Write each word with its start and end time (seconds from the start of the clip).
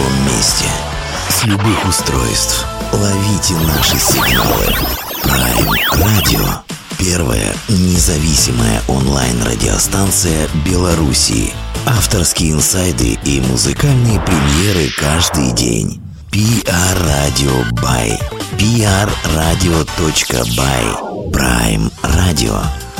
любом 0.00 0.12
месте. 0.26 0.64
С 1.28 1.44
любых 1.44 1.86
устройств. 1.88 2.66
Ловите 2.92 3.54
наши 3.66 3.98
сигналы. 3.98 4.66
Prime 5.22 5.68
Radio. 5.94 6.60
Первая 6.98 7.54
независимая 7.68 8.82
онлайн-радиостанция 8.88 10.48
Белоруссии. 10.66 11.52
Авторские 11.86 12.52
инсайды 12.52 13.18
и 13.24 13.40
музыкальные 13.40 14.20
премьеры 14.20 14.90
каждый 14.98 15.52
день. 15.52 16.00
PR 16.30 16.96
Radio 17.06 17.70
by 17.82 18.18
prradio.by 19.24 20.12
Prime 21.32 21.90
Radio. 22.02 22.56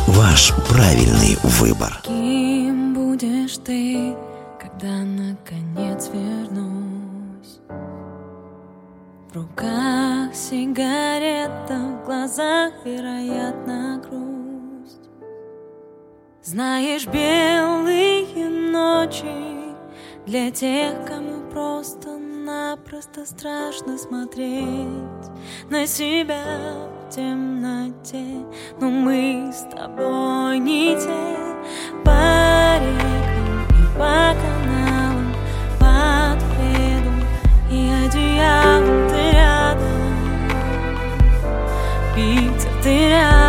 Ваш 0.06 0.52
правильный 0.68 1.38
выбор. 1.42 2.00
Кем 2.04 2.94
будешь 2.94 3.58
ты, 3.58 4.14
когда 4.60 5.04
наконец 5.04 6.08
вернусь? 6.12 6.79
В 9.30 9.36
руках 9.36 10.34
сигарета, 10.34 11.76
в 11.76 12.04
глазах, 12.04 12.72
вероятно, 12.84 14.02
грусть. 14.02 15.08
Знаешь, 16.42 17.06
белые 17.06 18.48
ночи 18.48 19.76
для 20.26 20.50
тех, 20.50 21.06
кому 21.06 21.48
просто-напросто 21.48 23.24
страшно 23.24 23.98
смотреть 23.98 25.30
на 25.70 25.86
себя 25.86 26.42
в 27.06 27.14
темноте, 27.14 28.44
но 28.80 28.90
мы 28.90 29.52
с 29.54 29.60
тобой 29.70 30.58
не 30.58 30.96
те 30.96 31.36
по 32.04 32.80
рекам 32.80 33.62
и 33.78 33.96
по 33.96 34.34
каналам, 34.34 34.79
и 38.14 38.38
одеялом 38.38 39.08
ты 39.08 39.30
рядом, 39.32 40.02
Питер, 42.14 42.70
ты 42.82 43.08
рядом. 43.08 43.30
По 43.30 43.39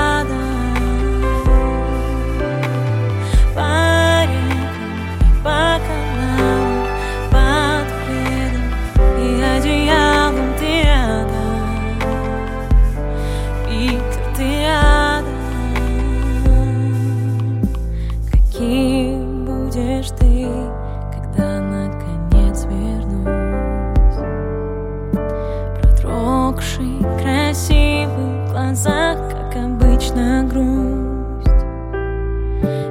обычно, 30.12 30.44
грусть. 30.44 31.66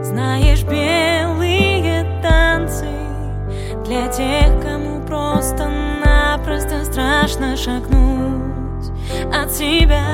Знаешь, 0.03 0.65
белые 0.65 2.05
танцы 2.23 2.89
для 3.85 4.09
тех, 4.09 4.61
кому 4.63 5.01
просто-напросто 5.07 6.85
страшно 6.85 7.57
шагнуть 7.57 8.91
от 9.33 9.51
себя 9.51 10.05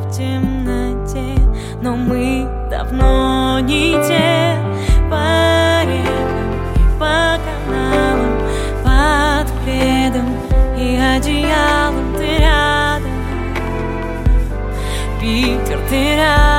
в 0.00 0.10
темноте, 0.10 1.40
но 1.82 1.96
мы 1.96 2.48
давно 2.70 3.60
не 3.60 3.92
те 4.06 4.56
по 5.10 5.82
рекам 5.84 6.50
и 6.74 6.98
по 6.98 7.38
каналам, 7.44 8.38
под 8.84 9.48
пледом 9.64 10.28
и 10.78 10.96
одеялом 10.96 12.14
ты 12.16 12.26
рядом, 12.38 13.16
Питер, 15.20 15.78
ты 15.88 16.16
рядом. 16.16 16.55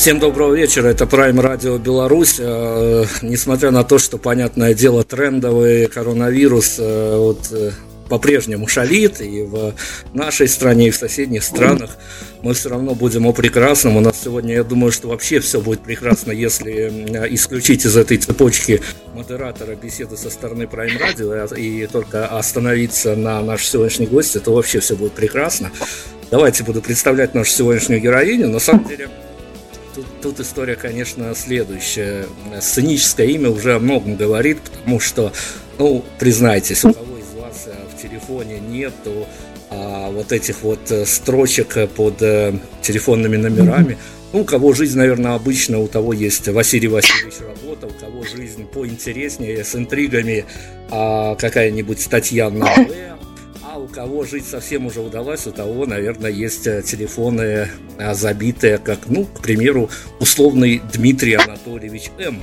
Всем 0.00 0.18
доброго 0.18 0.54
вечера, 0.54 0.88
это 0.88 1.04
Prime 1.04 1.36
Radio 1.42 1.78
Беларусь. 1.78 2.36
Э, 2.38 3.04
Несмотря 3.20 3.70
на 3.70 3.84
то, 3.84 3.98
что, 3.98 4.16
понятное 4.16 4.72
дело, 4.72 5.04
трендовый 5.04 5.88
коронавирус 5.88 6.76
э, 6.78 7.16
вот, 7.18 7.48
э, 7.52 7.72
по-прежнему 8.08 8.66
шалит 8.66 9.20
и 9.20 9.42
в 9.42 9.74
нашей 10.14 10.48
стране, 10.48 10.88
и 10.88 10.90
в 10.90 10.96
соседних 10.96 11.44
странах, 11.44 11.98
мы 12.40 12.54
все 12.54 12.70
равно 12.70 12.94
будем 12.94 13.26
о 13.26 13.34
прекрасном. 13.34 13.98
У 13.98 14.00
нас 14.00 14.18
сегодня, 14.24 14.54
я 14.54 14.64
думаю, 14.64 14.90
что 14.90 15.08
вообще 15.08 15.38
все 15.40 15.60
будет 15.60 15.82
прекрасно, 15.82 16.32
если 16.32 16.70
исключить 17.34 17.84
из 17.84 17.94
этой 17.94 18.16
цепочки 18.16 18.80
модератора 19.14 19.74
беседы 19.74 20.16
со 20.16 20.30
стороны 20.30 20.62
Prime 20.62 20.98
Radio 20.98 21.54
и 21.54 21.86
только 21.86 22.26
остановиться 22.26 23.16
на 23.16 23.42
нашей 23.42 23.66
сегодняшней 23.66 24.06
гости, 24.06 24.38
то 24.38 24.54
вообще 24.54 24.80
все 24.80 24.96
будет 24.96 25.12
прекрасно. 25.12 25.70
Давайте 26.30 26.64
буду 26.64 26.80
представлять 26.80 27.34
нашу 27.34 27.50
сегодняшнюю 27.50 28.00
героиню. 28.00 28.48
На 28.48 28.60
самом 28.60 28.88
деле, 28.88 29.10
Тут, 30.00 30.20
тут 30.22 30.40
история, 30.40 30.76
конечно, 30.76 31.34
следующая. 31.34 32.26
Сценическое 32.58 33.26
имя 33.26 33.50
уже 33.50 33.74
о 33.74 33.78
многом 33.78 34.16
говорит, 34.16 34.58
потому 34.62 34.98
что, 34.98 35.30
ну, 35.78 36.02
признайтесь, 36.18 36.84
у 36.86 36.94
кого 36.94 37.18
из 37.18 37.38
вас 37.38 37.66
э, 37.66 37.74
в 37.94 38.00
телефоне 38.00 38.60
нету 38.60 39.26
а, 39.68 40.10
вот 40.10 40.32
этих 40.32 40.62
вот 40.62 40.90
э, 40.90 41.04
строчек 41.04 41.76
э, 41.76 41.86
под 41.86 42.22
э, 42.22 42.54
телефонными 42.80 43.36
номерами. 43.36 43.98
Ну, 44.32 44.40
у 44.40 44.44
кого 44.44 44.72
жизнь, 44.72 44.96
наверное, 44.96 45.34
обычно, 45.34 45.80
у 45.80 45.86
того 45.86 46.14
есть 46.14 46.48
Василий 46.48 46.88
Васильевич 46.88 47.34
работа, 47.40 47.86
у 47.86 47.90
кого 47.90 48.24
жизнь 48.24 48.64
поинтереснее, 48.64 49.62
с 49.64 49.74
интригами, 49.74 50.46
а, 50.90 51.34
какая-нибудь 51.34 52.08
Татьяна 52.08 52.64
В. 52.64 53.10
У 53.80 53.86
кого 53.86 54.24
жить 54.24 54.46
совсем 54.46 54.84
уже 54.84 55.00
удалось, 55.00 55.46
у 55.46 55.52
того, 55.52 55.86
наверное, 55.86 56.30
есть 56.30 56.66
э, 56.66 56.82
телефоны 56.82 57.68
а, 57.98 58.12
забитые, 58.12 58.76
как, 58.76 58.98
ну, 59.06 59.24
к 59.24 59.40
примеру, 59.40 59.88
условный 60.18 60.82
Дмитрий 60.92 61.36
Анатольевич 61.36 62.10
М. 62.18 62.42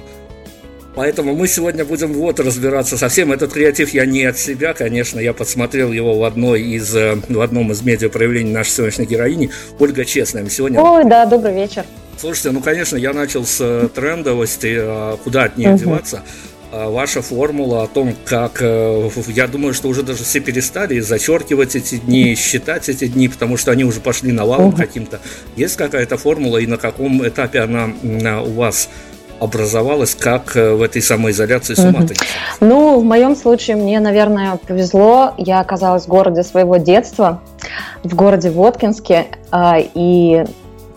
Поэтому 0.96 1.36
мы 1.36 1.48
сегодня 1.48 1.86
будем 1.86 2.14
вот 2.14 2.40
разбираться 2.40 2.98
со 2.98 3.08
всем. 3.08 3.32
Этот 3.32 3.54
креатив 3.54 3.94
я 3.94 4.08
не 4.08 4.24
от 4.24 4.40
себя, 4.40 4.74
конечно, 4.74 5.20
я 5.20 5.32
подсмотрел 5.32 5.92
его 5.92 6.18
в 6.18 6.24
одной 6.24 6.64
из 6.64 6.96
э, 6.96 7.22
в 7.30 7.42
одном 7.42 7.72
из 7.72 7.84
медиа 7.84 8.10
проявлений 8.10 8.52
нашей 8.52 8.72
сегодняшней 8.72 9.06
героини. 9.06 9.52
Ольга 9.78 10.06
Честная. 10.06 10.42
Мы 10.42 10.50
сегодня 10.50 10.82
Ой, 10.82 11.06
да, 11.06 11.28
добрый 11.28 11.54
вечер. 11.54 11.86
Слушайте, 12.20 12.50
ну, 12.50 12.62
конечно, 12.62 12.98
я 12.98 13.14
начал 13.14 13.46
с 13.46 13.58
э, 13.62 13.90
трендовости, 13.94 14.76
а 14.80 15.18
куда 15.18 15.44
от 15.44 15.58
нее 15.58 15.78
деваться. 15.78 16.24
А 16.80 16.90
Ваша 16.92 17.24
формула 17.24 17.84
о 17.84 17.88
том, 17.88 18.14
как, 18.24 18.62
э, 18.62 19.10
я 19.30 19.48
думаю, 19.48 19.74
что 19.74 19.88
уже 19.88 20.04
даже 20.04 20.24
все 20.24 20.40
перестали 20.40 21.00
зачеркивать 21.00 21.76
эти 21.76 21.96
дни, 21.96 22.36
считать 22.36 22.88
эти 22.88 23.08
дни, 23.08 23.28
потому 23.30 23.58
что 23.58 23.72
они 23.72 23.84
уже 23.84 24.00
пошли 24.00 24.32
навалом 24.32 24.72
каким-то. 24.74 25.20
Есть 25.56 25.76
какая-то 25.76 26.18
формула, 26.18 26.60
и 26.60 26.68
на 26.68 26.78
каком 26.78 27.28
этапе 27.28 27.62
она 27.62 27.90
м, 28.04 28.44
у 28.48 28.52
вас 28.52 28.90
образовалась, 29.40 30.14
как 30.14 30.56
э, 30.56 30.76
в 30.76 30.84
этой 30.84 31.02
самоизоляции 31.02 31.74
с 31.74 31.80
ума 31.80 32.02
Мгм. 32.02 32.10
Ну, 32.60 33.00
в 33.00 33.04
моем 33.04 33.36
случае 33.36 33.76
мне, 33.76 34.00
наверное, 34.00 34.58
повезло. 34.58 35.34
Я 35.38 35.62
оказалась 35.62 36.04
в 36.04 36.08
городе 36.08 36.44
своего 36.44 36.78
детства, 36.78 37.42
в 38.04 38.14
городе 38.14 38.52
Воткинске. 38.52 39.26
а, 39.50 39.78
И 39.80 40.46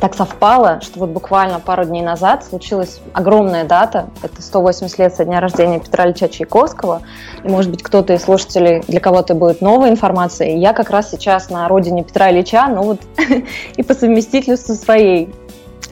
так 0.00 0.14
совпало, 0.14 0.80
что 0.80 1.00
вот 1.00 1.10
буквально 1.10 1.60
пару 1.60 1.84
дней 1.84 2.02
назад 2.02 2.44
случилась 2.44 3.00
огромная 3.12 3.64
дата. 3.64 4.08
Это 4.22 4.40
180 4.40 4.98
лет 4.98 5.14
со 5.14 5.24
дня 5.24 5.40
рождения 5.40 5.78
Петра 5.78 6.06
Ильича 6.06 6.28
Чайковского. 6.28 7.02
И, 7.44 7.48
может 7.48 7.70
быть, 7.70 7.82
кто-то 7.82 8.14
из 8.14 8.22
слушателей, 8.22 8.82
для 8.88 8.98
кого-то 8.98 9.34
будет 9.34 9.60
новая 9.60 9.90
информация. 9.90 10.48
И 10.48 10.58
я 10.58 10.72
как 10.72 10.90
раз 10.90 11.10
сейчас 11.10 11.50
на 11.50 11.68
родине 11.68 12.02
Петра 12.02 12.30
Ильича, 12.30 12.66
ну 12.68 12.82
вот 12.82 13.00
и 13.76 13.82
по 13.82 13.94
совместительству 13.94 14.74
своей. 14.74 15.32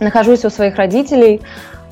Нахожусь 0.01 0.45
у 0.45 0.51
своих 0.51 0.77
родителей 0.77 1.43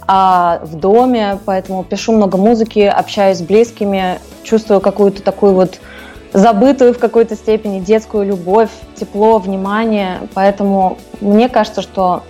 а, 0.06 0.60
в 0.62 0.76
доме, 0.76 1.38
поэтому 1.44 1.84
пишу 1.84 2.12
много 2.12 2.38
музыки, 2.38 2.80
общаюсь 2.80 3.38
с 3.38 3.42
близкими, 3.42 4.20
чувствую 4.42 4.80
какую-то 4.80 5.22
такую 5.22 5.54
вот 5.54 5.80
забытую 6.36 6.92
в 6.92 6.98
какой-то 6.98 7.34
степени 7.34 7.80
детскую 7.80 8.26
любовь, 8.26 8.68
тепло, 8.94 9.38
внимание. 9.38 10.20
Поэтому 10.34 10.98
мне 11.22 11.48
кажется, 11.48 11.80
что 11.80 12.24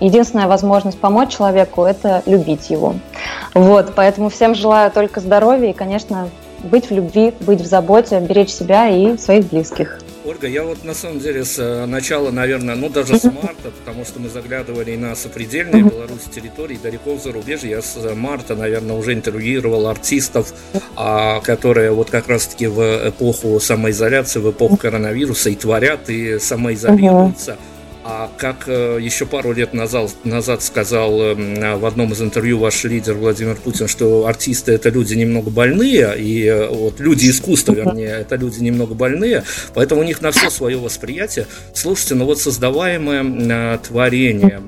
единственная 0.00 0.48
возможность 0.48 0.98
помочь 0.98 1.36
человеку– 1.36 1.84
это 1.84 2.24
любить 2.26 2.70
его. 2.70 2.94
Вот, 3.54 3.92
поэтому 3.94 4.30
всем 4.30 4.56
желаю 4.56 4.90
только 4.90 5.20
здоровья 5.20 5.70
и, 5.70 5.72
конечно, 5.72 6.28
быть 6.64 6.90
в 6.90 6.90
любви, 6.90 7.34
быть 7.38 7.60
в 7.60 7.66
заботе, 7.66 8.18
беречь 8.18 8.50
себя 8.50 8.88
и 8.88 9.16
своих 9.16 9.48
близких. 9.48 10.00
Ольга, 10.26 10.48
я 10.48 10.64
вот 10.64 10.82
на 10.82 10.92
самом 10.92 11.20
деле 11.20 11.44
с 11.44 11.56
э, 11.56 11.86
начала, 11.86 12.32
наверное, 12.32 12.74
ну 12.74 12.88
даже 12.88 13.16
с 13.16 13.24
марта, 13.24 13.70
потому 13.78 14.04
что 14.04 14.18
мы 14.18 14.28
заглядывали 14.28 14.90
и 14.90 14.96
на 14.96 15.14
сопредельные 15.14 15.84
Беларуси 15.84 16.28
территории, 16.34 16.76
далеко 16.82 17.14
в 17.14 17.22
зарубежье, 17.22 17.70
я 17.70 17.80
с 17.80 17.96
марта, 18.16 18.56
наверное, 18.56 18.96
уже 18.96 19.14
интервьюировал 19.14 19.86
артистов, 19.86 20.52
а, 20.96 21.40
которые 21.40 21.92
вот 21.92 22.10
как 22.10 22.26
раз-таки 22.26 22.66
в 22.66 23.08
эпоху 23.08 23.60
самоизоляции, 23.60 24.40
в 24.40 24.50
эпоху 24.50 24.76
коронавируса 24.76 25.50
и 25.50 25.54
творят, 25.54 26.10
и 26.10 26.40
самоизолируются. 26.40 27.52
Uh-huh 27.52 27.75
а 28.08 28.30
как 28.38 28.68
э, 28.68 28.98
еще 29.00 29.26
пару 29.26 29.52
лет 29.52 29.74
назад, 29.74 30.12
назад 30.22 30.62
сказал 30.62 31.20
эм, 31.20 31.80
в 31.80 31.84
одном 31.84 32.12
из 32.12 32.22
интервью 32.22 32.56
ваш 32.60 32.84
лидер 32.84 33.14
Владимир 33.14 33.56
Путин, 33.56 33.88
что 33.88 34.26
артисты 34.26 34.72
это 34.72 34.90
люди 34.90 35.14
немного 35.14 35.50
больные, 35.50 36.14
и 36.16 36.44
э, 36.44 36.68
вот 36.68 37.00
люди 37.00 37.28
искусства, 37.28 37.72
вернее, 37.72 38.18
это 38.20 38.36
люди 38.36 38.60
немного 38.60 38.94
больные, 38.94 39.42
поэтому 39.74 40.02
у 40.02 40.04
них 40.04 40.20
на 40.20 40.30
все 40.30 40.50
свое 40.50 40.78
восприятие. 40.78 41.48
Слушайте, 41.74 42.14
ну 42.14 42.26
вот 42.26 42.38
создаваемое 42.40 43.24
э, 43.24 43.78
творение, 43.78 44.62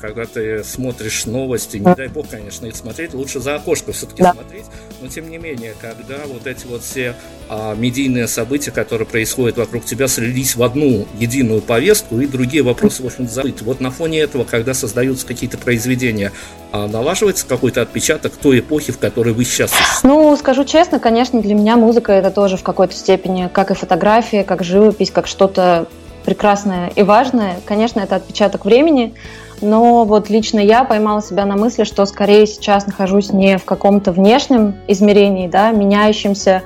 когда 0.00 0.24
ты 0.24 0.64
смотришь 0.64 1.26
новости, 1.26 1.76
не 1.76 1.94
дай 1.94 2.08
бог, 2.08 2.28
конечно, 2.28 2.66
их 2.66 2.74
смотреть, 2.74 3.14
лучше 3.14 3.38
за 3.38 3.54
окошко 3.54 3.92
все-таки 3.92 4.24
да. 4.24 4.32
смотреть, 4.32 4.64
но 5.00 5.08
тем 5.08 5.30
не 5.30 5.38
менее, 5.38 5.74
когда 5.80 6.18
вот 6.26 6.46
эти 6.46 6.66
вот 6.66 6.82
все 6.82 7.14
а, 7.48 7.74
медийные 7.74 8.28
события, 8.28 8.70
которые 8.70 9.06
происходят 9.06 9.56
вокруг 9.56 9.84
тебя, 9.84 10.08
слились 10.08 10.56
в 10.56 10.62
одну 10.62 11.06
единую 11.18 11.62
повестку, 11.62 12.20
и 12.20 12.26
другие 12.26 12.62
вопросы 12.62 13.02
в 13.02 13.06
общем 13.06 13.28
забыть. 13.28 13.62
Вот 13.62 13.80
на 13.80 13.90
фоне 13.90 14.20
этого, 14.20 14.44
когда 14.44 14.74
создаются 14.74 15.26
какие-то 15.26 15.58
произведения, 15.58 16.32
а, 16.72 16.86
налаживается 16.86 17.46
какой-то 17.46 17.82
отпечаток 17.82 18.32
той 18.36 18.60
эпохи, 18.60 18.92
в 18.92 18.98
которой 18.98 19.32
вы 19.32 19.44
сейчас 19.44 19.72
Ну, 20.02 20.36
скажу 20.36 20.64
честно, 20.64 20.98
конечно, 20.98 21.40
для 21.40 21.54
меня 21.54 21.76
музыка 21.76 22.12
это 22.12 22.30
тоже 22.30 22.56
в 22.56 22.62
какой-то 22.62 22.94
степени, 22.94 23.48
как 23.52 23.70
и 23.70 23.74
фотография, 23.74 24.44
как 24.44 24.62
живопись, 24.62 25.10
как 25.10 25.26
что-то 25.26 25.86
прекрасное 26.24 26.92
и 26.94 27.02
важное. 27.02 27.60
Конечно, 27.64 28.00
это 28.00 28.16
отпечаток 28.16 28.64
времени, 28.64 29.14
но 29.60 30.04
вот 30.04 30.30
лично 30.30 30.58
я 30.58 30.84
поймала 30.84 31.22
себя 31.22 31.44
на 31.44 31.56
мысли, 31.56 31.84
что 31.84 32.04
скорее 32.06 32.46
сейчас 32.46 32.86
нахожусь 32.86 33.32
не 33.32 33.58
в 33.58 33.64
каком-то 33.64 34.12
внешнем 34.12 34.76
измерении, 34.88 35.48
да, 35.48 35.70
меняющемся, 35.70 36.62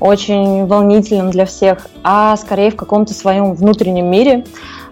очень 0.00 0.66
волнительном 0.66 1.30
для 1.30 1.44
всех, 1.44 1.88
а 2.02 2.36
скорее 2.36 2.70
в 2.70 2.76
каком-то 2.76 3.12
своем 3.12 3.54
внутреннем 3.54 4.10
мире, 4.10 4.44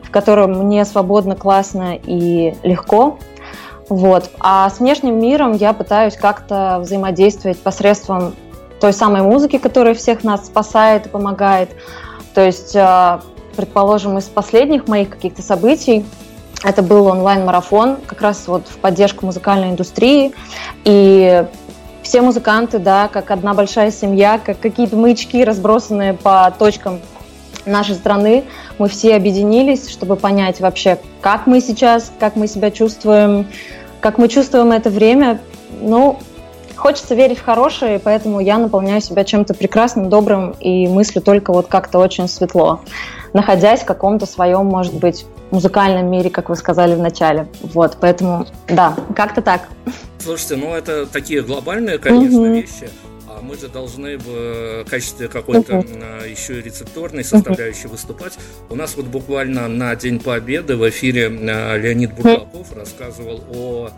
в 0.02 0.10
котором 0.10 0.66
мне 0.66 0.84
свободно, 0.84 1.36
классно 1.36 1.96
и 1.96 2.54
легко. 2.62 3.18
Вот. 3.88 4.30
А 4.40 4.68
с 4.68 4.80
внешним 4.80 5.18
миром 5.20 5.52
я 5.52 5.72
пытаюсь 5.72 6.16
как-то 6.16 6.78
взаимодействовать 6.80 7.58
посредством 7.58 8.34
той 8.80 8.92
самой 8.92 9.22
музыки, 9.22 9.58
которая 9.58 9.94
всех 9.94 10.24
нас 10.24 10.46
спасает 10.46 11.06
и 11.06 11.08
помогает. 11.08 11.70
То 12.34 12.44
есть, 12.44 12.74
э, 12.74 13.20
предположим, 13.54 14.18
из 14.18 14.24
последних 14.24 14.88
моих 14.88 15.08
каких-то 15.10 15.40
событий 15.40 16.04
это 16.64 16.82
был 16.82 17.06
онлайн-марафон, 17.06 17.98
как 18.06 18.20
раз 18.22 18.44
вот 18.46 18.66
в 18.68 18.78
поддержку 18.78 19.26
музыкальной 19.26 19.70
индустрии. 19.70 20.32
И 20.84 21.44
все 22.02 22.22
музыканты, 22.22 22.78
да, 22.78 23.08
как 23.08 23.30
одна 23.30 23.54
большая 23.54 23.90
семья, 23.90 24.40
как 24.42 24.60
какие-то 24.60 24.96
маячки, 24.96 25.44
разбросанные 25.44 26.14
по 26.14 26.52
точкам 26.56 27.00
нашей 27.66 27.96
страны, 27.96 28.44
мы 28.78 28.88
все 28.88 29.16
объединились, 29.16 29.88
чтобы 29.90 30.16
понять 30.16 30.60
вообще, 30.60 30.98
как 31.20 31.46
мы 31.46 31.60
сейчас, 31.60 32.12
как 32.20 32.36
мы 32.36 32.46
себя 32.46 32.70
чувствуем, 32.70 33.46
как 34.00 34.18
мы 34.18 34.28
чувствуем 34.28 34.70
это 34.72 34.88
время. 34.88 35.40
Ну, 35.80 36.18
хочется 36.76 37.14
верить 37.14 37.38
в 37.38 37.44
хорошее, 37.44 37.98
поэтому 37.98 38.38
я 38.40 38.58
наполняю 38.58 39.00
себя 39.00 39.24
чем-то 39.24 39.54
прекрасным, 39.54 40.08
добрым 40.08 40.52
и 40.60 40.86
мыслю 40.86 41.20
только 41.20 41.52
вот 41.52 41.66
как-то 41.66 41.98
очень 41.98 42.28
светло, 42.28 42.80
находясь 43.32 43.80
в 43.80 43.84
каком-то 43.84 44.26
своем, 44.26 44.66
может 44.66 44.94
быть, 44.94 45.26
музыкальном 45.50 46.10
мире, 46.10 46.30
как 46.30 46.48
вы 46.48 46.56
сказали 46.56 46.94
в 46.94 46.98
начале. 46.98 47.46
Вот, 47.62 47.98
поэтому, 48.00 48.46
да, 48.68 48.96
как-то 49.14 49.42
так. 49.42 49.68
Слушайте, 50.18 50.56
ну 50.56 50.74
это 50.74 51.06
такие 51.06 51.42
глобальные, 51.42 51.98
конечно, 51.98 52.40
угу. 52.40 52.54
вещи. 52.54 52.90
А 53.28 53.40
мы 53.42 53.56
же 53.56 53.68
должны 53.68 54.16
в 54.16 54.84
качестве 54.88 55.28
какой-то 55.28 55.74
uh-huh. 55.74 56.30
еще 56.30 56.58
и 56.58 56.62
рецепторной 56.62 57.22
составляющей 57.22 57.86
uh-huh. 57.86 57.90
выступать. 57.90 58.32
У 58.70 58.74
нас 58.76 58.96
вот 58.96 59.06
буквально 59.06 59.68
на 59.68 59.94
День 59.94 60.20
Победы 60.20 60.76
в 60.76 60.88
эфире 60.88 61.26
а, 61.28 61.76
Леонид 61.76 62.14
Бурлаков 62.14 62.72
uh-huh. 62.72 62.78
рассказывал 62.78 63.44
о 63.52 63.90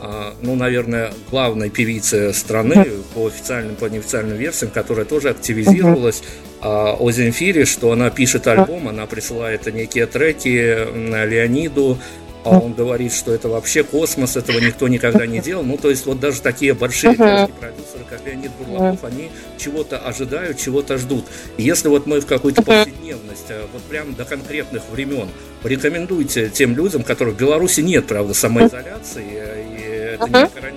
а, 0.00 0.34
ну, 0.42 0.54
наверное, 0.54 1.12
главной 1.30 1.70
певице 1.70 2.32
страны 2.34 2.86
по 3.14 3.26
официальным, 3.26 3.74
по 3.74 3.86
неофициальным 3.86 4.36
версиям, 4.36 4.70
которая 4.70 5.06
тоже 5.06 5.30
активизировалась 5.30 6.22
о 6.64 7.10
Земфире, 7.10 7.64
что 7.64 7.92
она 7.92 8.10
пишет 8.10 8.46
альбом, 8.46 8.88
она 8.88 9.06
присылает 9.06 9.72
некие 9.72 10.06
треки 10.06 11.26
Леониду, 11.26 11.98
а 12.44 12.58
он 12.58 12.74
говорит, 12.74 13.12
что 13.12 13.32
это 13.32 13.48
вообще 13.48 13.82
космос, 13.82 14.36
этого 14.36 14.58
никто 14.58 14.86
никогда 14.86 15.26
не 15.26 15.40
делал. 15.40 15.64
Ну, 15.64 15.78
то 15.78 15.88
есть 15.88 16.04
вот 16.04 16.20
даже 16.20 16.42
такие 16.42 16.74
большие 16.74 17.14
uh-huh. 17.14 17.50
продюсеры, 17.58 18.04
как 18.08 18.24
Леонид 18.26 18.50
Бурлаков, 18.58 19.02
uh-huh. 19.02 19.08
они 19.08 19.30
чего-то 19.56 19.98
ожидают, 19.98 20.58
чего-то 20.58 20.98
ждут. 20.98 21.24
И 21.56 21.62
если 21.62 21.88
вот 21.88 22.06
мы 22.06 22.20
в 22.20 22.26
какой-то 22.26 22.60
uh-huh. 22.60 22.84
повседневность, 22.84 23.46
а, 23.48 23.66
вот 23.72 23.82
прям 23.84 24.14
до 24.14 24.26
конкретных 24.26 24.82
времен, 24.90 25.28
порекомендуйте 25.62 26.50
тем 26.50 26.76
людям, 26.76 27.02
которые 27.02 27.34
в 27.34 27.38
Беларуси 27.38 27.80
нет, 27.80 28.06
правда, 28.06 28.34
самоизоляции, 28.34 29.24
э, 29.32 29.64
и 29.78 29.92
это 30.14 30.28
не 30.28 30.46
страна, 30.48 30.70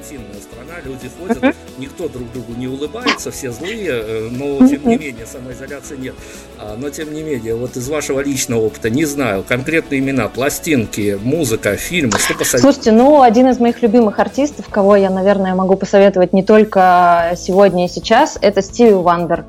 люди 0.88 1.10
ходят, 1.20 1.44
uh-huh. 1.44 1.56
никто 1.77 2.08
друг 2.08 2.32
другу 2.32 2.53
не 2.58 2.67
улыбается, 2.67 3.32
все 3.32 3.51
злые, 3.51 3.89
э, 3.89 4.29
но 4.32 4.67
тем 4.67 4.88
не 4.88 4.98
менее 4.98 5.25
самоизоляции 5.25 5.98
нет. 5.98 6.15
А, 6.58 6.75
но 6.77 6.89
тем 6.89 7.13
не 7.13 7.22
менее, 7.22 7.56
вот 7.56 7.75
из 7.75 7.88
вашего 7.89 8.22
личного 8.22 8.62
опыта, 8.62 8.89
не 8.89 9.06
знаю, 9.06 9.44
конкретные 9.48 10.00
имена, 10.00 10.27
пластинки, 10.27 11.20
музыка, 11.22 11.75
фильмы, 11.75 12.17
что 12.17 12.34
посоветуете? 12.34 12.62
Слушайте, 12.62 12.91
ну, 12.91 13.22
один 13.22 13.48
из 13.50 13.60
моих 13.60 13.82
любимых 13.82 14.20
артистов, 14.20 14.67
кого 14.70 14.96
я, 14.96 15.10
наверное, 15.10 15.53
могу 15.53 15.75
посоветовать 15.75 16.34
не 16.34 16.44
только 16.44 17.34
сегодня 17.38 17.86
и 17.86 17.88
сейчас, 17.88 18.38
это 18.41 18.62
Стиви 18.62 18.94
Вандер. 18.94 19.46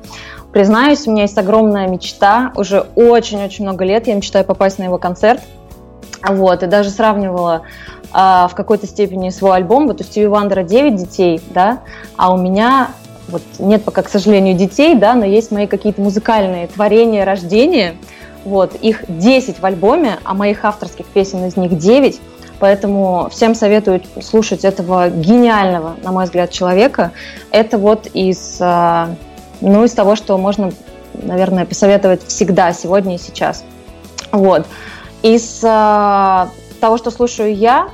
Признаюсь, 0.51 1.07
у 1.07 1.11
меня 1.11 1.23
есть 1.23 1.37
огромная 1.37 1.87
мечта, 1.87 2.51
уже 2.55 2.81
очень-очень 2.95 3.63
много 3.65 3.85
лет 3.85 4.07
я 4.07 4.15
мечтаю 4.15 4.45
попасть 4.45 4.79
на 4.79 4.83
его 4.83 4.97
концерт. 4.97 5.41
Вот, 6.27 6.63
и 6.63 6.67
даже 6.67 6.89
сравнивала 6.89 7.61
а, 8.11 8.47
в 8.47 8.55
какой-то 8.55 8.87
степени 8.87 9.29
свой 9.29 9.57
альбом. 9.57 9.87
Вот 9.87 10.01
у 10.01 10.03
Стиви 10.03 10.27
Вандера 10.27 10.63
9 10.63 10.95
детей, 10.95 11.41
да, 11.51 11.79
а 12.17 12.33
у 12.33 12.37
меня 12.37 12.89
вот 13.27 13.43
нет 13.59 13.83
пока, 13.83 14.01
к 14.01 14.09
сожалению, 14.09 14.55
детей, 14.55 14.95
да, 14.95 15.13
но 15.13 15.25
есть 15.25 15.51
мои 15.51 15.67
какие-то 15.67 16.01
музыкальные 16.01 16.67
творения, 16.67 17.25
рождения. 17.25 17.95
Вот, 18.45 18.73
их 18.75 19.03
10 19.07 19.59
в 19.59 19.65
альбоме, 19.65 20.17
а 20.23 20.33
моих 20.33 20.63
авторских 20.63 21.05
песен 21.05 21.45
из 21.45 21.57
них 21.57 21.77
9. 21.77 22.19
Поэтому 22.59 23.29
всем 23.31 23.55
советую 23.55 24.01
слушать 24.21 24.65
этого 24.65 25.09
гениального, 25.09 25.95
на 26.03 26.11
мой 26.11 26.25
взгляд, 26.25 26.51
человека. 26.51 27.11
Это 27.51 27.77
вот 27.77 28.07
из, 28.13 28.57
а, 28.59 29.15
ну, 29.61 29.83
из 29.83 29.91
того, 29.91 30.15
что 30.15 30.37
можно, 30.37 30.71
наверное, 31.13 31.65
посоветовать 31.65 32.25
всегда, 32.27 32.73
сегодня 32.73 33.15
и 33.15 33.17
сейчас. 33.17 33.63
Вот. 34.31 34.65
Из 35.21 35.61
а, 35.63 36.49
того, 36.81 36.97
что 36.97 37.11
слушаю 37.11 37.55
я, 37.55 37.89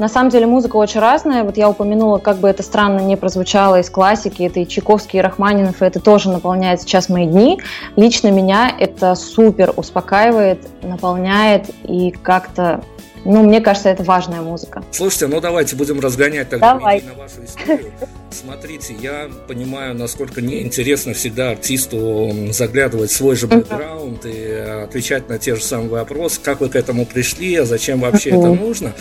на 0.00 0.08
самом 0.08 0.30
деле 0.30 0.46
музыка 0.46 0.76
очень 0.76 0.98
разная. 0.98 1.44
Вот 1.44 1.58
я 1.58 1.68
упомянула, 1.68 2.16
как 2.18 2.38
бы 2.38 2.48
это 2.48 2.62
странно 2.62 3.00
не 3.00 3.16
прозвучало 3.16 3.80
из 3.80 3.90
классики, 3.90 4.42
это 4.44 4.60
и 4.60 4.66
Чайковский, 4.66 5.18
и 5.18 5.22
Рахманинов, 5.22 5.82
и 5.82 5.84
это 5.84 6.00
тоже 6.00 6.30
наполняет 6.30 6.80
сейчас 6.80 7.10
мои 7.10 7.26
дни. 7.26 7.60
Лично 7.96 8.30
меня 8.30 8.74
это 8.76 9.14
супер 9.14 9.74
успокаивает, 9.76 10.66
наполняет 10.82 11.66
и 11.84 12.12
как-то 12.12 12.80
ну, 13.24 13.42
мне 13.42 13.60
кажется, 13.60 13.90
это 13.90 14.02
важная 14.02 14.40
музыка. 14.40 14.82
Слушайте, 14.92 15.26
ну 15.26 15.40
давайте 15.40 15.76
будем 15.76 16.00
разгонять 16.00 16.48
тогда 16.48 16.74
Давай. 16.74 17.02
на 17.02 17.14
вашу 17.14 17.44
историю. 17.44 17.92
Смотрите, 18.30 18.94
я 19.00 19.28
понимаю, 19.48 19.94
насколько 19.94 20.40
неинтересно 20.40 21.14
всегда 21.14 21.50
артисту 21.50 22.30
заглядывать 22.50 23.10
в 23.10 23.16
свой 23.16 23.36
же 23.36 23.46
бэкграунд 23.46 24.24
и 24.24 24.52
отвечать 24.84 25.28
на 25.28 25.38
те 25.38 25.56
же 25.56 25.62
самые 25.62 25.90
вопросы, 25.90 26.40
как 26.42 26.60
вы 26.60 26.68
к 26.68 26.76
этому 26.76 27.04
пришли, 27.04 27.56
а 27.56 27.64
зачем 27.64 28.00
вообще 28.00 28.30
это 28.30 28.54
нужно. 28.54 28.92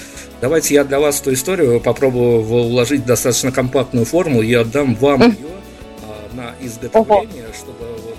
Давайте 0.41 0.73
я 0.73 0.83
для 0.83 0.99
вас 0.99 1.21
эту 1.21 1.33
историю 1.33 1.79
попробую 1.79 2.41
уложить 2.41 3.03
в 3.03 3.05
достаточно 3.05 3.51
компактную 3.51 4.05
форму 4.05 4.41
и 4.41 4.53
отдам 4.53 4.95
вам 4.95 5.21
ее 5.21 5.35
а, 6.03 6.35
на 6.35 6.65
изготовление, 6.65 7.45
чтобы 7.55 7.85
вот 8.03 8.17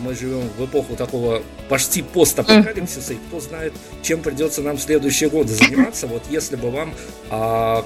мы 0.00 0.14
живем 0.14 0.48
в 0.58 0.64
эпоху 0.64 0.96
такого 0.96 1.42
почти 1.68 2.02
постапокалипсиса, 2.02 3.14
и 3.14 3.16
кто 3.28 3.40
знает, 3.40 3.72
чем 4.02 4.22
придется 4.22 4.62
нам 4.62 4.76
в 4.76 4.80
следующие 4.80 5.30
годы 5.30 5.54
заниматься. 5.54 6.06
Вот 6.06 6.22
если 6.30 6.56
бы 6.56 6.70
вам 6.70 6.94
а, 7.30 7.84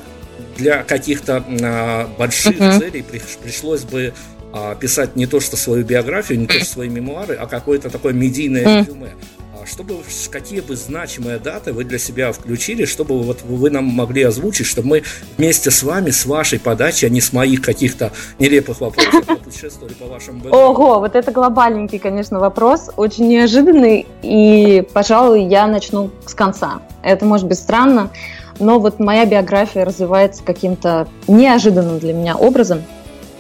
для 0.56 0.83
каких-то 0.83 1.44
а, 1.62 2.09
больших 2.18 2.56
uh-huh. 2.56 2.78
целей 2.78 3.02
при, 3.02 3.21
пришлось 3.42 3.83
бы 3.83 4.14
а, 4.52 4.75
писать 4.75 5.16
не 5.16 5.26
то 5.26 5.40
что 5.40 5.56
свою 5.56 5.85
биографию, 5.85 6.38
не 6.38 6.47
то 6.47 6.54
что 6.54 6.64
свои 6.64 6.88
мемуары, 6.88 7.35
а 7.35 7.47
какое-то 7.47 7.90
такое 7.90 8.12
медийное 8.12 8.64
uh-huh. 8.64 8.80
резюме. 8.87 9.09
А 9.09 9.33
чтобы 9.66 9.97
какие 10.30 10.61
бы 10.61 10.76
значимые 10.76 11.38
даты 11.38 11.73
вы 11.73 11.85
для 11.85 11.99
себя 11.99 12.33
включили, 12.33 12.85
чтобы 12.85 13.23
вот 13.23 13.42
вы 13.42 13.71
нам 13.71 13.85
могли 13.85 14.23
озвучить, 14.23 14.66
чтобы 14.66 14.88
мы 14.88 15.02
вместе 15.37 15.71
с 15.71 15.83
вами, 15.83 16.11
с 16.11 16.26
вашей 16.26 16.59
подачи, 16.59 17.04
а 17.04 17.09
не 17.09 17.21
с 17.21 17.33
моих 17.33 17.62
каких-то 17.62 18.12
нелепых 18.38 18.80
вопросов, 18.80 19.25
путешествовали 19.44 19.94
по 19.94 20.06
вашему 20.06 20.40
бэкграунду. 20.40 20.80
Ого, 20.80 21.00
вот 21.00 21.16
это 21.16 21.30
глобальненький, 21.33 21.99
конечно, 21.99 22.38
вопрос, 22.38 22.90
очень 22.97 23.28
неожиданный, 23.28 24.06
и, 24.23 24.87
пожалуй, 24.92 25.44
я 25.44 25.66
начну 25.66 26.11
с 26.26 26.35
конца. 26.35 26.80
Это 27.02 27.25
может 27.25 27.47
быть 27.47 27.59
странно, 27.59 28.11
но 28.59 28.78
вот 28.78 28.99
моя 28.99 29.25
биография 29.25 29.85
развивается 29.85 30.42
каким-то 30.42 31.09
неожиданным 31.26 31.99
для 31.99 32.12
меня 32.12 32.37
образом. 32.37 32.83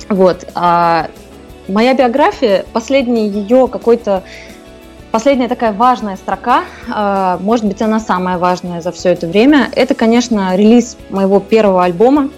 Вот. 0.08 0.46
А 0.54 1.08
моя 1.68 1.94
биография, 1.94 2.64
последний 2.72 3.28
ее 3.28 3.68
какой-то 3.68 4.22
Последняя 5.14 5.46
такая 5.46 5.72
важная 5.72 6.16
строка, 6.16 6.64
а, 6.92 7.38
может 7.40 7.64
быть, 7.64 7.80
она 7.80 8.00
самая 8.00 8.36
важная 8.36 8.80
за 8.80 8.90
все 8.90 9.10
это 9.10 9.28
время, 9.28 9.70
это, 9.76 9.94
конечно, 9.94 10.56
релиз 10.56 10.96
моего 11.08 11.38
первого 11.38 11.84
альбома. 11.84 12.30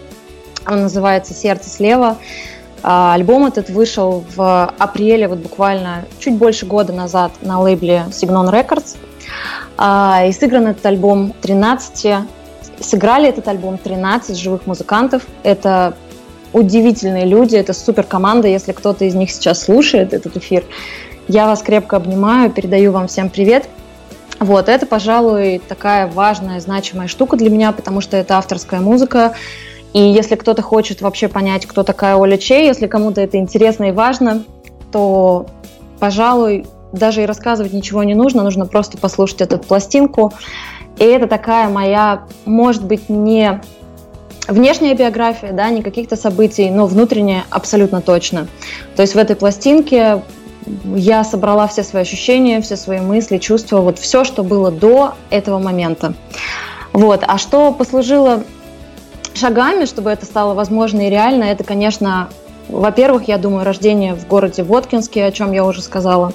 Он 0.69 0.83
называется 0.83 1.33
«Сердце 1.33 1.71
слева». 1.71 2.19
А, 2.83 3.15
альбом 3.15 3.47
этот 3.47 3.71
вышел 3.71 4.27
в 4.37 4.67
апреле, 4.77 5.27
вот 5.27 5.39
буквально 5.39 6.05
чуть 6.19 6.35
больше 6.35 6.67
года 6.67 6.93
назад 6.93 7.33
на 7.41 7.63
лейбле 7.63 8.05
Signon 8.11 8.53
Records. 8.53 8.99
А, 9.79 10.27
и 10.29 10.33
сыгран 10.33 10.67
этот 10.67 10.85
альбом 10.85 11.33
13 11.41 12.27
Сыграли 12.81 13.27
этот 13.31 13.49
альбом 13.49 13.79
13 13.79 14.37
живых 14.37 14.67
музыкантов. 14.67 15.23
Это 15.45 15.97
удивительные 16.53 17.25
люди, 17.25 17.57
это 17.57 17.73
супер 17.73 18.03
команда. 18.03 18.49
Если 18.49 18.73
кто-то 18.73 19.07
из 19.07 19.15
них 19.15 19.31
сейчас 19.31 19.63
слушает 19.65 20.13
этот 20.13 20.37
эфир, 20.37 20.63
я 21.29 21.47
вас 21.47 21.63
крепко 21.63 21.97
обнимаю, 21.97 22.51
передаю 22.51 22.93
вам 22.93 23.09
всем 23.09 23.31
привет. 23.31 23.69
Вот, 24.39 24.69
это, 24.69 24.87
пожалуй, 24.87 25.61
такая 25.67 26.07
важная, 26.07 26.61
значимая 26.61 27.09
штука 27.09 27.37
для 27.37 27.51
меня, 27.51 27.73
потому 27.73 28.01
что 28.01 28.17
это 28.17 28.37
авторская 28.37 28.81
музыка. 28.81 29.35
И 29.93 30.01
если 30.01 30.35
кто-то 30.37 30.63
хочет 30.63 31.01
вообще 31.01 31.29
понять, 31.29 31.65
кто 31.65 31.83
такая 31.83 32.17
Оля 32.17 32.37
Чей, 32.37 32.67
если 32.67 32.87
кому-то 32.87 33.21
это 33.21 33.39
интересно 33.39 33.85
и 33.85 33.93
важно, 33.93 34.45
то, 34.93 35.47
пожалуй, 35.99 36.67
даже 36.93 37.23
и 37.23 37.27
рассказывать 37.27 37.73
ничего 37.73 38.05
не 38.05 38.15
нужно, 38.15 38.43
нужно 38.43 38.67
просто 38.67 38.99
послушать 38.99 39.41
эту 39.41 39.59
пластинку. 39.59 40.33
И 40.99 41.05
это 41.05 41.27
такая 41.27 41.69
моя, 41.69 42.25
может 42.45 42.85
быть, 42.85 43.09
не 43.09 43.61
внешняя 44.49 44.95
биография, 44.95 45.53
да, 45.53 45.71
не 45.71 45.83
каких-то 45.83 46.17
событий, 46.17 46.71
но 46.71 46.87
внутренняя 46.87 47.45
абсолютно 47.51 48.01
точно. 48.01 48.49
То 48.95 49.03
есть 49.03 49.15
в 49.15 49.19
этой 49.19 49.35
пластинке 49.35 50.23
я 50.95 51.25
собрала 51.25 51.67
все 51.67 51.83
свои 51.83 52.03
ощущения, 52.03 52.61
все 52.61 52.77
свои 52.77 53.01
мысли, 53.01 53.39
чувства, 53.39 53.81
вот 53.81 53.99
все, 53.99 54.25
что 54.25 54.43
было 54.43 54.71
до 54.71 55.15
этого 55.31 55.59
момента. 55.59 56.15
Вот. 56.93 57.25
А 57.27 57.39
что 57.39 57.73
послужило 57.73 58.43
шагами, 59.35 59.85
чтобы 59.85 60.11
это 60.11 60.25
стало 60.25 60.55
возможно 60.55 61.07
и 61.07 61.11
реально, 61.11 61.45
это, 61.45 61.63
конечно, 61.63 62.29
во-первых, 62.69 63.29
я 63.29 63.39
думаю, 63.39 63.65
рождение 63.65 64.15
в 64.15 64.27
городе 64.27 64.63
Воткинске, 64.63 65.25
о 65.25 65.33
чем 65.33 65.53
я 65.53 65.65
уже 65.65 65.83
сказала. 65.83 66.33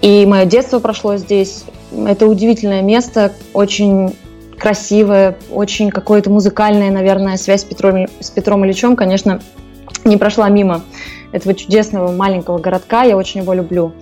И 0.00 0.24
мое 0.26 0.44
детство 0.46 0.78
прошло 0.78 1.16
здесь. 1.16 1.64
Это 1.92 2.26
удивительное 2.26 2.82
место, 2.82 3.32
очень 3.52 4.16
красивое, 4.58 5.36
очень 5.50 5.90
какое-то 5.90 6.30
музыкальное, 6.30 6.90
наверное, 6.90 7.36
связь 7.36 7.60
с 7.60 7.64
Петром, 7.64 8.06
с 8.20 8.30
Петром 8.30 8.64
Ильичем, 8.64 8.96
конечно, 8.96 9.40
не 10.04 10.16
прошла 10.16 10.48
мимо 10.48 10.82
этого 11.32 11.54
чудесного 11.54 12.12
маленького 12.12 12.58
городка. 12.58 13.02
Я 13.02 13.16
очень 13.16 13.42
его 13.42 13.52
люблю. 13.52 13.92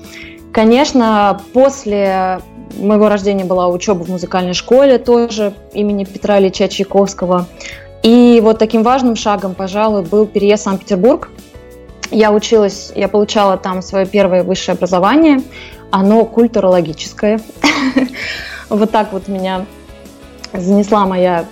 Конечно, 0.52 1.40
после 1.52 2.40
моего 2.78 3.08
рождения 3.08 3.44
была 3.44 3.68
учеба 3.68 4.04
в 4.04 4.08
музыкальной 4.08 4.54
школе 4.54 4.98
тоже 4.98 5.52
имени 5.72 6.04
Петра 6.04 6.38
Ильича 6.38 6.68
Чайковского. 6.68 7.46
И 8.02 8.40
вот 8.42 8.58
таким 8.58 8.82
важным 8.82 9.16
шагом, 9.16 9.54
пожалуй, 9.54 10.02
был 10.02 10.26
переезд 10.26 10.62
в 10.62 10.64
Санкт-Петербург. 10.64 11.30
Я 12.10 12.32
училась, 12.32 12.92
я 12.94 13.08
получала 13.08 13.56
там 13.56 13.82
свое 13.82 14.06
первое 14.06 14.42
высшее 14.42 14.74
образование. 14.74 15.40
Оно 15.90 16.24
культурологическое. 16.24 17.40
Вот 18.70 18.90
так 18.90 19.12
вот 19.12 19.28
меня 19.28 19.66
занесла 20.52 21.04
моя, 21.04 21.44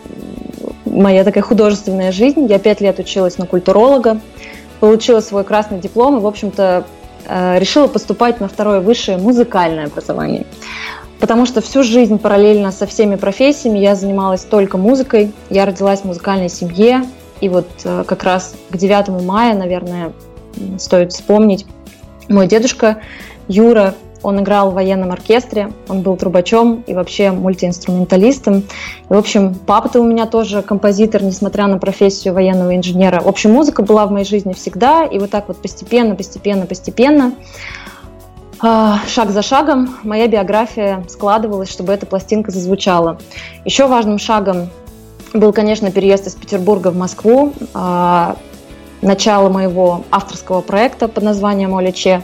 моя 0.86 1.24
такая 1.24 1.42
художественная 1.42 2.10
жизнь. 2.10 2.46
Я 2.46 2.58
пять 2.58 2.80
лет 2.80 2.98
училась 2.98 3.36
на 3.36 3.46
культуролога, 3.46 4.18
получила 4.82 5.20
свой 5.20 5.44
красный 5.44 5.78
диплом 5.78 6.18
и, 6.18 6.20
в 6.20 6.26
общем-то, 6.26 6.84
э, 7.26 7.58
решила 7.60 7.86
поступать 7.86 8.40
на 8.40 8.48
второе 8.48 8.80
высшее 8.80 9.16
музыкальное 9.16 9.86
образование. 9.86 10.44
Потому 11.20 11.46
что 11.46 11.60
всю 11.60 11.84
жизнь 11.84 12.18
параллельно 12.18 12.72
со 12.72 12.88
всеми 12.88 13.14
профессиями 13.14 13.78
я 13.78 13.94
занималась 13.94 14.42
только 14.42 14.78
музыкой. 14.78 15.32
Я 15.50 15.66
родилась 15.66 16.00
в 16.00 16.06
музыкальной 16.06 16.48
семье. 16.48 17.04
И 17.40 17.48
вот 17.48 17.68
э, 17.84 18.02
как 18.04 18.24
раз 18.24 18.56
к 18.70 18.76
9 18.76 19.22
мая, 19.22 19.54
наверное, 19.54 20.12
стоит 20.78 21.12
вспомнить, 21.12 21.64
мой 22.28 22.48
дедушка 22.48 23.02
Юра 23.46 23.94
он 24.22 24.40
играл 24.40 24.70
в 24.70 24.74
военном 24.74 25.12
оркестре, 25.12 25.72
он 25.88 26.02
был 26.02 26.16
трубачом 26.16 26.82
и 26.86 26.94
вообще 26.94 27.30
мультиинструменталистом. 27.30 28.58
И, 28.58 28.64
в 29.12 29.16
общем, 29.16 29.54
папа-то 29.54 30.00
у 30.00 30.04
меня 30.04 30.26
тоже 30.26 30.62
композитор, 30.62 31.22
несмотря 31.22 31.66
на 31.66 31.78
профессию 31.78 32.34
военного 32.34 32.76
инженера. 32.76 33.20
В 33.20 33.28
общем, 33.28 33.52
музыка 33.52 33.82
была 33.82 34.06
в 34.06 34.10
моей 34.10 34.24
жизни 34.24 34.52
всегда, 34.52 35.04
и 35.04 35.18
вот 35.18 35.30
так 35.30 35.48
вот 35.48 35.60
постепенно, 35.60 36.14
постепенно, 36.14 36.66
постепенно, 36.66 37.32
а, 38.64 39.00
шаг 39.08 39.30
за 39.30 39.42
шагом 39.42 39.96
моя 40.04 40.28
биография 40.28 41.04
складывалась, 41.08 41.68
чтобы 41.68 41.92
эта 41.92 42.06
пластинка 42.06 42.52
зазвучала. 42.52 43.18
Еще 43.64 43.88
важным 43.88 44.18
шагом 44.18 44.70
был, 45.34 45.52
конечно, 45.52 45.90
переезд 45.90 46.28
из 46.28 46.34
Петербурга 46.36 46.92
в 46.92 46.96
Москву, 46.96 47.52
а, 47.74 48.36
начало 49.00 49.48
моего 49.48 50.04
авторского 50.12 50.60
проекта 50.60 51.08
под 51.08 51.24
названием 51.24 51.74
«Олече», 51.74 52.22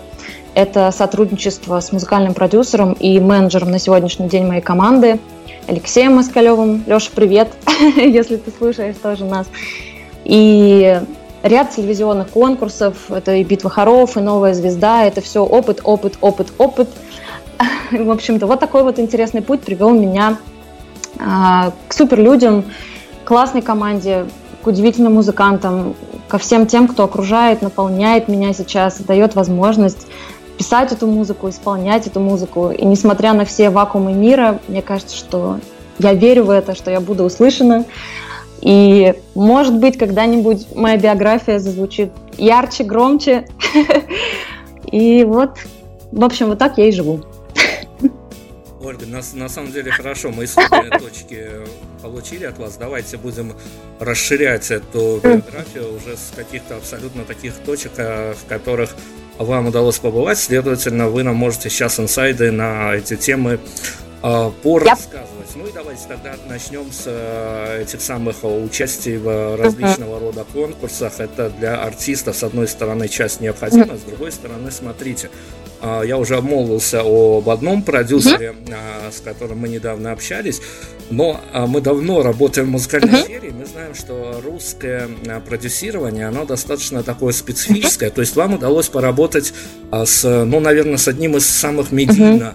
это 0.58 0.90
сотрудничество 0.90 1.78
с 1.78 1.92
музыкальным 1.92 2.34
продюсером 2.34 2.94
и 2.94 3.20
менеджером 3.20 3.70
на 3.70 3.78
сегодняшний 3.78 4.28
день 4.28 4.44
моей 4.44 4.60
команды 4.60 5.20
Алексеем 5.68 6.16
Москалевым. 6.16 6.82
Леша, 6.84 7.10
привет, 7.14 7.48
если 7.96 8.38
ты 8.38 8.50
слушаешь 8.50 8.96
тоже 9.00 9.24
нас. 9.24 9.46
И 10.24 11.00
ряд 11.44 11.70
телевизионных 11.70 12.30
конкурсов, 12.30 13.08
это 13.08 13.36
и 13.36 13.44
«Битва 13.44 13.70
хоров», 13.70 14.16
и 14.16 14.20
«Новая 14.20 14.52
звезда», 14.52 15.04
это 15.04 15.20
все 15.20 15.44
опыт, 15.44 15.80
опыт, 15.84 16.18
опыт, 16.20 16.52
опыт. 16.58 16.88
В 17.92 18.10
общем-то, 18.10 18.48
вот 18.48 18.58
такой 18.58 18.82
вот 18.82 18.98
интересный 18.98 19.42
путь 19.42 19.60
привел 19.60 19.90
меня 19.90 20.38
а, 21.20 21.72
к 21.86 21.92
суперлюдям, 21.92 22.64
классной 23.24 23.62
команде, 23.62 24.26
к 24.64 24.66
удивительным 24.66 25.14
музыкантам, 25.14 25.94
ко 26.26 26.38
всем 26.38 26.66
тем, 26.66 26.88
кто 26.88 27.04
окружает, 27.04 27.62
наполняет 27.62 28.26
меня 28.26 28.52
сейчас, 28.52 28.98
дает 28.98 29.36
возможность 29.36 30.08
писать 30.58 30.92
эту 30.92 31.06
музыку, 31.06 31.48
исполнять 31.48 32.06
эту 32.06 32.20
музыку. 32.20 32.70
И 32.70 32.84
несмотря 32.84 33.32
на 33.32 33.44
все 33.44 33.70
вакуумы 33.70 34.12
мира, 34.12 34.60
мне 34.68 34.82
кажется, 34.82 35.16
что 35.16 35.60
я 35.98 36.12
верю 36.12 36.44
в 36.44 36.50
это, 36.50 36.74
что 36.74 36.90
я 36.90 37.00
буду 37.00 37.24
услышана. 37.24 37.84
И, 38.60 39.14
может 39.34 39.78
быть, 39.78 39.96
когда-нибудь 39.96 40.74
моя 40.74 40.96
биография 40.96 41.60
зазвучит 41.60 42.10
ярче, 42.36 42.84
громче. 42.84 43.46
И 44.92 45.22
вот, 45.24 45.58
в 46.10 46.24
общем, 46.24 46.48
вот 46.48 46.58
так 46.58 46.76
я 46.78 46.88
и 46.88 46.92
живу. 46.92 47.20
Ольга, 48.80 49.06
на, 49.06 49.20
на 49.34 49.48
самом 49.48 49.70
деле 49.70 49.90
хорошо, 49.90 50.30
мы 50.30 50.44
исходные 50.44 50.90
точки 50.98 51.46
получили 52.02 52.44
от 52.44 52.58
вас. 52.58 52.76
Давайте 52.76 53.16
будем 53.16 53.52
расширять 54.00 54.70
эту 54.70 55.20
биографию 55.22 55.94
уже 55.94 56.16
с 56.16 56.32
каких-то 56.34 56.76
абсолютно 56.76 57.24
таких 57.24 57.54
точек, 57.66 57.92
э, 57.98 58.34
в 58.34 58.48
которых 58.48 58.94
вам 59.38 59.68
удалось 59.68 59.98
побывать, 59.98 60.38
следовательно, 60.38 61.08
вы 61.08 61.22
нам 61.22 61.36
можете 61.36 61.70
сейчас 61.70 61.98
инсайды 62.00 62.50
на 62.50 62.94
эти 62.94 63.16
темы 63.16 63.60
э, 64.22 64.50
порассказывать. 64.62 65.38
Ну 65.54 65.66
и 65.66 65.72
давайте 65.72 66.02
тогда 66.06 66.34
начнем 66.48 66.92
с 66.92 67.04
э, 67.06 67.82
этих 67.82 68.00
самых 68.00 68.36
участий 68.42 69.16
в 69.16 69.56
различного 69.56 70.20
рода 70.20 70.44
конкурсах. 70.44 71.20
Это 71.20 71.50
для 71.50 71.82
артистов, 71.82 72.36
с 72.36 72.42
одной 72.42 72.68
стороны, 72.68 73.08
часть 73.08 73.40
необходима, 73.40 73.96
с 73.96 74.02
другой 74.02 74.30
стороны, 74.30 74.70
смотрите, 74.70 75.30
э, 75.80 76.02
я 76.04 76.18
уже 76.18 76.36
обмолвился 76.36 77.00
об 77.04 77.48
одном 77.48 77.82
продюсере, 77.82 78.54
э, 78.68 79.10
с 79.10 79.20
которым 79.20 79.58
мы 79.58 79.68
недавно 79.68 80.12
общались, 80.12 80.60
но 81.10 81.40
э, 81.52 81.66
мы 81.66 81.80
давно 81.80 82.22
работаем 82.22 82.68
в 82.68 82.70
музыкальной 82.70 83.22
сфере, 83.22 83.48
и 83.48 83.52
мы 83.52 83.66
знаем, 83.66 83.94
что 83.94 84.40
русское 84.44 85.08
э, 85.24 85.40
продюсирование, 85.40 86.26
оно 86.26 86.44
достаточно 86.44 87.02
такое 87.02 87.32
специфическое, 87.32 88.10
то 88.10 88.20
есть 88.20 88.36
вам 88.36 88.54
удалось 88.54 88.88
поработать 88.88 89.52
э, 89.90 90.04
с, 90.04 90.44
ну, 90.44 90.60
наверное, 90.60 90.96
с 90.96 91.08
одним 91.08 91.36
из 91.36 91.46
самых 91.46 91.92
медийно 91.92 92.54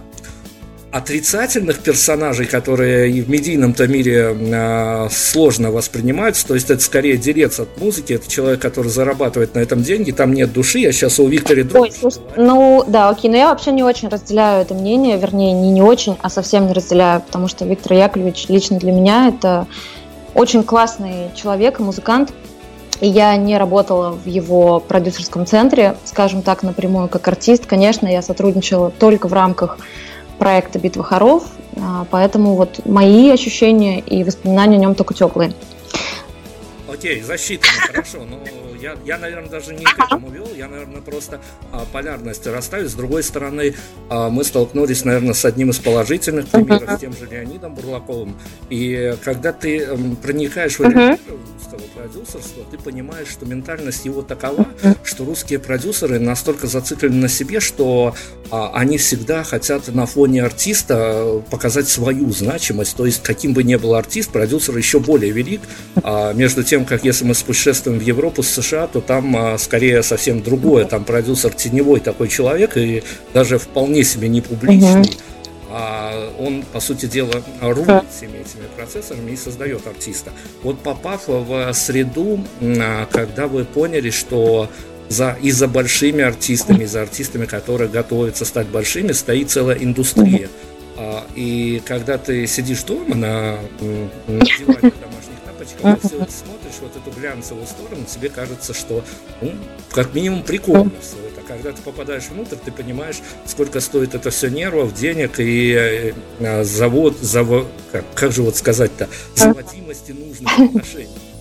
отрицательных 0.94 1.80
персонажей, 1.80 2.46
которые 2.46 3.10
и 3.10 3.20
в 3.20 3.28
медийном-то 3.28 3.88
мире 3.88 4.32
э, 4.32 5.08
сложно 5.10 5.72
воспринимаются, 5.72 6.46
то 6.46 6.54
есть 6.54 6.70
это 6.70 6.80
скорее 6.80 7.16
делец 7.16 7.58
от 7.58 7.80
музыки, 7.80 8.12
это 8.12 8.30
человек, 8.30 8.62
который 8.62 8.92
зарабатывает 8.92 9.56
на 9.56 9.58
этом 9.58 9.82
деньги, 9.82 10.12
там 10.12 10.32
нет 10.32 10.52
души, 10.52 10.78
я 10.78 10.92
сейчас 10.92 11.18
у 11.18 11.26
Виктора 11.26 11.62
Ой, 11.74 11.90
ну 12.36 12.84
да, 12.86 13.08
окей, 13.08 13.28
но 13.28 13.36
я 13.36 13.48
вообще 13.48 13.72
не 13.72 13.82
очень 13.82 14.06
разделяю 14.06 14.62
это 14.62 14.74
мнение, 14.74 15.18
вернее, 15.18 15.52
не 15.52 15.72
не 15.72 15.82
очень, 15.82 16.16
а 16.22 16.30
совсем 16.30 16.68
не 16.68 16.72
разделяю, 16.72 17.22
потому 17.22 17.48
что 17.48 17.64
Виктор 17.64 17.94
Яковлевич 17.94 18.46
лично 18.48 18.78
для 18.78 18.92
меня 18.92 19.32
это 19.36 19.66
очень 20.32 20.62
классный 20.62 21.32
человек 21.34 21.80
и 21.80 21.82
музыкант, 21.82 22.32
и 23.00 23.08
я 23.08 23.36
не 23.36 23.58
работала 23.58 24.12
в 24.12 24.28
его 24.28 24.78
продюсерском 24.78 25.44
центре, 25.44 25.96
скажем 26.04 26.42
так, 26.42 26.62
напрямую 26.62 27.08
как 27.08 27.26
артист. 27.26 27.66
Конечно, 27.66 28.06
я 28.06 28.22
сотрудничала 28.22 28.92
только 28.92 29.26
в 29.26 29.32
рамках 29.32 29.78
проекта 30.38 30.78
«Битва 30.78 31.04
хоров», 31.04 31.44
а, 31.76 32.06
поэтому 32.10 32.54
вот 32.54 32.84
мои 32.86 33.30
ощущения 33.30 34.00
и 34.00 34.24
воспоминания 34.24 34.76
о 34.76 34.80
нем 34.80 34.94
только 34.94 35.14
теплые. 35.14 35.52
Окей, 36.86 37.22
засчитано, 37.22 37.72
хорошо, 37.88 38.24
но 38.24 38.38
я, 38.80 38.94
я, 39.04 39.18
наверное, 39.18 39.48
даже 39.48 39.74
не 39.74 39.84
к 39.84 39.98
этому 39.98 40.30
вел, 40.30 40.46
я, 40.56 40.68
наверное, 40.68 41.00
просто 41.00 41.40
а, 41.72 41.84
полярность 41.92 42.46
расставил. 42.46 42.88
С 42.88 42.94
другой 42.94 43.22
стороны, 43.22 43.74
а, 44.10 44.28
мы 44.28 44.44
столкнулись, 44.44 45.04
наверное, 45.04 45.34
с 45.34 45.44
одним 45.44 45.70
из 45.70 45.78
положительных 45.78 46.48
примеров, 46.48 46.90
с 46.92 47.00
тем 47.00 47.12
же 47.12 47.26
Леонидом 47.26 47.74
Бурлаковым. 47.74 48.36
И 48.68 49.16
когда 49.24 49.52
ты 49.52 49.82
м, 49.84 50.16
проникаешь 50.16 50.78
в 50.78 50.82
этот 50.82 50.94
мир 50.94 51.18
русского 51.64 51.88
продюсерства, 51.94 52.64
ты 52.70 52.78
понимаешь, 52.78 53.28
что 53.28 53.46
ментальность 53.46 54.04
его 54.04 54.22
такова, 54.22 54.66
что 55.04 55.24
русские 55.24 55.58
продюсеры 55.58 56.18
настолько 56.18 56.66
зациклены 56.66 57.16
на 57.16 57.28
себе, 57.28 57.60
что 57.60 58.14
а, 58.50 58.72
они 58.74 58.98
всегда 58.98 59.44
хотят 59.44 59.88
на 59.88 60.06
фоне 60.06 60.42
артиста 60.42 61.42
показать 61.50 61.88
свою 61.88 62.30
значимость. 62.32 62.96
То 62.96 63.06
есть, 63.06 63.22
каким 63.22 63.54
бы 63.54 63.62
ни 63.62 63.76
был 63.76 63.94
артист, 63.94 64.30
продюсер 64.30 64.76
еще 64.76 65.00
более 65.00 65.32
велик. 65.32 65.62
А, 66.02 66.32
между 66.32 66.62
тем, 66.62 66.84
как 66.84 67.04
если 67.04 67.24
мы 67.24 67.34
путешествуем 67.34 67.98
в 67.98 68.02
Европу 68.02 68.42
с 68.42 68.48
США, 68.48 68.86
то 68.86 69.00
там 69.00 69.36
а, 69.36 69.58
скорее 69.58 70.02
совсем 70.02 70.42
другое. 70.42 70.84
Там 70.84 71.04
продюсер 71.04 71.52
теневой 71.52 72.00
такой 72.00 72.28
человек 72.28 72.76
и 72.76 73.02
даже 73.32 73.58
вполне 73.58 74.04
себе 74.04 74.28
не 74.28 74.40
публичный. 74.40 75.10
А 75.76 76.32
он, 76.38 76.62
по 76.72 76.78
сути 76.78 77.06
дела, 77.06 77.42
рулит 77.60 78.04
всеми 78.08 78.36
этими 78.36 78.68
процессорами 78.76 79.32
и 79.32 79.36
создает 79.36 79.84
артиста. 79.88 80.30
Вот 80.62 80.78
попав 80.78 81.24
в 81.26 81.72
среду, 81.72 82.44
а, 82.62 83.06
когда 83.06 83.48
вы 83.48 83.64
поняли, 83.64 84.10
что 84.10 84.70
за, 85.08 85.36
и 85.42 85.50
за 85.50 85.66
большими 85.66 86.22
артистами, 86.22 86.84
и 86.84 86.86
за 86.86 87.02
артистами, 87.02 87.46
которые 87.46 87.90
готовятся 87.90 88.44
стать 88.44 88.68
большими, 88.68 89.10
стоит 89.10 89.50
целая 89.50 89.76
индустрия. 89.76 90.48
А, 90.96 91.26
и 91.34 91.82
когда 91.84 92.18
ты 92.18 92.46
сидишь 92.46 92.84
дома 92.84 93.16
на, 93.16 93.58
на 94.28 94.40
диване 94.44 94.92
домашних 94.92 95.40
тапочках, 95.44 95.98
это 95.98 96.08
смотришь, 96.08 96.78
вот 96.82 96.92
эту 96.94 97.18
глянцевую 97.18 97.66
сторону, 97.66 98.04
тебе 98.06 98.28
кажется, 98.28 98.74
что 98.74 99.04
ну, 99.40 99.50
как 99.90 100.14
минимум 100.14 100.44
прикольно 100.44 100.92
все. 101.00 101.16
Когда 101.46 101.72
ты 101.72 101.82
попадаешь 101.82 102.28
внутрь, 102.28 102.56
ты 102.56 102.72
понимаешь, 102.72 103.20
сколько 103.46 103.80
стоит 103.80 104.14
это 104.14 104.30
все 104.30 104.48
нервов, 104.48 104.94
денег 104.94 105.38
и 105.38 106.14
э, 106.40 106.64
завод, 106.64 107.18
завод 107.20 107.68
как, 107.92 108.04
как 108.14 108.32
же 108.32 108.42
вот 108.42 108.56
сказать-то, 108.56 109.08
заводимости 109.34 110.12
нужных 110.12 110.58
отношений 110.58 111.33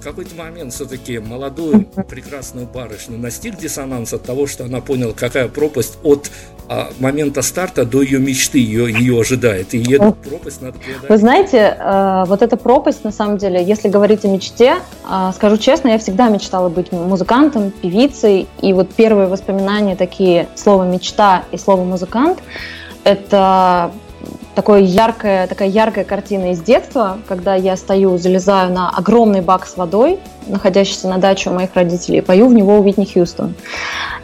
в 0.00 0.02
какой-то 0.02 0.34
момент 0.34 0.72
все-таки 0.72 1.18
молодую 1.18 1.84
прекрасную 2.08 2.66
барышню 2.66 3.18
настиг 3.18 3.58
диссонанс 3.58 4.14
от 4.14 4.22
того, 4.22 4.46
что 4.46 4.64
она 4.64 4.80
поняла, 4.80 5.12
какая 5.12 5.48
пропасть 5.48 5.98
от 6.02 6.30
а, 6.68 6.88
момента 7.00 7.42
старта 7.42 7.84
до 7.84 8.00
ее 8.00 8.18
мечты 8.18 8.58
ее, 8.58 8.90
ее 8.90 9.20
ожидает. 9.20 9.74
И 9.74 9.92
эту 9.92 10.12
пропасть 10.12 10.62
надо 10.62 10.78
преодолеть. 10.78 11.10
Вы 11.10 11.18
знаете, 11.18 11.76
э, 11.78 12.24
вот 12.26 12.40
эта 12.40 12.56
пропасть, 12.56 13.04
на 13.04 13.12
самом 13.12 13.36
деле, 13.36 13.62
если 13.62 13.88
говорить 13.88 14.24
о 14.24 14.28
мечте, 14.28 14.76
э, 15.04 15.32
скажу 15.34 15.58
честно, 15.58 15.88
я 15.88 15.98
всегда 15.98 16.28
мечтала 16.30 16.70
быть 16.70 16.92
музыкантом, 16.92 17.70
певицей, 17.70 18.48
и 18.62 18.72
вот 18.72 18.88
первые 18.94 19.28
воспоминания 19.28 19.96
такие, 19.96 20.48
слово 20.54 20.84
«мечта» 20.84 21.44
и 21.52 21.58
слово 21.58 21.84
«музыкант», 21.84 22.38
это 23.04 23.90
такое 24.54 24.80
яркое, 24.80 25.46
такая 25.46 25.68
яркая 25.68 26.04
картина 26.04 26.52
из 26.52 26.60
детства, 26.60 27.18
когда 27.28 27.54
я 27.54 27.76
стою, 27.76 28.18
залезаю 28.18 28.72
на 28.72 28.90
огромный 28.90 29.40
бак 29.40 29.66
с 29.66 29.76
водой, 29.76 30.18
находящийся 30.46 31.08
на 31.08 31.18
даче 31.18 31.50
у 31.50 31.52
моих 31.52 31.74
родителей, 31.74 32.18
и 32.18 32.20
пою 32.20 32.48
в 32.48 32.54
него 32.54 32.78
Уитни 32.78 33.04
Хьюстон. 33.04 33.54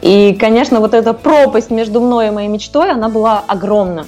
И, 0.01 0.37
конечно, 0.39 0.79
вот 0.79 0.93
эта 0.93 1.13
пропасть 1.13 1.71
между 1.71 2.01
мной 2.01 2.27
и 2.27 2.31
моей 2.31 2.49
мечтой, 2.49 2.91
она 2.91 3.09
была 3.09 3.43
огромна. 3.47 4.05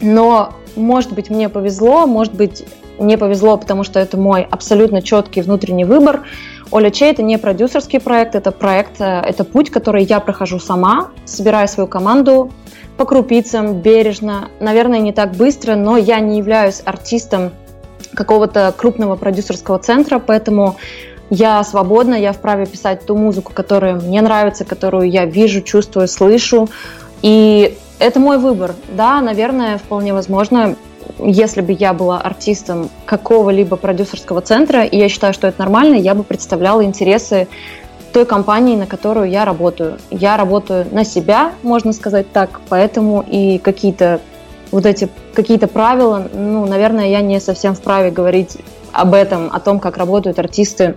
Но, 0.00 0.52
может 0.76 1.12
быть, 1.12 1.30
мне 1.30 1.48
повезло, 1.48 2.06
может 2.06 2.34
быть, 2.34 2.64
не 2.98 3.16
повезло, 3.16 3.56
потому 3.56 3.84
что 3.84 4.00
это 4.00 4.16
мой 4.16 4.46
абсолютно 4.50 5.02
четкий 5.02 5.42
внутренний 5.42 5.84
выбор. 5.84 6.22
Оля 6.70 6.90
Чей– 6.90 7.10
это 7.12 7.22
не 7.22 7.38
продюсерский 7.38 8.00
проект, 8.00 8.34
это 8.34 8.50
проект, 8.50 9.00
э, 9.00 9.04
это 9.04 9.44
путь, 9.44 9.70
который 9.70 10.04
я 10.04 10.20
прохожу 10.20 10.58
сама, 10.58 11.08
собираю 11.24 11.66
свою 11.68 11.88
команду, 11.88 12.50
по 12.98 13.04
крупицам, 13.04 13.74
бережно, 13.74 14.50
наверное, 14.58 14.98
не 14.98 15.12
так 15.12 15.30
быстро, 15.32 15.76
но 15.76 15.96
я 15.96 16.18
не 16.18 16.38
являюсь 16.38 16.82
артистом 16.84 17.52
какого-то 18.12 18.74
крупного 18.76 19.14
продюсерского 19.14 19.78
центра, 19.78 20.18
поэтому 20.18 20.76
я 21.30 21.62
свободна, 21.62 22.16
я 22.16 22.32
вправе 22.32 22.66
писать 22.66 23.06
ту 23.06 23.16
музыку, 23.16 23.52
которая 23.54 23.94
мне 23.94 24.20
нравится, 24.20 24.64
которую 24.64 25.08
я 25.08 25.26
вижу, 25.26 25.60
чувствую, 25.62 26.08
слышу. 26.08 26.68
И 27.22 27.76
это 28.00 28.18
мой 28.18 28.38
выбор. 28.38 28.74
Да, 28.96 29.20
наверное, 29.20 29.78
вполне 29.78 30.12
возможно, 30.12 30.74
если 31.18 31.60
бы 31.60 31.72
я 31.72 31.92
была 31.92 32.20
артистом 32.20 32.90
какого-либо 33.06 33.76
продюсерского 33.76 34.40
центра, 34.40 34.84
и 34.84 34.96
я 34.96 35.08
считаю, 35.08 35.34
что 35.34 35.46
это 35.46 35.60
нормально, 35.60 35.94
я 35.94 36.14
бы 36.14 36.24
представляла 36.24 36.82
интересы 36.82 37.46
той 38.12 38.24
компании, 38.26 38.76
на 38.76 38.86
которую 38.86 39.30
я 39.30 39.44
работаю. 39.44 39.98
Я 40.10 40.36
работаю 40.36 40.86
на 40.90 41.04
себя, 41.04 41.52
можно 41.62 41.92
сказать 41.92 42.32
так, 42.32 42.60
поэтому 42.68 43.24
и 43.26 43.58
какие-то 43.58 44.20
вот 44.70 44.86
эти 44.86 45.08
какие-то 45.34 45.66
правила, 45.66 46.28
ну, 46.32 46.66
наверное, 46.66 47.08
я 47.08 47.20
не 47.20 47.40
совсем 47.40 47.74
вправе 47.74 48.10
говорить 48.10 48.58
об 48.92 49.14
этом, 49.14 49.50
о 49.52 49.60
том, 49.60 49.80
как 49.80 49.96
работают 49.96 50.38
артисты 50.38 50.96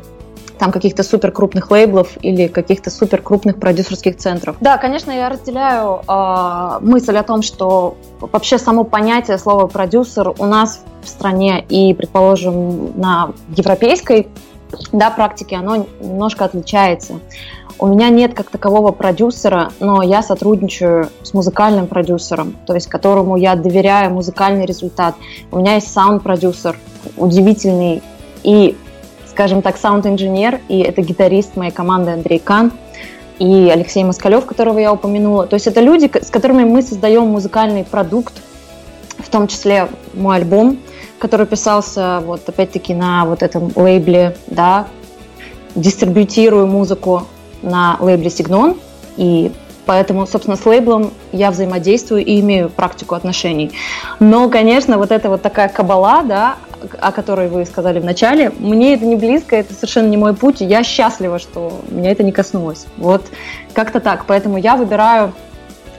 там 0.62 0.72
каких-то 0.72 1.02
супер 1.02 1.32
крупных 1.32 1.72
лейблов 1.72 2.18
или 2.22 2.46
каких-то 2.46 2.92
супер 2.92 3.20
крупных 3.24 3.60
продюсерских 3.60 4.18
центров. 4.18 4.58
Да, 4.62 4.78
конечно, 4.78 5.10
я 5.10 5.28
разделяю 5.28 6.04
э, 6.08 6.86
мысль 6.86 7.18
о 7.18 7.24
том, 7.24 7.42
что 7.42 7.98
вообще 8.20 8.60
само 8.60 8.84
понятие 8.84 9.40
слова 9.40 9.66
продюсер 9.66 10.32
у 10.38 10.46
нас 10.46 10.84
в 11.04 11.10
стране 11.10 11.66
и, 11.68 11.96
предположим, 11.96 12.92
на 12.96 13.32
европейской 13.58 14.28
да, 14.92 15.10
практики, 15.10 15.54
оно 15.54 15.88
немножко 16.00 16.46
отличается. 16.46 17.20
У 17.80 17.88
меня 17.88 18.10
нет 18.10 18.36
как 18.36 18.50
такового 18.52 18.92
продюсера, 18.92 19.72
но 19.80 20.04
я 20.04 20.22
сотрудничаю 20.22 21.10
с 21.24 21.34
музыкальным 21.34 21.88
продюсером, 21.88 22.56
то 22.68 22.76
есть 22.76 22.88
которому 22.88 23.38
я 23.38 23.56
доверяю 23.56 24.14
музыкальный 24.14 24.66
результат. 24.66 25.16
У 25.52 25.58
меня 25.58 25.76
есть 25.76 25.92
саунд-продюсер, 25.92 26.78
удивительный 27.18 28.04
и, 28.44 28.78
скажем 29.28 29.64
так, 29.64 29.78
саунд-инженер, 29.78 30.60
и 30.68 30.80
это 30.82 31.02
гитарист 31.02 31.56
моей 31.56 31.72
команды 31.72 32.12
Андрей 32.12 32.38
Кан 32.38 32.72
и 33.40 33.72
Алексей 33.74 34.04
Москалев, 34.04 34.46
которого 34.46 34.78
я 34.78 34.94
упомянула. 34.94 35.48
То 35.48 35.56
есть 35.56 35.66
это 35.66 35.82
люди, 35.82 36.12
с 36.22 36.30
которыми 36.30 36.64
мы 36.64 36.84
создаем 36.84 37.28
музыкальный 37.30 37.84
продукт, 37.84 38.36
в 39.18 39.30
том 39.30 39.48
числе 39.48 39.88
мой 40.14 40.36
альбом, 40.36 40.78
который 41.22 41.46
писался 41.46 42.20
вот 42.26 42.50
опять-таки 42.50 42.96
на 42.96 43.26
вот 43.26 43.44
этом 43.44 43.72
лейбле, 43.76 44.36
да, 44.48 44.88
дистрибьютирую 45.76 46.66
музыку 46.66 47.28
на 47.62 47.96
лейбле 48.00 48.32
Сигнон, 48.32 48.76
и 49.18 49.52
поэтому, 49.86 50.26
собственно, 50.26 50.58
с 50.58 50.66
лейблом 50.66 51.12
я 51.32 51.52
взаимодействую 51.52 52.26
и 52.26 52.40
имею 52.40 52.72
практику 52.72 53.14
отношений. 53.14 53.72
Но, 54.20 54.50
конечно, 54.50 54.98
вот 54.98 55.12
это 55.12 55.30
вот 55.30 55.44
такая 55.44 55.70
кабала, 55.70 56.24
да, 56.24 56.56
о 57.00 57.12
которой 57.12 57.50
вы 57.50 57.68
сказали 57.68 58.00
в 58.00 58.04
начале, 58.06 58.52
мне 58.58 58.96
это 58.96 59.06
не 59.06 59.16
близко, 59.16 59.56
это 59.56 59.76
совершенно 59.76 60.08
не 60.08 60.18
мой 60.18 60.34
путь, 60.34 60.62
и 60.62 60.66
я 60.66 60.84
счастлива, 60.84 61.38
что 61.38 61.82
меня 61.90 62.10
это 62.10 62.24
не 62.24 62.32
коснулось. 62.32 62.88
Вот 62.98 63.24
как-то 63.74 64.00
так, 64.00 64.26
поэтому 64.26 64.58
я 64.58 64.76
выбираю, 64.76 65.34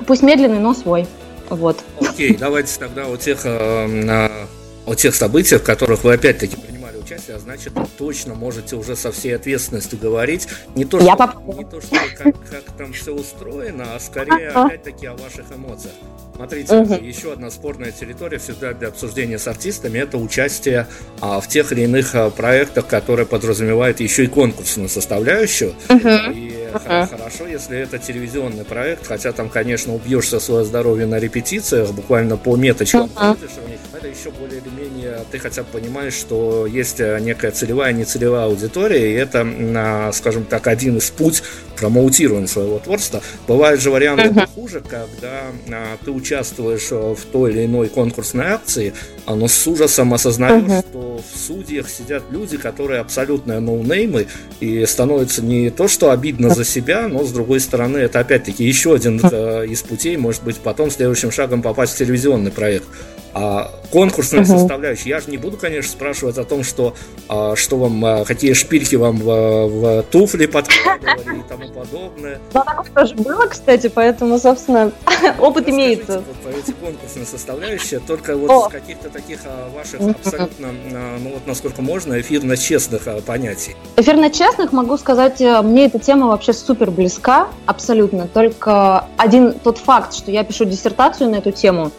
пусть 0.05 0.23
медленный, 0.23 0.59
но 0.59 0.75
свой. 0.75 1.07
Вот. 1.49 1.79
Окей, 2.01 2.37
давайте 2.37 2.77
тогда 2.77 3.07
о 3.07 3.17
тех, 3.17 3.43
э, 3.45 4.47
о 4.87 4.95
тех 4.95 5.15
событиях, 5.15 5.63
в 5.63 5.65
которых 5.65 6.05
вы 6.05 6.15
опять-таки 6.15 6.57
принимали 6.57 6.97
участие, 6.97 7.37
а 7.37 7.39
значит, 7.39 7.73
точно 7.99 8.35
можете 8.35 8.77
уже 8.77 8.97
со 8.97 9.13
всей 9.13 9.37
ответственностью 9.37 9.99
говорить. 9.99 10.49
Не 10.75 10.85
то, 10.85 10.99
Я 10.99 11.15
что, 11.15 11.17
попробую. 11.17 11.59
не 11.59 11.65
то, 11.65 11.81
что 11.81 11.97
как, 12.17 12.35
как 12.51 12.65
там 12.77 12.93
все 12.93 13.15
устроено, 13.15 13.95
а 13.95 14.01
скорее, 14.01 14.49
опять-таки, 14.49 15.07
о 15.07 15.15
ваших 15.15 15.51
эмоциях. 15.55 15.95
Смотрите, 16.35 16.75
Мгм. 16.75 17.05
еще 17.05 17.33
одна 17.35 17.51
спорная 17.51 17.93
территория 17.93 18.39
всегда 18.39 18.73
для 18.73 18.89
обсуждения 18.89 19.39
с 19.39 19.47
артистами 19.47 19.99
это 19.99 20.17
участие 20.17 20.87
а, 21.21 21.41
в 21.41 21.49
тех 21.49 21.73
или 21.73 21.83
иных 21.83 22.15
а, 22.15 22.31
проектах, 22.31 22.87
которые 22.87 23.27
подразумевают 23.27 24.01
еще 24.01 24.25
и 24.25 24.27
конкурсную 24.29 24.89
составляющую. 24.89 25.75
И 25.91 26.69
х- 26.73 27.07
хорошо, 27.07 27.47
если 27.47 27.79
это 27.79 27.99
телевизионный 27.99 28.65
проект, 28.65 29.07
хотя 29.07 29.33
там, 29.33 29.51
конечно, 29.51 29.95
убьешься 29.95 30.41
свое 30.41 30.65
здоровье 30.65 31.07
на 31.07 31.19
репетициях, 31.19 31.91
буквально 31.93 32.37
по 32.39 32.57
меточкам 32.57 33.03
Мгм. 33.03 33.37
ходишь 33.37 33.51
них. 33.69 33.79
Это 33.95 34.09
еще 34.09 34.31
более 34.31 34.61
или 34.61 34.69
менее, 34.71 35.19
ты 35.31 35.39
хотя 35.39 35.63
бы 35.63 35.69
понимаешь, 35.81 36.15
что 36.15 36.67
есть 36.67 36.99
э, 36.99 37.19
некая 37.21 37.51
целевая 37.53 37.93
и 37.93 37.95
нецелевая 37.95 38.47
аудитория, 38.47 39.13
и 39.13 39.15
это, 39.15 39.47
а, 39.77 40.11
скажем 40.13 40.45
так, 40.45 40.67
один 40.67 40.97
из 40.97 41.11
путь 41.11 41.43
промоутирования 41.77 42.47
своего 42.49 42.79
творчества. 42.79 43.23
Бывают 43.47 43.81
же 43.81 43.91
варианты 43.91 44.31
Мгм. 44.31 44.47
хуже, 44.55 44.81
когда 44.81 45.43
а, 45.71 45.97
ты 46.05 46.11
участвуешь 46.23 46.89
э, 46.93 47.15
в 47.15 47.25
той 47.33 47.51
или 47.51 47.67
иной 47.67 47.89
конкурсной 47.89 48.47
акции, 48.47 48.95
а, 49.27 49.35
но 49.35 49.49
с 49.49 49.67
ужасом 49.67 50.15
осознаешь, 50.15 50.63
Мгм. 50.63 50.81
что 50.81 51.21
в 51.35 51.39
судьях 51.39 51.91
сидят 51.91 52.23
люди, 52.31 52.57
которые 52.57 53.01
абсолютно 53.01 53.61
ноунеймы, 53.61 54.27
и 54.61 54.87
становится 54.87 55.43
не 55.43 55.71
то, 55.71 55.89
что 55.89 56.11
обидно 56.13 56.51
за 56.55 56.65
себя, 56.65 57.09
но 57.09 57.25
с 57.25 57.33
другой 57.33 57.61
стороны, 57.61 57.99
это 57.99 58.21
опять-таки 58.21 58.65
еще 58.65 58.95
один 58.95 59.21
э, 59.23 59.67
из 59.67 59.83
путей, 59.83 60.17
может 60.17 60.43
быть, 60.45 60.57
потом 60.57 60.91
следующим 60.91 61.31
шагом 61.33 61.61
попасть 61.61 61.95
в 61.95 61.99
телевизионный 61.99 62.53
проект. 62.53 62.87
А 63.35 63.71
конкурсная 63.91 64.43
Мгм. 64.43 64.59
составляющая, 64.59 65.11
я 65.11 65.21
же 65.21 65.31
не 65.31 65.37
буду, 65.37 65.57
конечно, 65.57 65.91
спрашивать 65.91 66.39
о 66.39 66.45
том, 66.45 66.65
что, 66.65 66.95
а, 67.29 67.57
что 67.57 67.77
вам, 67.77 68.05
а, 68.05 68.25
какие 68.25 68.53
шпильки 68.53 68.97
вам 68.97 69.17
в, 69.19 69.67
в 69.69 70.03
туфли 70.05 70.47
подкладывали 70.47 71.39
и 71.39 71.43
тому 71.49 71.69
подобное. 71.69 72.39
Ну, 72.53 72.63
такое 72.65 72.91
тоже 72.95 73.15
было, 73.17 73.47
кстати, 73.47 73.89
поэтому, 73.89 74.39
собственно, 74.39 74.93
опыт 75.39 75.69
имеется. 75.69 76.23
Вот 76.27 76.37
про 76.37 76.59
эти 76.59 76.73
конкурсные 76.73 77.27
составляющие, 77.27 78.01
только 78.01 78.37
вот 78.37 78.51
О. 78.51 78.69
с 78.69 78.73
каких-то 78.73 79.09
таких 79.09 79.41
а, 79.45 79.71
ваших 79.75 80.01
абсолютно, 80.01 80.69
а, 80.93 81.19
ну 81.19 81.31
вот 81.35 81.47
насколько 81.47 81.83
можно, 81.83 82.21
эфирно-честных 82.21 83.07
а, 83.07 83.21
понятий. 83.21 83.77
Эфирно 83.97 84.31
честных 84.31 84.73
могу 84.73 84.97
сказать, 84.99 85.41
э, 85.41 85.63
мне 85.63 85.87
эта 85.87 85.99
тема 85.99 86.29
вообще 86.29 86.53
супер 86.53 86.91
близка, 86.91 87.49
абсолютно. 87.67 88.27
Только 88.27 89.07
один 89.17 89.53
тот 89.53 89.79
факт, 89.79 90.15
что 90.15 90.31
я 90.31 90.45
пишу 90.45 90.65
диссертацию 90.65 91.31
на 91.31 91.37
эту 91.37 91.51
тему 91.51 91.93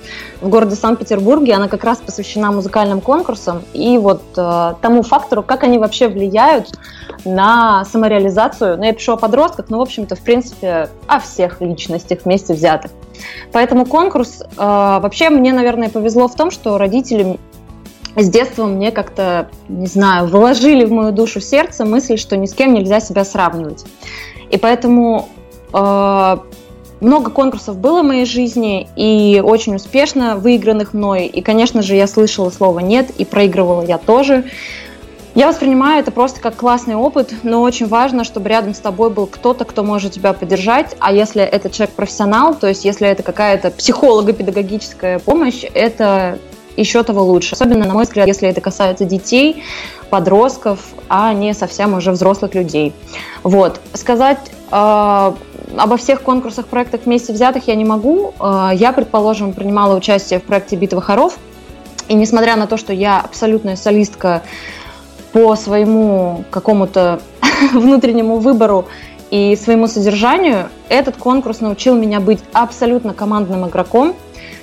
в 0.44 0.50
городе 0.50 0.76
Санкт-Петербурге, 0.76 1.54
она 1.54 1.68
как 1.68 1.84
раз 1.84 2.00
посвящена 2.00 2.52
музыкальным 2.52 3.02
конкурсам 3.02 3.64
и 3.74 3.98
вот 3.98 4.22
э, 4.36 4.74
тому 4.82 5.02
фактору, 5.02 5.42
как 5.42 5.64
они 5.64 5.80
вообще 5.80 6.08
влияют 6.08 6.78
на 7.26 7.86
самореализацию. 7.86 8.78
Ну, 8.78 8.84
я 8.84 8.94
пишу 8.94 9.14
о 9.14 9.18
подростках, 9.18 9.70
но, 9.70 9.80
в 9.80 9.82
общем-то, 9.82 10.16
в 10.16 10.22
принципе, 10.22 10.90
о 11.08 11.20
всех 11.20 11.62
личностях 11.62 12.20
вместе 12.26 12.54
взятых. 12.54 12.92
Поэтому 13.52 13.86
конкурс, 13.86 14.42
э, 14.42 14.46
вообще 14.58 15.30
мне, 15.30 15.54
наверное, 15.54 15.90
повезло 15.90 16.28
в 16.28 16.36
том, 16.36 16.52
что 16.52 16.78
родители 16.78 17.40
с 18.16 18.30
детства 18.30 18.66
мне 18.66 18.92
как-то, 18.92 19.50
не 19.70 19.88
знаю, 19.88 20.28
вложили 20.28 20.86
в 20.86 20.92
мою 20.92 21.12
душу 21.12 21.40
сердце 21.40 21.86
мысль, 21.86 22.18
что 22.18 22.38
ни 22.38 22.46
с 22.46 22.54
кем 22.54 22.74
нельзя 22.74 23.00
себя 23.00 23.26
сравнивать. 23.26 23.86
И 24.52 24.58
поэтому 24.58 25.30
э, 25.74 26.38
много 27.04 27.30
конкурсов 27.30 27.78
было 27.78 28.02
в 28.02 28.06
моей 28.06 28.26
жизни 28.26 28.88
и 28.96 29.42
очень 29.44 29.76
успешно 29.76 30.38
выигранных 30.38 30.94
мной. 30.94 31.28
И, 31.28 31.42
конечно 31.42 31.82
же, 31.82 31.96
я 31.96 32.08
слышала 32.08 32.50
слово 32.50 32.80
«нет» 32.80 33.12
и 33.12 33.26
проигрывала 33.26 33.82
я 33.84 33.98
тоже. 33.98 34.46
Я 35.36 35.48
воспринимаю 35.48 36.00
это 36.00 36.12
просто 36.12 36.40
как 36.40 36.56
классный 36.56 36.96
опыт, 36.96 37.34
но 37.42 37.64
очень 37.64 37.88
важно, 37.88 38.24
чтобы 38.24 38.50
рядом 38.50 38.76
с 38.76 38.80
тобой 38.80 39.10
был 39.10 39.26
кто-то, 39.26 39.66
кто 39.66 39.84
может 39.84 40.12
тебя 40.14 40.32
поддержать. 40.34 40.96
А 41.00 41.12
если 41.12 41.42
этот 41.42 41.72
человек 41.72 41.96
профессионал, 41.96 42.54
то 42.54 42.68
есть 42.68 42.86
если 42.86 43.08
это 43.08 43.24
какая-то 43.24 43.72
психолого-педагогическая 43.72 45.18
помощь, 45.18 45.64
это 45.74 46.38
еще 46.78 47.04
того 47.04 47.24
лучше. 47.24 47.54
Особенно, 47.54 47.86
на 47.86 47.94
мой 47.94 48.04
взгляд, 48.04 48.28
если 48.28 48.48
это 48.48 48.62
касается 48.62 49.06
детей, 49.06 49.64
подростков, 50.12 50.80
а 51.10 51.34
не 51.34 51.56
совсем 51.56 51.96
уже 51.96 52.12
взрослых 52.12 52.54
людей. 52.54 52.94
Вот. 53.42 53.80
Сказать 53.94 54.52
э, 54.72 55.34
обо 55.78 55.98
всех 55.98 56.22
конкурсах, 56.22 56.68
проектах 56.68 57.02
вместе 57.06 57.34
взятых 57.34 57.68
я 57.68 57.76
не 57.76 57.86
могу. 57.86 58.34
Э, 58.40 58.72
я, 58.74 58.92
предположим, 58.94 59.54
принимала 59.54 59.96
участие 59.96 60.40
в 60.40 60.44
проекте 60.44 60.76
«Битва 60.76 61.02
хоров». 61.02 61.38
И 62.08 62.16
несмотря 62.16 62.56
на 62.56 62.68
то, 62.68 62.78
что 62.78 62.94
я 62.94 63.20
абсолютная 63.20 63.76
солистка 63.76 64.44
по 65.32 65.56
своему 65.56 66.44
какому-то 66.52 67.22
внутреннему 67.74 68.38
выбору 68.38 68.86
и 69.32 69.56
своему 69.56 69.88
содержанию, 69.88 70.70
этот 70.90 71.18
конкурс 71.18 71.60
научил 71.62 71.96
меня 71.96 72.20
быть 72.20 72.40
абсолютно 72.54 73.14
командным 73.14 73.68
игроком. 73.68 74.16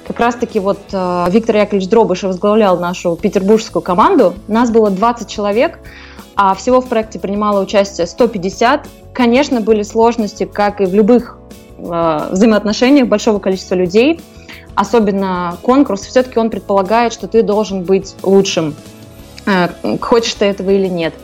Как 0.07 0.21
раз-таки 0.21 0.61
вот 0.61 0.81
э, 0.93 1.27
Виктор 1.31 1.57
Яковлевич 1.57 1.89
Дробышев 1.89 2.29
возглавлял 2.29 2.79
нашу 2.79 3.17
петербургскую 3.17 3.83
команду. 3.83 4.35
Нас 4.49 4.71
было 4.71 4.91
20 4.91 5.29
человек, 5.29 5.79
а 6.37 6.55
всего 6.55 6.81
в 6.81 6.89
проекте 6.89 7.19
принимало 7.19 7.63
участие 7.63 8.07
150. 8.07 8.87
Конечно, 9.13 9.61
были 9.61 9.83
сложности, 9.83 10.45
как 10.45 10.81
и 10.81 10.87
в 10.87 10.95
любых 10.95 11.39
э, 11.79 12.29
взаимоотношениях 12.31 13.09
большого 13.09 13.39
количества 13.39 13.75
людей. 13.75 14.21
Особенно 14.75 15.57
конкурс, 15.63 16.03
все-таки 16.03 16.39
он 16.39 16.49
предполагает, 16.49 17.13
что 17.13 17.27
ты 17.27 17.43
должен 17.43 17.83
быть 17.83 18.15
лучшим, 18.23 18.75
э, 19.47 19.69
хочешь 20.01 20.35
ты 20.35 20.47
этого 20.47 20.71
или 20.71 20.87
нет. 20.87 21.15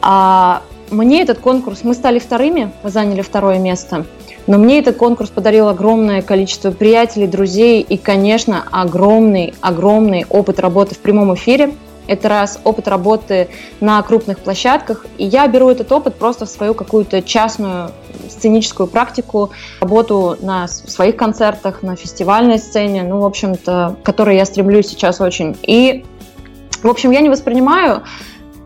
А 0.00 0.62
мне 0.90 1.22
этот 1.22 1.38
конкурс, 1.38 1.80
мы 1.84 1.94
стали 1.94 2.18
вторыми, 2.18 2.72
мы 2.82 2.90
заняли 2.90 3.20
второе 3.22 3.58
место, 3.58 4.04
но 4.46 4.58
мне 4.58 4.80
этот 4.80 4.96
конкурс 4.96 5.30
подарил 5.30 5.68
огромное 5.68 6.22
количество 6.22 6.70
приятелей, 6.70 7.26
друзей 7.26 7.80
и, 7.80 7.96
конечно, 7.96 8.64
огромный, 8.70 9.54
огромный 9.60 10.26
опыт 10.28 10.58
работы 10.58 10.94
в 10.94 10.98
прямом 10.98 11.34
эфире. 11.34 11.72
Это 12.06 12.28
раз 12.28 12.58
опыт 12.64 12.88
работы 12.88 13.48
на 13.80 14.02
крупных 14.02 14.38
площадках. 14.38 15.06
И 15.18 15.24
я 15.24 15.46
беру 15.46 15.70
этот 15.70 15.90
опыт 15.92 16.16
просто 16.16 16.46
в 16.46 16.48
свою 16.48 16.74
какую-то 16.74 17.22
частную 17.22 17.90
сценическую 18.28 18.86
практику, 18.86 19.50
работу 19.80 20.36
на 20.40 20.68
своих 20.68 21.16
концертах, 21.16 21.82
на 21.82 21.96
фестивальной 21.96 22.58
сцене, 22.58 23.02
ну, 23.02 23.20
в 23.20 23.24
общем-то, 23.24 23.96
к 24.02 24.04
которой 24.04 24.36
я 24.36 24.44
стремлюсь 24.44 24.88
сейчас 24.88 25.20
очень. 25.20 25.56
И, 25.62 26.04
в 26.82 26.88
общем, 26.88 27.10
я 27.10 27.20
не 27.20 27.28
воспринимаю 27.28 28.02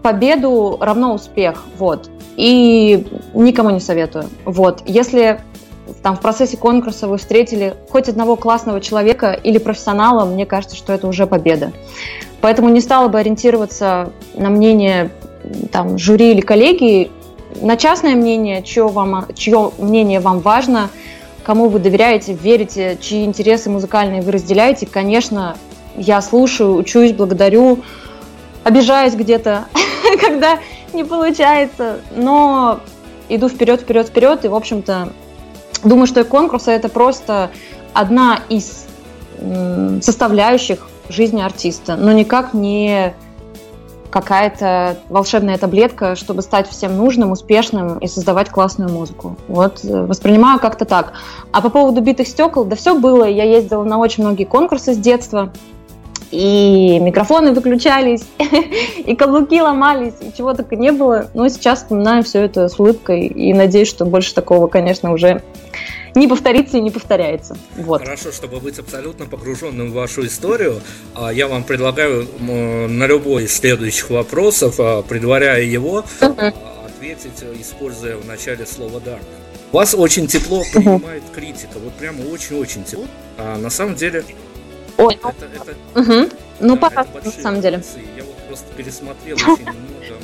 победу 0.03 0.79
равно 0.81 1.15
успех, 1.15 1.65
вот. 1.79 2.09
И 2.37 3.07
никому 3.35 3.71
не 3.71 3.81
советую. 3.81 4.27
Вот. 4.45 4.83
Если 4.87 5.41
там 6.03 6.17
в 6.17 6.21
процессе 6.21 6.57
конкурса 6.57 7.09
вы 7.09 7.19
встретили 7.19 7.75
хоть 7.91 8.09
одного 8.09 8.37
классного 8.37 8.81
человека 8.81 9.33
или 9.33 9.59
профессионала, 9.59 10.25
мне 10.25 10.47
кажется, 10.47 10.77
что 10.77 10.93
это 10.93 11.07
уже 11.07 11.27
победа. 11.27 11.73
Поэтому 12.41 12.69
не 12.69 12.81
стала 12.81 13.09
бы 13.09 13.19
ориентироваться 13.19 14.13
на 14.35 14.51
мнение 14.51 15.11
там, 15.73 15.99
жюри 15.99 16.33
или 16.33 16.41
коллеги, 16.41 17.11
на 17.61 17.77
частное 17.77 18.15
мнение, 18.15 18.63
чье, 18.63 18.87
вам, 18.89 19.27
чье 19.35 19.73
мнение 19.79 20.21
вам 20.21 20.41
важно, 20.41 20.91
кому 21.45 21.69
вы 21.69 21.79
доверяете, 21.79 22.35
верите, 22.35 22.99
чьи 23.01 23.25
интересы 23.25 23.71
музыкальные 23.71 24.23
вы 24.23 24.33
разделяете. 24.33 24.87
Конечно, 24.87 25.57
я 25.97 26.21
слушаю, 26.21 26.75
учусь, 26.75 27.13
благодарю, 27.13 27.79
обижаюсь 28.65 29.15
где-то, 29.15 29.67
когда 30.21 30.59
не 30.93 31.05
получается, 31.05 32.01
но 32.15 32.81
иду 33.29 33.49
вперед, 33.49 33.81
вперед, 33.81 34.09
вперед, 34.09 34.45
и, 34.45 34.49
в 34.49 34.55
общем-то, 34.55 35.13
думаю, 35.83 36.07
что 36.07 36.25
конкурсы 36.25 36.71
это 36.71 36.89
просто 36.89 37.51
одна 37.93 38.41
из 38.49 38.87
составляющих 40.01 40.89
жизни 41.09 41.43
артиста, 41.43 41.97
но 41.97 42.13
никак 42.13 42.55
не 42.55 43.15
какая-то 44.11 44.97
волшебная 45.11 45.59
таблетка, 45.59 46.17
чтобы 46.17 46.41
стать 46.41 46.69
всем 46.71 46.97
нужным, 46.97 47.33
успешным 47.33 47.99
и 47.99 48.07
создавать 48.07 48.49
классную 48.49 48.91
музыку. 48.91 49.37
Вот, 49.47 49.81
воспринимаю 49.83 50.59
как-то 50.59 50.87
так. 50.87 51.13
А 51.53 51.61
по 51.61 51.69
поводу 51.69 52.01
битых 52.01 52.27
стекол, 52.27 52.65
да 52.65 52.77
все 52.77 52.99
было. 52.99 53.25
Я 53.25 53.45
ездила 53.45 53.85
на 53.85 53.99
очень 53.99 54.25
многие 54.25 54.45
конкурсы 54.45 54.95
с 54.95 54.97
детства, 54.97 55.53
и 56.31 56.99
микрофоны 57.01 57.53
выключались, 57.53 58.25
и 58.99 59.15
каблуки 59.15 59.61
ломались, 59.61 60.15
и 60.21 60.37
чего 60.37 60.55
только 60.55 60.77
не 60.77 60.93
было. 60.93 61.31
Но 61.35 61.49
сейчас 61.49 61.81
вспоминаю 61.81 62.23
все 62.25 62.43
это 62.43 62.69
с 62.69 62.79
улыбкой 62.79 63.27
и 63.27 63.53
надеюсь, 63.53 63.89
что 63.89 64.05
больше 64.05 64.35
такого, 64.35 64.67
конечно, 64.67 65.13
уже 65.13 65.43
не 66.15 66.27
повторится 66.27 66.79
и 66.79 66.81
не 66.81 66.91
повторяется. 66.91 67.57
Вот. 67.77 68.03
Хорошо, 68.03 68.33
чтобы 68.33 68.59
быть 68.59 68.79
абсолютно 68.79 69.27
погруженным 69.27 69.91
в 69.91 69.95
вашу 69.95 70.27
историю, 70.27 70.81
я 71.33 71.47
вам 71.47 71.63
предлагаю 71.63 72.27
на 72.41 73.07
любой 73.07 73.45
из 73.45 73.55
следующих 73.55 74.11
вопросов, 74.11 74.77
предваряя 75.09 75.63
его, 75.63 76.05
uh-huh. 76.21 76.55
ответить, 76.87 77.45
используя 77.61 78.17
в 78.17 78.27
начале 78.27 78.67
слово 78.67 79.01
«да». 79.01 79.19
Вас 79.73 79.95
очень 79.95 80.27
тепло 80.27 80.63
принимает 80.73 81.23
критика, 81.35 81.79
вот 81.79 81.93
прямо 81.95 82.23
очень-очень 82.33 82.85
тепло. 82.85 83.05
А 83.37 83.59
на 83.59 83.69
самом 83.69 83.95
деле 83.95 84.25
Ой, 84.99 85.19
ну, 85.23 85.29
это, 85.31 85.47
это, 85.47 86.01
угу. 86.01 86.31
ну 86.61 86.77
да, 86.77 86.81
пока, 86.81 87.07
на 87.25 87.31
самом 87.31 87.61
деле. 87.61 87.83
Я 88.17 88.25
вот 88.25 88.37
просто 88.49 88.67
пересмотрел 88.75 89.37
очень 89.37 89.63
много 89.63 90.17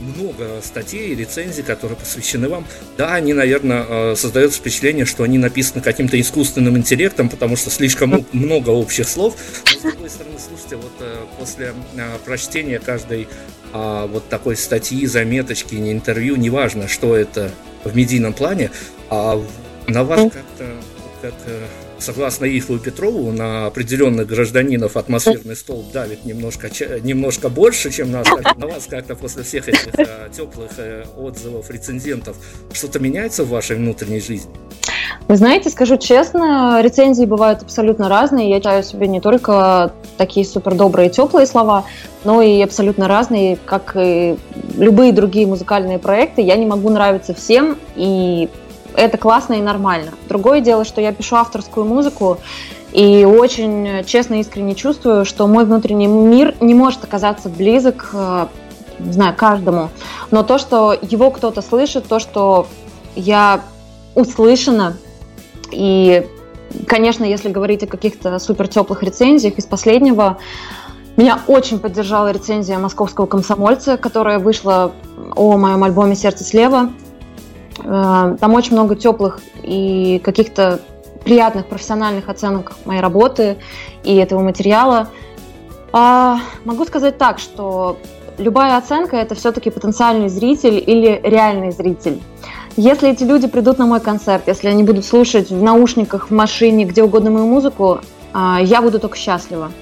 много 0.00 0.60
статей 0.62 1.14
рецензий, 1.14 1.62
которые 1.62 1.98
посвящены 1.98 2.48
вам. 2.48 2.66
Да, 2.96 3.14
они, 3.14 3.32
наверное, 3.32 3.84
э, 3.88 4.16
создают 4.16 4.54
впечатление, 4.54 5.04
что 5.04 5.24
они 5.24 5.38
написаны 5.38 5.82
каким-то 5.82 6.20
искусственным 6.20 6.76
интеллектом, 6.76 7.28
потому 7.28 7.56
что 7.56 7.70
слишком 7.70 8.26
много 8.32 8.70
общих 8.70 9.08
слов. 9.08 9.36
Но, 9.64 9.78
с 9.78 9.82
другой 9.82 10.10
стороны, 10.10 10.36
слушайте, 10.38 10.76
вот 10.76 10.92
э, 11.00 11.16
после 11.38 11.74
э, 11.96 12.18
прочтения 12.24 12.78
каждой 12.78 13.28
а, 13.72 14.06
вот 14.06 14.28
такой 14.28 14.56
статьи, 14.56 15.06
заметочки, 15.06 15.74
не 15.74 15.92
интервью, 15.92 16.36
неважно, 16.36 16.88
что 16.88 17.16
это 17.16 17.50
в 17.84 17.94
медийном 17.96 18.32
плане, 18.32 18.70
а 19.10 19.42
на 19.86 20.04
вас 20.04 20.32
как-то 20.32 20.66
как 21.20 21.34
согласно 21.98 22.44
Ифу 22.44 22.78
Петрову, 22.78 23.32
на 23.32 23.66
определенных 23.66 24.26
гражданинов 24.26 24.96
атмосферный 24.96 25.56
столб 25.56 25.90
давит 25.92 26.24
немножко, 26.24 26.68
немножко 27.02 27.48
больше, 27.48 27.90
чем 27.90 28.10
на, 28.10 28.22
на 28.56 28.66
вас 28.66 28.86
как-то 28.86 29.14
после 29.14 29.42
всех 29.42 29.68
этих 29.68 29.88
э, 29.98 30.28
теплых 30.36 30.72
э, 30.78 31.04
отзывов 31.16 31.70
рецензентов. 31.70 32.36
Что-то 32.72 32.98
меняется 32.98 33.44
в 33.44 33.48
вашей 33.48 33.76
внутренней 33.76 34.20
жизни? 34.20 34.50
Вы 35.28 35.36
знаете, 35.36 35.70
скажу 35.70 35.96
честно, 35.96 36.80
рецензии 36.82 37.24
бывают 37.24 37.62
абсолютно 37.62 38.08
разные. 38.08 38.50
Я 38.50 38.58
читаю 38.58 38.82
себе 38.84 39.08
не 39.08 39.20
только 39.20 39.92
такие 40.16 40.46
супер 40.46 40.74
добрые, 40.74 41.10
теплые 41.10 41.46
слова, 41.46 41.84
но 42.24 42.42
и 42.42 42.60
абсолютно 42.62 43.08
разные, 43.08 43.56
как 43.56 43.96
и 43.96 44.36
любые 44.76 45.12
другие 45.12 45.46
музыкальные 45.46 45.98
проекты. 45.98 46.42
Я 46.42 46.56
не 46.56 46.66
могу 46.66 46.90
нравиться 46.90 47.34
всем, 47.34 47.76
и 47.96 48.48
это 48.96 49.18
классно 49.18 49.54
и 49.54 49.60
нормально. 49.60 50.12
Другое 50.28 50.60
дело, 50.60 50.84
что 50.84 51.00
я 51.00 51.12
пишу 51.12 51.36
авторскую 51.36 51.86
музыку, 51.86 52.38
и 52.92 53.24
очень 53.24 54.04
честно 54.06 54.34
и 54.34 54.40
искренне 54.40 54.74
чувствую, 54.74 55.24
что 55.24 55.46
мой 55.46 55.64
внутренний 55.64 56.06
мир 56.06 56.54
не 56.60 56.74
может 56.74 57.04
оказаться 57.04 57.48
близок, 57.48 58.10
э, 58.12 58.46
не 58.98 59.12
знаю, 59.12 59.34
каждому. 59.36 59.90
Но 60.30 60.42
то, 60.42 60.58
что 60.58 60.92
его 60.94 61.30
кто-то 61.30 61.62
слышит, 61.62 62.06
то, 62.06 62.18
что 62.18 62.66
я 63.14 63.60
услышана, 64.14 64.96
и, 65.70 66.26
конечно, 66.86 67.24
если 67.24 67.50
говорить 67.50 67.82
о 67.82 67.86
каких-то 67.86 68.38
супер 68.38 68.68
теплых 68.68 69.02
рецензиях 69.02 69.58
из 69.58 69.66
последнего, 69.66 70.38
меня 71.16 71.40
очень 71.46 71.78
поддержала 71.78 72.30
рецензия 72.30 72.78
московского 72.78 73.26
комсомольца, 73.26 73.96
которая 73.96 74.38
вышла 74.38 74.92
о 75.34 75.56
моем 75.56 75.82
альбоме 75.82 76.14
«Сердце 76.14 76.44
слева». 76.44 76.92
Э, 77.84 78.36
там 78.40 78.54
очень 78.54 78.72
много 78.72 78.96
теплых 78.96 79.40
и 79.62 80.20
каких-то 80.24 80.80
приятных 81.24 81.66
профессиональных 81.66 82.28
оценок 82.28 82.72
моей 82.84 83.00
работы 83.00 83.56
и 84.04 84.14
этого 84.16 84.40
материала. 84.40 85.08
А, 85.92 86.38
могу 86.64 86.84
сказать 86.84 87.18
так, 87.18 87.38
что 87.38 87.98
любая 88.38 88.76
оценка 88.76 89.16
это 89.16 89.34
все-таки 89.34 89.70
потенциальный 89.70 90.28
зритель 90.28 90.82
или 90.84 91.20
реальный 91.22 91.72
зритель. 91.72 92.20
Если 92.76 93.10
эти 93.10 93.24
люди 93.24 93.48
придут 93.48 93.78
на 93.78 93.86
мой 93.86 94.00
концерт, 94.00 94.44
если 94.46 94.68
они 94.68 94.82
будут 94.82 95.04
слушать 95.04 95.50
в 95.50 95.62
наушниках, 95.62 96.28
в 96.28 96.34
машине, 96.34 96.84
где 96.84 97.02
угодно 97.02 97.30
мою 97.30 97.46
музыку, 97.46 98.00
а, 98.32 98.60
я 98.60 98.82
буду 98.82 99.00
только 99.00 99.16
счастлива. 99.16 99.72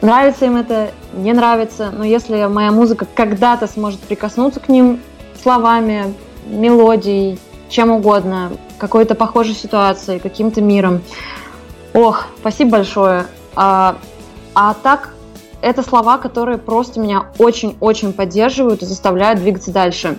Нравится 0.00 0.46
им 0.46 0.56
это, 0.56 0.90
не 1.12 1.32
нравится, 1.32 1.90
но 1.90 2.04
если 2.04 2.46
моя 2.46 2.72
музыка 2.72 3.06
когда-то 3.14 3.66
сможет 3.66 4.00
прикоснуться 4.00 4.60
к 4.60 4.68
ним 4.68 5.00
словами, 5.42 6.14
мелодией, 6.48 7.38
чем 7.68 7.90
угодно, 7.90 8.52
какой-то 8.78 9.14
похожей 9.14 9.54
ситуацией, 9.54 10.18
каким-то 10.18 10.60
миром. 10.60 11.02
Ох, 11.94 12.26
спасибо 12.38 12.72
большое. 12.72 13.26
А, 13.54 13.96
а 14.54 14.74
так, 14.74 15.14
это 15.60 15.82
слова, 15.82 16.18
которые 16.18 16.58
просто 16.58 17.00
меня 17.00 17.26
очень-очень 17.38 18.12
поддерживают 18.12 18.82
и 18.82 18.86
заставляют 18.86 19.40
двигаться 19.40 19.72
дальше. 19.72 20.18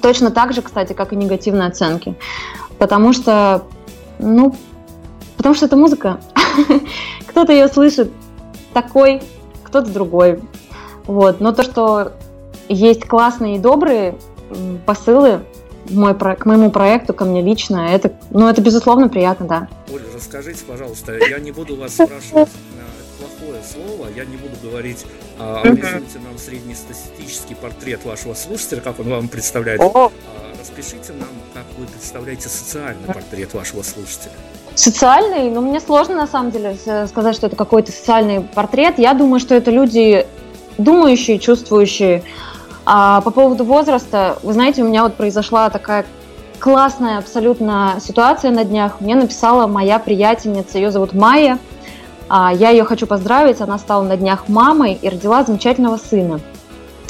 Точно 0.00 0.30
так 0.30 0.52
же, 0.52 0.62
кстати, 0.62 0.92
как 0.92 1.12
и 1.12 1.16
негативные 1.16 1.68
оценки. 1.68 2.16
Потому 2.78 3.12
что, 3.12 3.62
ну, 4.18 4.54
потому 5.36 5.54
что 5.54 5.66
это 5.66 5.76
музыка. 5.76 6.20
Кто-то 7.26 7.52
ее 7.52 7.68
слышит 7.68 8.12
такой, 8.74 9.22
кто-то 9.64 9.90
другой. 9.90 10.40
Вот. 11.06 11.40
Но 11.40 11.52
то, 11.52 11.62
что 11.62 12.12
есть 12.68 13.06
классные 13.06 13.56
и 13.56 13.58
добрые 13.58 14.16
посылы, 14.84 15.40
мой, 15.90 16.14
к 16.14 16.46
моему 16.46 16.70
проекту, 16.70 17.14
ко 17.14 17.24
мне 17.24 17.42
лично, 17.42 17.88
это, 17.92 18.12
ну, 18.30 18.48
это 18.48 18.60
безусловно 18.60 19.08
приятно, 19.08 19.46
да. 19.46 19.68
Оля, 19.92 20.04
расскажите, 20.14 20.64
пожалуйста, 20.64 21.16
я 21.28 21.38
не 21.38 21.52
буду 21.52 21.76
вас 21.76 21.92
спрашивать 21.94 22.48
плохое 23.18 23.62
слово, 23.62 24.08
я 24.14 24.24
не 24.24 24.36
буду 24.36 24.54
говорить, 24.62 25.06
а, 25.38 25.64
нам 25.64 26.38
среднестатистический 26.38 27.54
портрет 27.54 28.04
вашего 28.04 28.34
слушателя, 28.34 28.80
как 28.80 29.00
он 29.00 29.08
вам 29.08 29.28
представляет. 29.28 29.80
А, 29.80 30.10
распишите 30.58 31.12
нам, 31.12 31.28
как 31.54 31.64
вы 31.78 31.86
представляете 31.86 32.48
социальный 32.48 33.06
портрет 33.06 33.54
вашего 33.54 33.82
слушателя. 33.82 34.32
Социальный? 34.74 35.50
Ну, 35.50 35.62
мне 35.62 35.80
сложно, 35.80 36.16
на 36.16 36.26
самом 36.26 36.50
деле, 36.50 36.76
сказать, 37.08 37.34
что 37.34 37.46
это 37.46 37.56
какой-то 37.56 37.92
социальный 37.92 38.42
портрет. 38.42 38.98
Я 38.98 39.14
думаю, 39.14 39.40
что 39.40 39.54
это 39.54 39.70
люди 39.70 40.26
думающие, 40.76 41.38
чувствующие, 41.38 42.22
а 42.86 43.20
по 43.20 43.32
поводу 43.32 43.64
возраста, 43.64 44.38
вы 44.44 44.52
знаете, 44.52 44.82
у 44.82 44.86
меня 44.86 45.02
вот 45.02 45.16
произошла 45.16 45.68
такая 45.70 46.06
классная 46.60 47.18
абсолютно 47.18 47.98
ситуация 48.00 48.52
на 48.52 48.64
днях. 48.64 49.00
Мне 49.00 49.16
написала 49.16 49.66
моя 49.66 49.98
приятельница, 49.98 50.78
ее 50.78 50.92
зовут 50.92 51.12
Майя. 51.12 51.58
А, 52.28 52.52
я 52.52 52.70
ее 52.70 52.84
хочу 52.84 53.08
поздравить, 53.08 53.60
она 53.60 53.78
стала 53.78 54.04
на 54.04 54.16
днях 54.16 54.48
мамой 54.48 54.98
и 55.00 55.08
родила 55.08 55.42
замечательного 55.42 55.96
сына. 55.96 56.40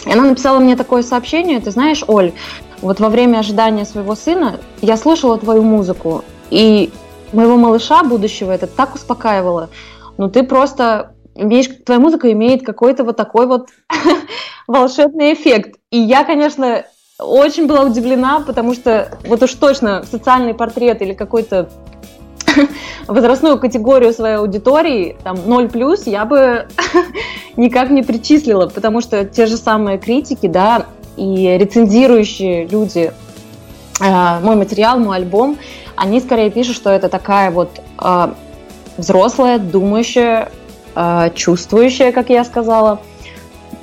И 0.06 0.12
она 0.12 0.22
написала 0.22 0.58
мне 0.60 0.76
такое 0.76 1.02
сообщение, 1.02 1.60
ты 1.60 1.70
знаешь, 1.70 2.02
Оль, 2.06 2.32
вот 2.80 3.00
во 3.00 3.08
время 3.08 3.38
ожидания 3.38 3.84
своего 3.84 4.14
сына 4.14 4.60
я 4.80 4.96
слушала 4.96 5.38
твою 5.38 5.62
музыку, 5.62 6.24
и 6.50 6.90
моего 7.32 7.56
малыша 7.56 8.02
будущего 8.02 8.50
это 8.50 8.66
так 8.66 8.94
успокаивало. 8.94 9.68
Ну 10.16 10.30
ты 10.30 10.42
просто 10.42 11.12
имеешь, 11.36 11.68
твоя 11.84 12.00
музыка 12.00 12.30
имеет 12.32 12.64
какой-то 12.64 13.04
вот 13.04 13.16
такой 13.16 13.46
вот 13.46 13.68
волшебный 14.66 15.34
эффект. 15.34 15.78
И 15.90 15.98
я, 15.98 16.24
конечно, 16.24 16.84
очень 17.18 17.66
была 17.66 17.82
удивлена, 17.82 18.40
потому 18.40 18.74
что 18.74 19.18
вот 19.26 19.42
уж 19.42 19.52
точно 19.54 20.04
социальный 20.10 20.54
портрет 20.54 21.02
или 21.02 21.14
какой-то 21.14 21.70
возрастную 23.06 23.58
категорию 23.58 24.12
своей 24.12 24.36
аудитории, 24.36 25.16
там 25.22 25.36
0 25.46 25.68
плюс, 25.68 26.06
я 26.06 26.24
бы 26.24 26.68
никак 27.56 27.90
не 27.90 28.02
причислила, 28.02 28.66
потому 28.68 29.00
что 29.00 29.24
те 29.24 29.46
же 29.46 29.56
самые 29.56 29.98
критики, 29.98 30.46
да, 30.46 30.86
и 31.16 31.56
рецензирующие 31.58 32.66
люди 32.66 33.12
э, 34.00 34.40
мой 34.40 34.56
материал, 34.56 34.98
мой 34.98 35.16
альбом, 35.16 35.58
они 35.96 36.20
скорее 36.20 36.50
пишут, 36.50 36.76
что 36.76 36.90
это 36.90 37.08
такая 37.08 37.50
вот 37.50 37.80
э, 37.98 38.28
взрослая, 38.98 39.58
думающая, 39.58 40.50
чувствующая, 41.34 42.12
как 42.12 42.30
я 42.30 42.44
сказала, 42.44 43.00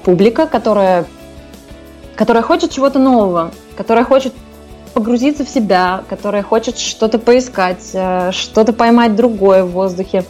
публика, 0.03 0.47
которая, 0.47 1.05
которая 2.15 2.43
хочет 2.43 2.71
чего-то 2.71 2.99
нового, 2.99 3.51
которая 3.77 4.05
хочет 4.05 4.33
погрузиться 4.93 5.43
в 5.43 5.49
себя, 5.49 6.03
которая 6.09 6.43
хочет 6.43 6.77
что-то 6.77 7.19
поискать, 7.19 7.89
э, 7.93 8.31
что-то 8.31 8.73
поймать 8.73 9.15
другое 9.15 9.63
в 9.63 9.71
воздухе. 9.71 10.23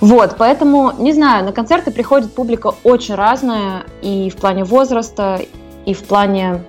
Вот, 0.00 0.34
поэтому, 0.36 0.92
не 0.98 1.12
знаю, 1.12 1.44
на 1.44 1.52
концерты 1.52 1.90
приходит 1.90 2.34
публика 2.34 2.74
очень 2.82 3.14
разная 3.14 3.84
и 4.02 4.30
в 4.30 4.36
плане 4.36 4.64
возраста, 4.64 5.40
и 5.86 5.94
в 5.94 6.02
плане 6.04 6.64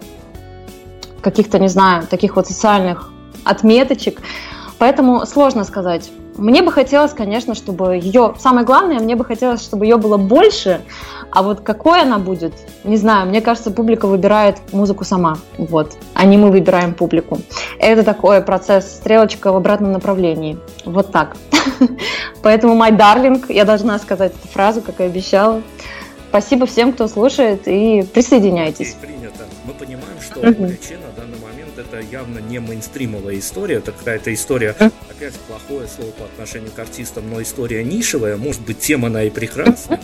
каких-то, 1.22 1.60
не 1.60 1.68
знаю, 1.68 2.08
таких 2.08 2.36
вот 2.36 2.48
социальных 2.48 3.12
отметочек. 3.44 4.22
Поэтому 4.78 5.26
сложно 5.26 5.64
сказать. 5.64 6.12
Мне 6.38 6.62
бы 6.62 6.72
хотелось, 6.72 7.14
конечно, 7.14 7.56
чтобы 7.56 7.98
ее... 7.98 8.34
Самое 8.40 8.66
главное, 8.66 9.00
мне 9.00 9.16
бы 9.16 9.26
хотелось, 9.26 9.62
чтобы 9.62 9.86
ее 9.86 9.98
было 9.98 10.18
больше, 10.18 10.82
а 11.32 11.44
вот 11.44 11.62
какой 11.62 12.02
она 12.02 12.20
будет, 12.20 12.54
не 12.84 12.98
знаю. 12.98 13.28
Мне 13.28 13.42
кажется, 13.42 13.72
публика 13.72 14.08
выбирает 14.08 14.58
музыку 14.74 15.04
сама, 15.04 15.38
вот, 15.58 15.94
а 16.14 16.26
не 16.26 16.38
мы 16.38 16.52
выбираем 16.52 16.94
публику. 16.94 17.40
Это 17.80 18.04
такой 18.04 18.42
процесс, 18.42 18.86
стрелочка 18.86 19.52
в 19.52 19.56
обратном 19.56 19.92
направлении. 19.92 20.58
Вот 20.86 21.12
так. 21.12 21.36
Поэтому, 22.42 22.76
my 22.76 22.96
darling, 22.98 23.46
я 23.50 23.66
должна 23.66 24.00
сказать 24.00 24.34
эту 24.34 24.48
фразу, 24.48 24.82
как 24.82 25.00
и 25.00 25.04
обещала. 25.04 25.62
Спасибо 26.30 26.66
всем, 26.66 26.94
кто 26.94 27.08
слушает, 27.08 27.68
и 27.68 28.04
присоединяйтесь. 28.14 28.94
Принято. 28.94 29.46
Мы 29.66 29.74
понимаем, 29.74 30.22
что 30.22 30.40
это 31.92 32.06
явно 32.12 32.40
не 32.40 32.60
мейнстримовая 32.60 33.40
история, 33.40 33.76
это 33.76 33.92
какая-то 33.92 34.34
история, 34.34 34.76
опять 35.10 35.34
плохое 35.48 35.88
слово 35.88 36.12
по 36.12 36.26
отношению 36.26 36.72
к 36.72 36.80
артистам, 36.80 37.30
но 37.30 37.42
история 37.42 37.84
нишевая, 37.84 38.38
может 38.38 38.62
быть, 38.62 38.80
тема 38.80 39.08
она 39.08 39.24
и 39.24 39.30
прекрасна, 39.30 40.00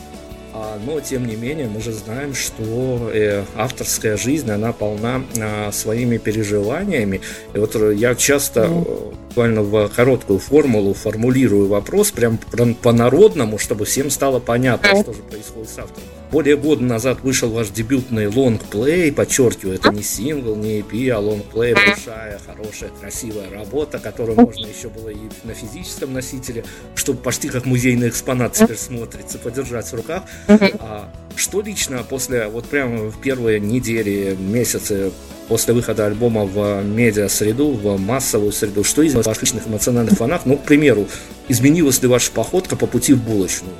а, 0.54 0.78
но 0.86 1.00
тем 1.00 1.26
не 1.26 1.36
менее 1.36 1.68
мы 1.68 1.82
же 1.82 1.94
знаем, 1.94 2.34
что 2.34 3.10
э, 3.14 3.44
авторская 3.56 4.18
жизнь, 4.18 4.50
она 4.50 4.74
полна 4.74 5.22
а, 5.40 5.72
своими 5.72 6.18
переживаниями. 6.18 7.22
И 7.54 7.60
вот 7.60 7.76
я 7.94 8.16
часто 8.16 8.62
mm. 8.62 9.16
буквально 9.30 9.62
в 9.62 9.88
короткую 9.90 10.40
формулу 10.40 10.94
формулирую 10.94 11.68
вопрос 11.68 12.12
прям 12.12 12.40
по-народному, 12.82 13.60
чтобы 13.60 13.86
всем 13.86 14.10
стало 14.10 14.40
понятно, 14.40 15.02
что 15.02 15.14
же 15.14 15.22
происходит 15.22 15.70
с 15.70 15.78
автором. 15.78 16.08
Более 16.32 16.58
года 16.58 16.84
назад 16.84 17.22
вышел 17.22 17.50
ваш 17.50 17.70
дебютный 17.70 18.28
лонгплей, 18.28 19.14
подчеркиваю, 19.14 19.76
это 19.76 19.92
не 19.92 20.04
сингл, 20.04 20.56
не 20.56 20.82
EP, 20.82 21.10
а 21.10 21.20
лонгплей, 21.20 21.74
большая, 21.74 22.40
хорошая, 22.46 22.90
красивая 23.00 23.50
работа, 23.50 23.98
которую 24.00 24.36
можно 24.36 24.66
еще 24.66 24.90
было 24.90 25.10
и 25.10 25.18
на 25.46 25.54
физическом 25.54 26.14
носителе, 26.14 26.66
чтобы 26.96 27.20
почти 27.20 27.48
как 27.48 27.66
музейный 27.66 28.10
экспонат 28.10 28.54
теперь 28.54 28.78
смотрится, 28.78 29.38
подержать 29.40 29.88
в 29.88 29.94
руках. 29.94 30.24
А 30.48 31.10
что 31.38 31.62
лично 31.62 32.04
после, 32.04 32.48
вот 32.48 32.66
прямо 32.66 33.10
в 33.10 33.22
первые 33.22 33.60
недели, 33.60 34.36
месяцы 34.38 35.12
после 35.48 35.74
выхода 35.74 36.06
альбома 36.06 36.46
в 36.46 36.84
медиа-среду, 36.84 37.72
в 37.72 38.00
массовую 38.00 38.52
среду, 38.52 38.84
что 38.84 39.02
изменилось 39.02 39.26
в 39.26 39.30
ваших 39.30 39.44
личных 39.44 39.68
эмоциональных 39.68 40.18
фонах? 40.18 40.42
Ну, 40.46 40.58
к 40.58 40.64
примеру, 40.64 41.06
изменилась 41.48 42.02
ли 42.02 42.08
ваша 42.08 42.32
походка 42.32 42.76
по 42.76 42.86
пути 42.86 43.14
в 43.14 43.24
булочную? 43.24 43.74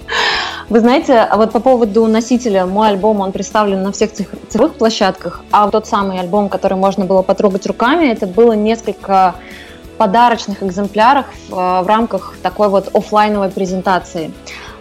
Вы 0.70 0.80
знаете, 0.82 1.14
а 1.14 1.38
вот 1.38 1.52
по 1.52 1.60
поводу 1.60 2.08
носителя, 2.08 2.66
мой 2.66 2.90
альбом, 2.90 3.22
он 3.22 3.32
представлен 3.32 3.84
на 3.84 3.92
всех 3.92 4.12
цифровых 4.14 4.76
площадках, 4.76 5.42
а 5.52 5.70
тот 5.70 5.88
самый 5.88 6.20
альбом, 6.20 6.50
который 6.50 6.78
можно 6.78 7.06
было 7.06 7.22
потрогать 7.22 7.66
руками, 7.66 8.08
это 8.08 8.28
было 8.28 8.54
несколько 8.54 9.36
подарочных 9.98 10.64
экземпляров 10.64 11.26
в, 11.50 11.54
э, 11.54 11.82
в 11.84 11.88
рамках 11.88 12.36
такой 12.42 12.70
вот 12.70 12.90
офлайновой 12.94 13.50
презентации. 13.50 14.32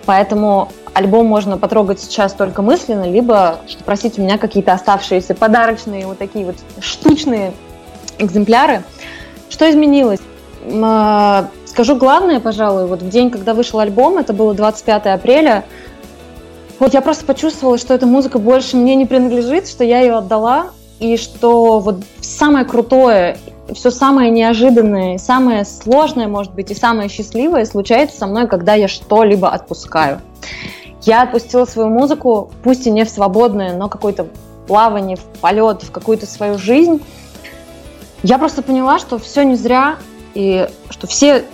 Поэтому 0.07 0.69
альбом 0.95 1.27
можно 1.27 1.59
потрогать 1.59 2.01
сейчас 2.01 2.33
только 2.33 2.63
мысленно, 2.63 3.05
либо 3.05 3.59
просить 3.85 4.19
у 4.19 4.23
меня 4.23 4.39
какие-то 4.39 4.73
оставшиеся 4.73 5.35
подарочные 5.35 6.07
вот 6.07 6.19
такие 6.19 6.47
вот 6.47 6.57
штучные 6.81 7.53
экземпляры. 8.19 8.85
Что 9.51 9.69
изменилось? 9.71 10.21
Э, 10.63 11.45
скажу 11.67 11.97
главное, 11.97 12.41
пожалуй, 12.41 12.87
вот 12.87 13.03
в 13.03 13.09
день, 13.09 13.31
когда 13.31 13.53
вышел 13.53 13.81
альбом, 13.81 14.17
это 14.17 14.33
было 14.33 14.55
25 14.55 15.07
апреля, 15.07 15.65
вот 16.79 16.95
я 16.95 17.01
просто 17.01 17.25
почувствовала, 17.25 17.79
что 17.79 17.95
эта 17.95 18.07
музыка 18.07 18.39
больше 18.39 18.77
мне 18.77 18.95
не 18.95 19.07
принадлежит, 19.07 19.67
что 19.67 19.83
я 19.83 20.01
ее 20.01 20.17
отдала, 20.17 20.69
и 21.01 21.17
что 21.17 21.81
вот 21.81 22.01
самое 22.21 22.65
крутое, 22.65 23.39
все 23.75 23.91
самое 23.91 24.31
неожиданное, 24.31 25.19
самое 25.19 25.65
сложное, 25.65 26.29
может 26.29 26.55
быть, 26.55 26.71
и 26.71 26.75
самое 26.75 27.09
счастливое 27.09 27.65
случается 27.65 28.19
со 28.19 28.27
мной, 28.27 28.47
когда 28.47 28.75
я 28.75 28.89
что-либо 28.89 29.49
отпускаю. 29.49 30.21
Я 31.03 31.23
отпустила 31.23 31.65
свою 31.65 31.89
музыку, 31.89 32.51
пусть 32.63 32.87
и 32.87 32.91
не 32.91 33.05
в 33.05 33.11
свободное, 33.11 33.77
но 33.77 33.89
какое-то 33.89 34.27
плавание, 34.67 35.17
в 35.17 35.23
полет, 35.41 35.83
в 35.83 35.91
какую-то 35.91 36.27
свою 36.27 36.59
жизнь. 36.59 37.01
Я 38.23 38.39
просто 38.39 38.63
поняла, 38.63 38.99
что 38.99 39.19
все 39.19 39.45
не 39.45 39.55
зря, 39.55 39.97
и 40.35 40.69
что 40.91 41.07
все 41.07 41.45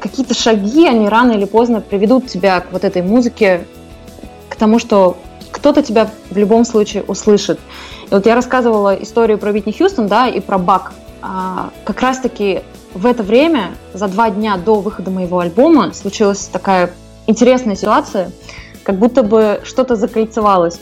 какие-то 0.00 0.34
шаги, 0.34 0.86
они 0.86 1.08
рано 1.08 1.32
или 1.32 1.44
поздно 1.44 1.80
приведут 1.80 2.26
тебя 2.26 2.60
к 2.60 2.72
вот 2.72 2.84
этой 2.84 3.02
музыке, 3.02 3.66
к 4.48 4.56
тому, 4.56 4.78
что 4.78 5.16
кто-то 5.50 5.82
тебя 5.82 6.10
в 6.30 6.36
любом 6.36 6.64
случае 6.64 7.02
услышит. 7.04 7.60
И 8.10 8.14
вот 8.14 8.26
я 8.26 8.34
рассказывала 8.34 8.94
историю 8.94 9.38
про 9.38 9.52
Витни 9.52 9.72
Хьюстон, 9.72 10.08
да, 10.08 10.26
и 10.26 10.40
про 10.40 10.58
Бак. 10.58 10.92
А, 11.22 11.70
как 11.84 12.00
раз-таки 12.00 12.62
в 12.94 13.06
это 13.06 13.22
время, 13.22 13.70
за 13.94 14.08
два 14.08 14.30
дня 14.30 14.56
до 14.56 14.80
выхода 14.80 15.10
моего 15.10 15.38
альбома, 15.38 15.92
случилась 15.94 16.46
такая 16.46 16.90
интересная 17.26 17.76
ситуация, 17.76 18.32
как 18.82 18.96
будто 18.96 19.22
бы 19.22 19.60
что-то 19.64 19.94
закольцевалось. 19.96 20.80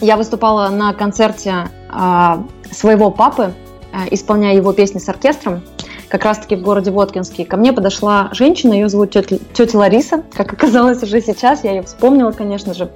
Я 0.00 0.16
выступала 0.16 0.68
на 0.68 0.92
концерте 0.92 1.70
а, 1.88 2.44
своего 2.70 3.10
папы, 3.10 3.54
а, 3.92 4.06
исполняя 4.10 4.54
его 4.54 4.72
песни 4.72 4.98
с 4.98 5.08
оркестром, 5.08 5.62
как 6.08 6.24
раз-таки 6.24 6.56
в 6.56 6.62
городе 6.62 6.90
Воткинске. 6.90 7.44
Ко 7.44 7.56
мне 7.56 7.72
подошла 7.72 8.28
женщина, 8.32 8.74
ее 8.74 8.88
зовут 8.88 9.12
тетя, 9.12 9.38
тетя 9.54 9.78
Лариса, 9.78 10.24
как 10.34 10.52
оказалось 10.52 11.02
уже 11.02 11.20
сейчас, 11.22 11.64
я 11.64 11.72
ее 11.72 11.82
вспомнила, 11.82 12.32
конечно 12.32 12.74
же. 12.74 12.90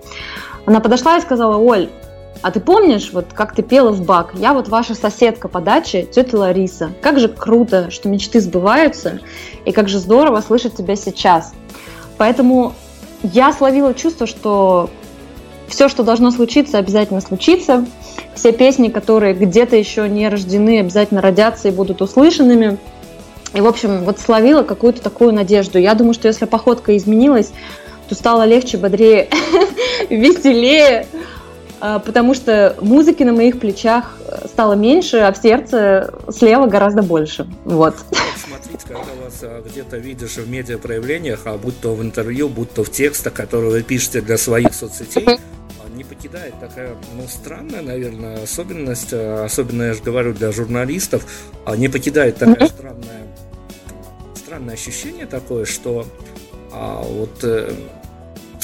Она 0.67 0.81
подошла 0.81 1.17
и 1.17 1.21
сказала, 1.21 1.57
Оль, 1.57 1.89
а 2.45 2.51
ты 2.51 2.61
помнишь, 2.61 3.09
вот 3.11 3.29
как 3.33 3.55
ты 3.55 3.63
пела 3.63 3.91
в 3.91 4.05
бак? 4.05 4.35
Я 4.35 4.53
вот 4.53 4.69
ваша 4.69 4.95
соседка 4.95 5.49
по 5.49 5.63
даче, 5.63 6.03
тетя 6.03 6.37
Лариса. 6.37 6.93
Как 7.01 7.19
же 7.19 7.29
круто, 7.29 7.91
что 7.91 8.11
мечты 8.11 8.39
сбываются, 8.39 9.21
и 9.65 9.73
как 9.73 9.89
же 9.89 9.99
здорово 9.99 10.43
слышать 10.43 10.77
тебя 10.77 10.95
сейчас. 10.95 11.55
Поэтому 12.19 12.75
я 13.23 13.51
словила 13.51 13.95
чувство, 13.95 14.27
что 14.27 14.91
все, 15.69 15.89
что 15.89 16.03
должно 16.03 16.31
случиться, 16.33 16.77
обязательно 16.77 17.23
случится. 17.23 17.87
Все 18.35 18.53
песни, 18.53 18.91
которые 18.91 19.33
где-то 19.33 19.75
еще 19.77 20.07
не 20.07 20.29
рождены, 20.29 20.81
обязательно 20.81 21.23
родятся 21.23 21.69
и 21.69 21.71
будут 21.71 22.03
услышанными. 22.03 22.77
И, 23.55 23.63
в 23.63 23.67
общем, 23.67 24.05
вот 24.05 24.21
словила 24.21 24.65
какую-то 24.65 25.01
такую 25.01 25.33
надежду. 25.33 25.79
Я 25.79 25.95
думаю, 25.95 26.13
что 26.13 26.29
если 26.29 26.45
походка 26.45 26.95
изменилась, 26.95 27.55
то 28.07 28.15
стало 28.15 28.45
легче, 28.45 28.77
бодрее, 28.77 29.31
веселее, 30.11 31.07
потому 32.05 32.35
что 32.35 32.77
музыки 32.81 33.23
на 33.23 33.33
моих 33.33 33.61
плечах 33.61 34.19
стало 34.47 34.75
меньше, 34.75 35.19
а 35.19 35.33
в 35.33 35.37
сердце 35.37 36.15
слева 36.31 36.67
гораздо 36.67 37.03
больше. 37.03 37.47
Вот. 37.65 37.97
Смотрите, 38.37 38.87
когда 38.87 39.13
вас 39.23 39.41
а, 39.43 39.63
где-то 39.63 39.99
видишь 39.99 40.37
в 40.37 40.49
медиапроявлениях, 40.49 41.43
а 41.45 41.57
будь 41.59 41.79
то 41.81 41.95
в 41.95 42.03
интервью, 42.03 42.49
будь 42.49 42.73
то 42.73 42.85
в 42.85 42.91
текстах, 42.91 43.35
которые 43.35 43.71
вы 43.71 43.83
пишете 43.83 44.21
для 44.21 44.39
своих 44.39 44.75
соцсетей, 44.75 45.27
а, 45.27 45.97
не 45.97 46.05
покидает 46.05 46.55
такая, 46.61 46.91
ну, 47.17 47.27
странная, 47.29 47.83
наверное, 47.83 48.43
особенность, 48.43 49.13
особенно, 49.13 49.85
я 49.85 49.95
же 49.95 50.03
говорю, 50.03 50.33
для 50.33 50.53
журналистов, 50.53 51.27
не 51.77 51.89
покидает 51.89 52.37
такая 52.37 52.69
странная 52.69 53.25
странное 54.55 54.75
ощущение 54.75 55.27
такое, 55.27 55.65
что 55.65 56.07
а, 56.71 57.03
вот 57.03 57.43
э, 57.43 57.73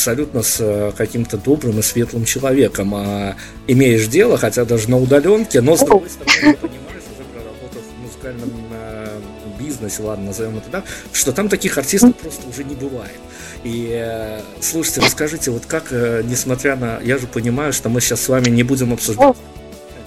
абсолютно 0.00 0.42
с 0.42 0.56
э, 0.60 0.92
каким-то 0.96 1.36
добрым 1.36 1.78
и 1.78 1.82
светлым 1.82 2.24
человеком 2.24 2.94
а, 2.94 3.36
имеешь 3.66 4.06
дело, 4.06 4.38
хотя 4.38 4.64
даже 4.64 4.88
на 4.88 4.96
удаленке, 4.96 5.60
но 5.60 5.76
с 5.76 5.80
другой 5.80 6.08
стороны 6.08 6.56
понимаешь, 6.56 7.02
уже 7.14 7.28
проработав 7.30 7.82
в 7.82 8.02
музыкальном 8.02 8.50
э, 8.72 9.20
бизнесе, 9.58 10.02
ладно, 10.02 10.26
назовем 10.26 10.56
это 10.56 10.70
так, 10.70 10.84
что 11.12 11.32
там 11.32 11.50
таких 11.50 11.76
артистов 11.76 12.16
просто 12.16 12.48
уже 12.48 12.64
не 12.64 12.76
бывает. 12.76 13.20
И 13.62 13.90
э, 13.92 14.40
слушайте, 14.62 15.02
расскажите, 15.02 15.50
вот 15.50 15.66
как, 15.66 15.90
несмотря 15.90 16.76
на, 16.76 16.98
я 17.00 17.18
же 17.18 17.26
понимаю, 17.26 17.74
что 17.74 17.90
мы 17.90 18.00
сейчас 18.00 18.22
с 18.22 18.28
вами 18.28 18.48
не 18.48 18.62
будем 18.62 18.94
обсуждать 18.94 19.36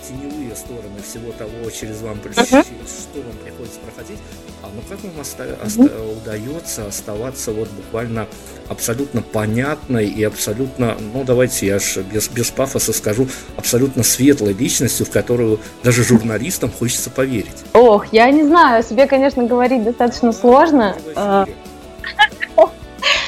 теневые 0.07 0.55
стороны 0.55 1.01
всего 1.07 1.31
того, 1.33 1.69
через 1.69 2.01
вам, 2.01 2.19
через 2.23 2.47
что 2.47 3.21
вам 3.21 3.37
но 4.73 4.81
как 4.89 5.03
вам 5.03 5.19
оста- 5.21 5.57
оста- 5.63 5.91
удается 6.21 6.87
оставаться 6.87 7.51
вот 7.51 7.69
буквально 7.69 8.27
абсолютно 8.69 9.21
понятной 9.21 10.07
и 10.07 10.23
абсолютно, 10.23 10.95
ну 11.13 11.23
давайте 11.23 11.67
я 11.67 11.79
ж 11.79 11.97
без, 11.97 12.27
без 12.29 12.49
пафоса 12.49 12.93
скажу, 12.93 13.27
абсолютно 13.57 14.03
светлой 14.03 14.53
личностью, 14.53 15.05
в 15.05 15.11
которую 15.11 15.59
даже 15.83 16.03
журналистам 16.03 16.71
хочется 16.71 17.09
поверить? 17.09 17.63
Ох, 17.73 18.07
я 18.11 18.29
не 18.31 18.43
знаю, 18.43 18.79
о 18.79 18.83
себе, 18.83 19.05
конечно, 19.05 19.43
говорить 19.43 19.83
достаточно 19.83 20.31
сложно. 20.31 20.95
А, 21.15 21.45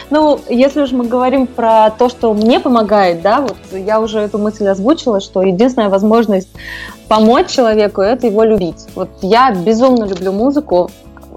ну, 0.09 0.39
если 0.49 0.81
уж 0.81 0.91
мы 0.91 1.05
говорим 1.05 1.45
про 1.47 1.91
то, 1.91 2.09
что 2.09 2.33
мне 2.33 2.59
помогает, 2.59 3.21
да, 3.21 3.41
вот 3.41 3.57
я 3.71 3.99
уже 3.99 4.19
эту 4.19 4.37
мысль 4.37 4.67
озвучила, 4.67 5.19
что 5.19 5.43
единственная 5.43 5.89
возможность 5.89 6.49
помочь 7.07 7.49
человеку– 7.49 8.01
это 8.01 8.27
его 8.27 8.43
любить. 8.43 8.87
Вот 8.95 9.09
я 9.21 9.51
безумно 9.51 10.05
люблю 10.05 10.31
музыку, 10.31 10.89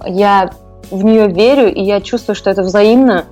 я 0.06 0.50
в 0.90 1.04
нее 1.04 1.28
верю, 1.28 1.72
и 1.72 1.82
я 1.82 2.00
чувствую, 2.00 2.36
что 2.36 2.50
это 2.50 2.62
взаимно. 2.62 3.26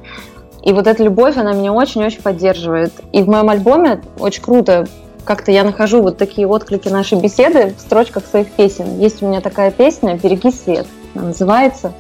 И 0.63 0.73
вот 0.73 0.87
эта 0.87 1.03
любовь, 1.03 1.37
она 1.37 1.53
меня 1.53 1.73
очень-очень 1.73 2.23
поддерживает. 2.23 2.93
И 3.13 3.23
в 3.23 3.29
моем 3.29 3.49
альбоме 3.49 4.03
очень 4.19 4.43
круто, 4.43 4.87
как-то 5.25 5.53
я 5.53 5.65
нахожу 5.65 6.03
вот 6.03 6.19
такие 6.19 6.47
отклики 6.47 6.89
нашей 6.89 7.21
беседы 7.21 7.75
в 7.77 7.81
строчках 7.81 8.27
своих 8.27 8.51
песен. 8.51 8.99
Есть 8.99 9.23
у 9.23 9.29
меня 9.29 9.41
такая 9.41 9.71
песня 9.71 10.17
«Береги 10.17 10.51
свет», 10.51 10.87
она 11.15 11.27
называется. 11.27 11.93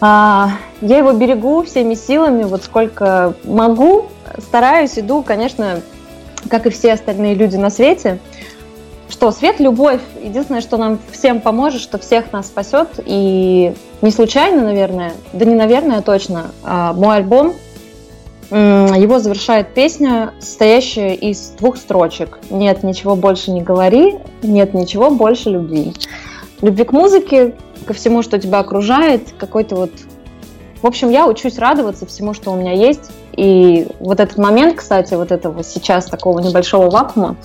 А, 0.00 0.50
я 0.80 0.98
его 0.98 1.12
берегу 1.12 1.62
всеми 1.62 1.94
силами, 1.94 2.44
вот 2.44 2.62
сколько 2.62 3.34
могу, 3.44 4.06
стараюсь, 4.38 4.98
иду, 4.98 5.22
конечно, 5.22 5.80
как 6.50 6.66
и 6.66 6.70
все 6.70 6.92
остальные 6.92 7.34
люди 7.34 7.56
на 7.56 7.70
свете– 7.70 8.18
что 9.08 9.30
свет, 9.30 9.60
любовь, 9.60 10.00
единственное, 10.22 10.60
что 10.60 10.76
нам 10.76 10.98
всем 11.10 11.40
поможет, 11.40 11.80
что 11.80 11.98
всех 11.98 12.32
нас 12.32 12.46
спасет. 12.46 13.00
И 13.04 13.74
не 14.02 14.10
случайно, 14.10 14.62
наверное, 14.62 15.12
да 15.32 15.44
не 15.44 15.54
наверное, 15.54 15.98
а 15.98 16.02
точно, 16.02 16.46
а 16.64 16.92
мой 16.92 17.16
альбом, 17.16 17.54
его 18.50 19.18
завершает 19.18 19.74
песня, 19.74 20.32
состоящая 20.38 21.14
из 21.14 21.50
двух 21.58 21.76
строчек. 21.76 22.38
Нет, 22.50 22.82
ничего 22.84 23.16
больше 23.16 23.50
не 23.50 23.60
говори, 23.60 24.18
нет, 24.42 24.74
ничего 24.74 25.10
больше 25.10 25.50
любви. 25.50 25.92
Любви 26.60 26.84
к 26.84 26.92
музыке, 26.92 27.54
ко 27.86 27.92
всему, 27.92 28.22
что 28.22 28.38
тебя 28.38 28.60
окружает, 28.60 29.34
какой-то 29.38 29.76
вот 29.76 29.90
В 30.82 30.86
общем, 30.86 31.10
я 31.10 31.26
учусь 31.26 31.58
радоваться 31.58 32.06
всему, 32.06 32.34
что 32.34 32.52
у 32.52 32.56
меня 32.56 32.72
есть. 32.72 33.10
И 33.36 33.88
вот 33.98 34.20
этот 34.20 34.38
момент, 34.38 34.76
кстати, 34.76 35.14
вот 35.14 35.32
этого 35.32 35.64
сейчас 35.64 36.06
такого 36.06 36.38
небольшого 36.40 36.90
вакуума, 36.90 37.36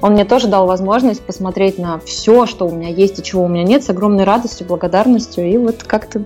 он 0.00 0.12
мне 0.12 0.24
тоже 0.24 0.48
дал 0.48 0.66
возможность 0.66 1.22
посмотреть 1.22 1.78
на 1.78 1.98
все, 1.98 2.46
что 2.46 2.66
у 2.66 2.74
меня 2.74 2.88
есть 2.88 3.18
и 3.18 3.22
чего 3.22 3.44
у 3.44 3.48
меня 3.48 3.64
нет, 3.64 3.82
с 3.82 3.90
огромной 3.90 4.24
радостью, 4.24 4.66
благодарностью. 4.66 5.50
И 5.50 5.56
вот 5.56 5.82
как-то 5.82 6.22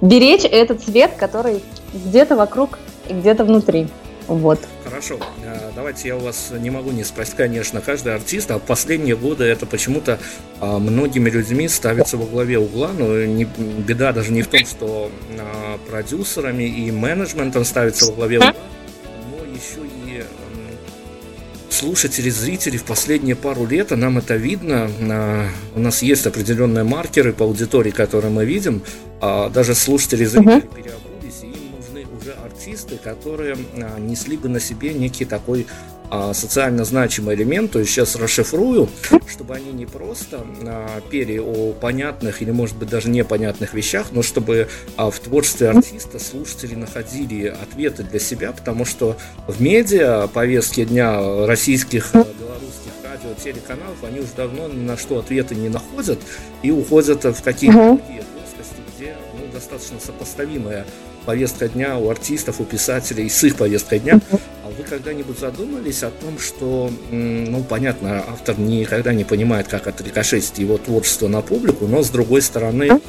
беречь 0.00 0.44
этот 0.44 0.84
свет, 0.84 1.12
который 1.16 1.62
где-то 1.92 2.36
вокруг 2.36 2.78
и 3.08 3.14
где-то 3.14 3.44
внутри. 3.44 3.88
Вот. 4.28 4.60
Хорошо, 4.84 5.18
а, 5.42 5.72
давайте 5.74 6.08
я 6.08 6.16
у 6.16 6.20
вас 6.20 6.52
не 6.52 6.68
могу 6.68 6.90
не 6.90 7.02
спросить, 7.02 7.34
конечно, 7.34 7.80
каждый 7.80 8.14
артист, 8.14 8.50
а 8.50 8.58
в 8.58 8.62
последние 8.62 9.16
годы 9.16 9.44
это 9.44 9.64
почему-то 9.64 10.18
а, 10.60 10.78
многими 10.78 11.30
людьми 11.30 11.66
ставится 11.66 12.18
во 12.18 12.26
главе 12.26 12.58
угла, 12.58 12.90
но 12.96 13.24
не, 13.24 13.44
беда 13.44 14.12
даже 14.12 14.32
не 14.32 14.42
в 14.42 14.48
том, 14.48 14.60
что 14.66 15.10
а, 15.38 15.78
продюсерами 15.90 16.64
и 16.64 16.90
менеджментом 16.90 17.64
ставится 17.64 18.04
во 18.04 18.12
главе 18.12 18.38
угла, 18.38 18.54
но 19.30 19.44
еще 19.46 19.80
и 19.80 19.97
слушатели, 21.78 22.30
зрители 22.30 22.76
в 22.76 22.84
последние 22.84 23.36
пару 23.36 23.66
лет, 23.66 23.92
а 23.92 23.96
нам 23.96 24.18
это 24.18 24.36
видно, 24.36 24.90
у 25.74 25.80
нас 25.80 26.02
есть 26.02 26.26
определенные 26.26 26.84
маркеры 26.84 27.32
по 27.32 27.44
аудитории, 27.44 27.90
которые 27.90 28.32
мы 28.32 28.44
видим, 28.44 28.82
даже 29.20 29.74
слушатели, 29.74 30.24
зрители 30.24 30.60
переобуваются 30.60 31.08
артисты, 32.68 32.96
которые 32.96 33.56
а, 33.76 33.98
несли 33.98 34.36
бы 34.36 34.48
на 34.48 34.60
себе 34.60 34.92
некий 34.92 35.24
такой 35.24 35.66
а, 36.10 36.32
социально 36.32 36.84
значимый 36.84 37.34
элемент, 37.34 37.72
то 37.72 37.78
есть 37.78 37.90
сейчас 37.90 38.16
расшифрую, 38.16 38.88
чтобы 39.28 39.54
они 39.54 39.72
не 39.72 39.86
просто 39.86 40.40
а, 40.62 41.00
пели 41.10 41.38
о 41.38 41.72
понятных 41.72 42.42
или, 42.42 42.50
может 42.50 42.76
быть, 42.76 42.88
даже 42.88 43.10
непонятных 43.10 43.74
вещах, 43.74 44.08
но 44.12 44.22
чтобы 44.22 44.68
в 44.96 45.18
творчестве 45.18 45.70
артиста 45.70 46.18
слушатели 46.18 46.74
находили 46.74 47.46
ответы 47.46 48.02
для 48.02 48.18
себя, 48.18 48.52
потому 48.52 48.84
что 48.84 49.16
в 49.46 49.60
медиа 49.60 50.28
повестке 50.28 50.84
дня 50.84 51.46
российских, 51.46 52.12
белорусских 52.14 52.92
радио, 53.04 53.34
телеканалов, 53.42 54.02
они 54.02 54.20
уже 54.20 54.30
давно 54.36 54.68
ни 54.68 54.80
на 54.80 54.96
что 54.96 55.18
ответы 55.18 55.54
не 55.54 55.68
находят 55.68 56.18
и 56.62 56.70
уходят 56.70 57.24
в 57.24 57.42
какие-то 57.42 57.96
другие 57.96 58.22
плоскости, 58.22 58.80
где 58.96 59.14
ну, 59.38 59.52
достаточно 59.52 59.98
сопоставимая 60.00 60.86
повестка 61.24 61.68
дня 61.68 61.98
у 61.98 62.08
артистов, 62.08 62.60
у 62.60 62.64
писателей 62.64 63.28
с 63.28 63.44
их 63.44 63.56
повесткой 63.56 63.98
дня. 63.98 64.20
Вы 64.78 64.84
когда-нибудь 64.84 65.38
задумались 65.38 66.04
о 66.04 66.10
том, 66.10 66.38
что, 66.38 66.90
ну, 67.10 67.64
понятно, 67.64 68.24
автор 68.28 68.58
никогда 68.58 69.12
не 69.12 69.24
понимает, 69.24 69.66
как 69.66 69.88
отрикошетить 69.88 70.58
его 70.58 70.78
творчество 70.78 71.26
на 71.26 71.42
публику, 71.42 71.88
но, 71.88 72.02
с 72.02 72.10
другой 72.10 72.42
стороны, 72.42 73.00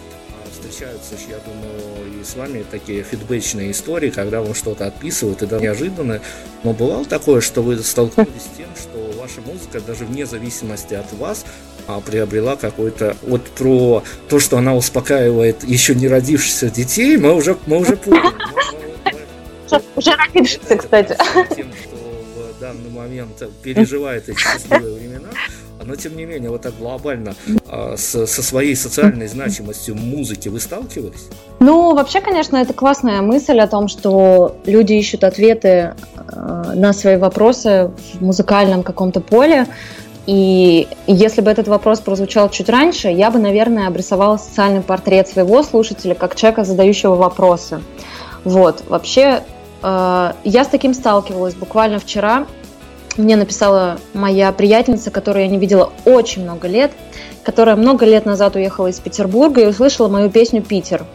встречаются, 0.52 1.16
я 1.30 1.38
думаю, 1.40 2.20
и 2.20 2.24
с 2.24 2.36
вами 2.36 2.66
такие 2.70 3.04
фидбэчные 3.04 3.72
истории, 3.72 4.10
когда 4.10 4.42
вам 4.42 4.56
что-то 4.56 4.88
отписывают, 4.88 5.42
и 5.42 5.46
да, 5.46 5.60
неожиданно. 5.60 6.22
Но 6.64 6.74
бывало 6.74 7.06
такое, 7.06 7.42
что 7.42 7.62
вы 7.62 7.78
столкнулись 7.80 8.30
с 8.30 8.58
тем, 8.58 8.68
что 8.76 9.20
ваша 9.20 9.42
музыка, 9.42 9.80
даже 9.80 10.06
вне 10.06 10.26
зависимости 10.26 10.94
от 10.94 11.12
вас, 11.14 11.46
а, 11.88 12.00
приобрела 12.02 12.56
какой-то... 12.56 13.16
Вот 13.24 13.44
про 13.50 14.04
то, 14.28 14.40
что 14.40 14.58
она 14.58 14.76
успокаивает 14.76 15.64
еще 15.64 15.96
не 15.96 16.08
родившихся 16.08 16.70
детей, 16.70 17.18
мы 17.18 17.34
уже, 17.34 17.58
мы 17.66 17.78
уже 17.78 17.96
поняли. 17.98 18.34
Уже 19.96 20.12
родившихся, 20.16 20.78
кстати. 20.78 21.18
Тем, 21.56 21.68
кто 21.72 21.98
в 22.58 22.60
данный 22.60 22.90
момент 22.90 23.44
переживает 23.62 24.30
эти 24.30 24.38
счастливые 24.38 24.96
времена, 24.96 25.30
но 25.86 25.96
тем 25.96 26.16
не 26.18 26.26
менее, 26.26 26.50
вот 26.50 26.62
так 26.62 26.74
глобально 26.78 27.36
а, 27.68 27.96
со 27.98 28.28
своей 28.28 28.76
социальной 28.76 29.28
значимостью 29.28 29.96
музыки 29.96 30.50
вы 30.50 30.60
сталкивались? 30.60 31.30
Ну, 31.60 31.96
вообще, 31.96 32.22
конечно, 32.22 32.58
это 32.58 32.74
классная 32.74 33.22
мысль 33.22 33.60
о 33.60 33.68
том, 33.68 33.88
что 33.88 34.58
люди 34.66 34.94
ищут 34.94 35.24
ответы 35.24 35.96
а, 36.16 36.74
на 36.76 36.94
свои 36.94 37.16
вопросы 37.18 37.92
в 38.14 38.22
музыкальном 38.22 38.84
каком-то 38.84 39.22
поле. 39.22 39.68
И 40.26 40.88
если 41.08 41.42
бы 41.42 41.50
этот 41.50 41.68
вопрос 41.68 42.02
прозвучал 42.02 42.50
чуть 42.50 42.70
раньше, 42.70 43.08
я 43.08 43.32
бы, 43.32 43.40
наверное, 43.40 43.88
обрисовала 43.88 44.38
социальный 44.38 44.82
портрет 44.82 45.28
своего 45.28 45.64
слушателя 45.64 46.14
как 46.14 46.36
человека, 46.36 46.66
задающего 46.66 47.16
вопросы. 47.16 47.82
Вот, 48.44 48.84
вообще, 48.88 49.22
э, 49.22 49.42
я 49.82 50.64
с 50.64 50.68
таким 50.68 50.94
сталкивалась 50.94 51.56
буквально 51.56 52.00
вчера. 52.00 52.48
Мне 53.18 53.36
написала 53.36 54.00
моя 54.14 54.52
приятельница, 54.52 55.12
которую 55.12 55.44
я 55.44 55.50
не 55.50 55.58
видела 55.58 55.92
очень 56.06 56.44
много 56.44 56.68
лет, 56.68 56.92
которая 57.44 57.76
много 57.76 58.06
лет 58.06 58.26
назад 58.26 58.56
уехала 58.56 58.88
из 58.88 59.00
Петербурга 59.00 59.62
и 59.62 59.68
услышала 59.68 60.08
мою 60.08 60.30
песню 60.30 60.62
«Питер». 60.62 61.06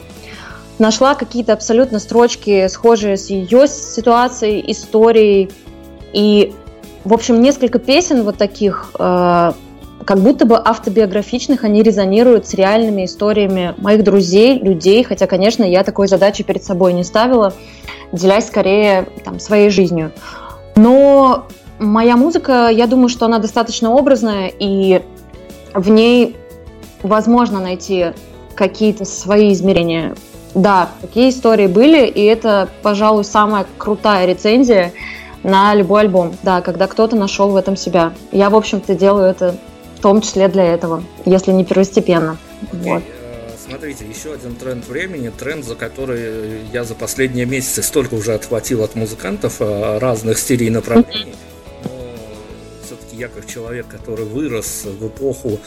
Нашла 0.79 1.15
какие-то 1.15 1.53
абсолютно 1.53 2.01
строчки, 2.01 2.67
схожие 2.69 3.17
с 3.17 3.31
ее 3.31 3.69
ситуацией, 3.69 4.73
историей, 4.73 5.51
и 6.13 6.53
в 7.05 7.13
общем, 7.13 7.41
несколько 7.43 7.79
песен 7.79 8.23
вот 8.23 8.39
таких, 8.39 8.91
э, 8.99 9.53
как 10.05 10.19
будто 10.19 10.47
бы 10.47 10.61
автобиографичных, 10.63 11.65
они 11.65 11.83
резонируют 11.83 12.47
с 12.47 12.55
реальными 12.55 13.05
историями 13.05 13.75
моих 13.79 14.05
друзей, 14.05 14.59
людей, 14.59 15.03
хотя, 15.05 15.27
конечно, 15.27 15.65
я 15.65 15.83
такой 15.83 16.09
задачи 16.09 16.43
перед 16.43 16.63
собой 16.63 16.93
не 16.93 17.05
ставила, 17.05 17.53
делясь 18.13 18.47
скорее 18.47 19.07
там, 19.25 19.41
своей 19.41 19.71
жизнью. 19.71 20.13
Но 20.77 21.47
моя 21.79 22.17
музыка, 22.17 22.69
я 22.69 22.87
думаю, 22.87 23.09
что 23.09 23.27
она 23.27 23.39
достаточно 23.39 23.91
образная, 23.93 24.53
и 24.59 25.03
в 25.73 25.91
ней 25.91 26.37
возможно 27.03 27.61
найти 27.61 28.13
какие-то 28.55 29.05
свои 29.05 29.53
измерения. 29.53 30.15
Да, 30.55 30.91
такие 31.01 31.31
истории 31.31 31.67
были, 31.67 32.07
и 32.07 32.23
это, 32.25 32.69
пожалуй, 32.83 33.25
самая 33.25 33.67
крутая 33.79 34.27
рецензия– 34.27 34.93
на 35.45 35.75
любой 35.75 36.01
альбом, 36.01 36.33
да, 36.43 36.61
когда 36.63 36.87
кто-то 36.89 37.15
нашел 37.15 37.51
в 37.51 37.57
этом 37.57 37.77
себя. 37.77 38.13
Я, 38.33 38.51
в 38.51 38.57
общем-то, 38.57 38.95
делаю 38.95 39.27
это 39.27 39.57
том 40.05 40.21
числе 40.21 40.49
для 40.49 40.75
этого, 40.75 41.03
если 41.25 41.51
не 41.51 41.65
первостепенно. 41.65 42.37
Вот. 42.73 43.03
Э, 43.03 43.51
смотрите, 43.57 44.05
еще 44.07 44.35
один 44.35 44.55
тренд 44.55 44.87
времени, 44.87 45.31
тренд, 45.31 45.65
за 45.65 45.77
который 45.77 46.61
я 46.75 46.85
за 46.85 46.95
последние 46.95 47.47
месяцы 47.47 47.83
столько 47.83 48.13
уже 48.13 48.35
отхватил 48.35 48.83
от 48.83 48.97
музыкантов 48.97 49.63
э, 49.63 49.99
разных 49.99 50.39
стилей 50.39 50.67
и 50.67 50.71
направлений. 50.71 51.35
Но 51.85 51.91
все-таки 52.85 53.17
я 53.17 53.29
как 53.29 53.47
человек, 53.47 53.87
который 53.89 54.27
вырос 54.27 54.85
в 54.85 55.09
эпоху 55.09 55.59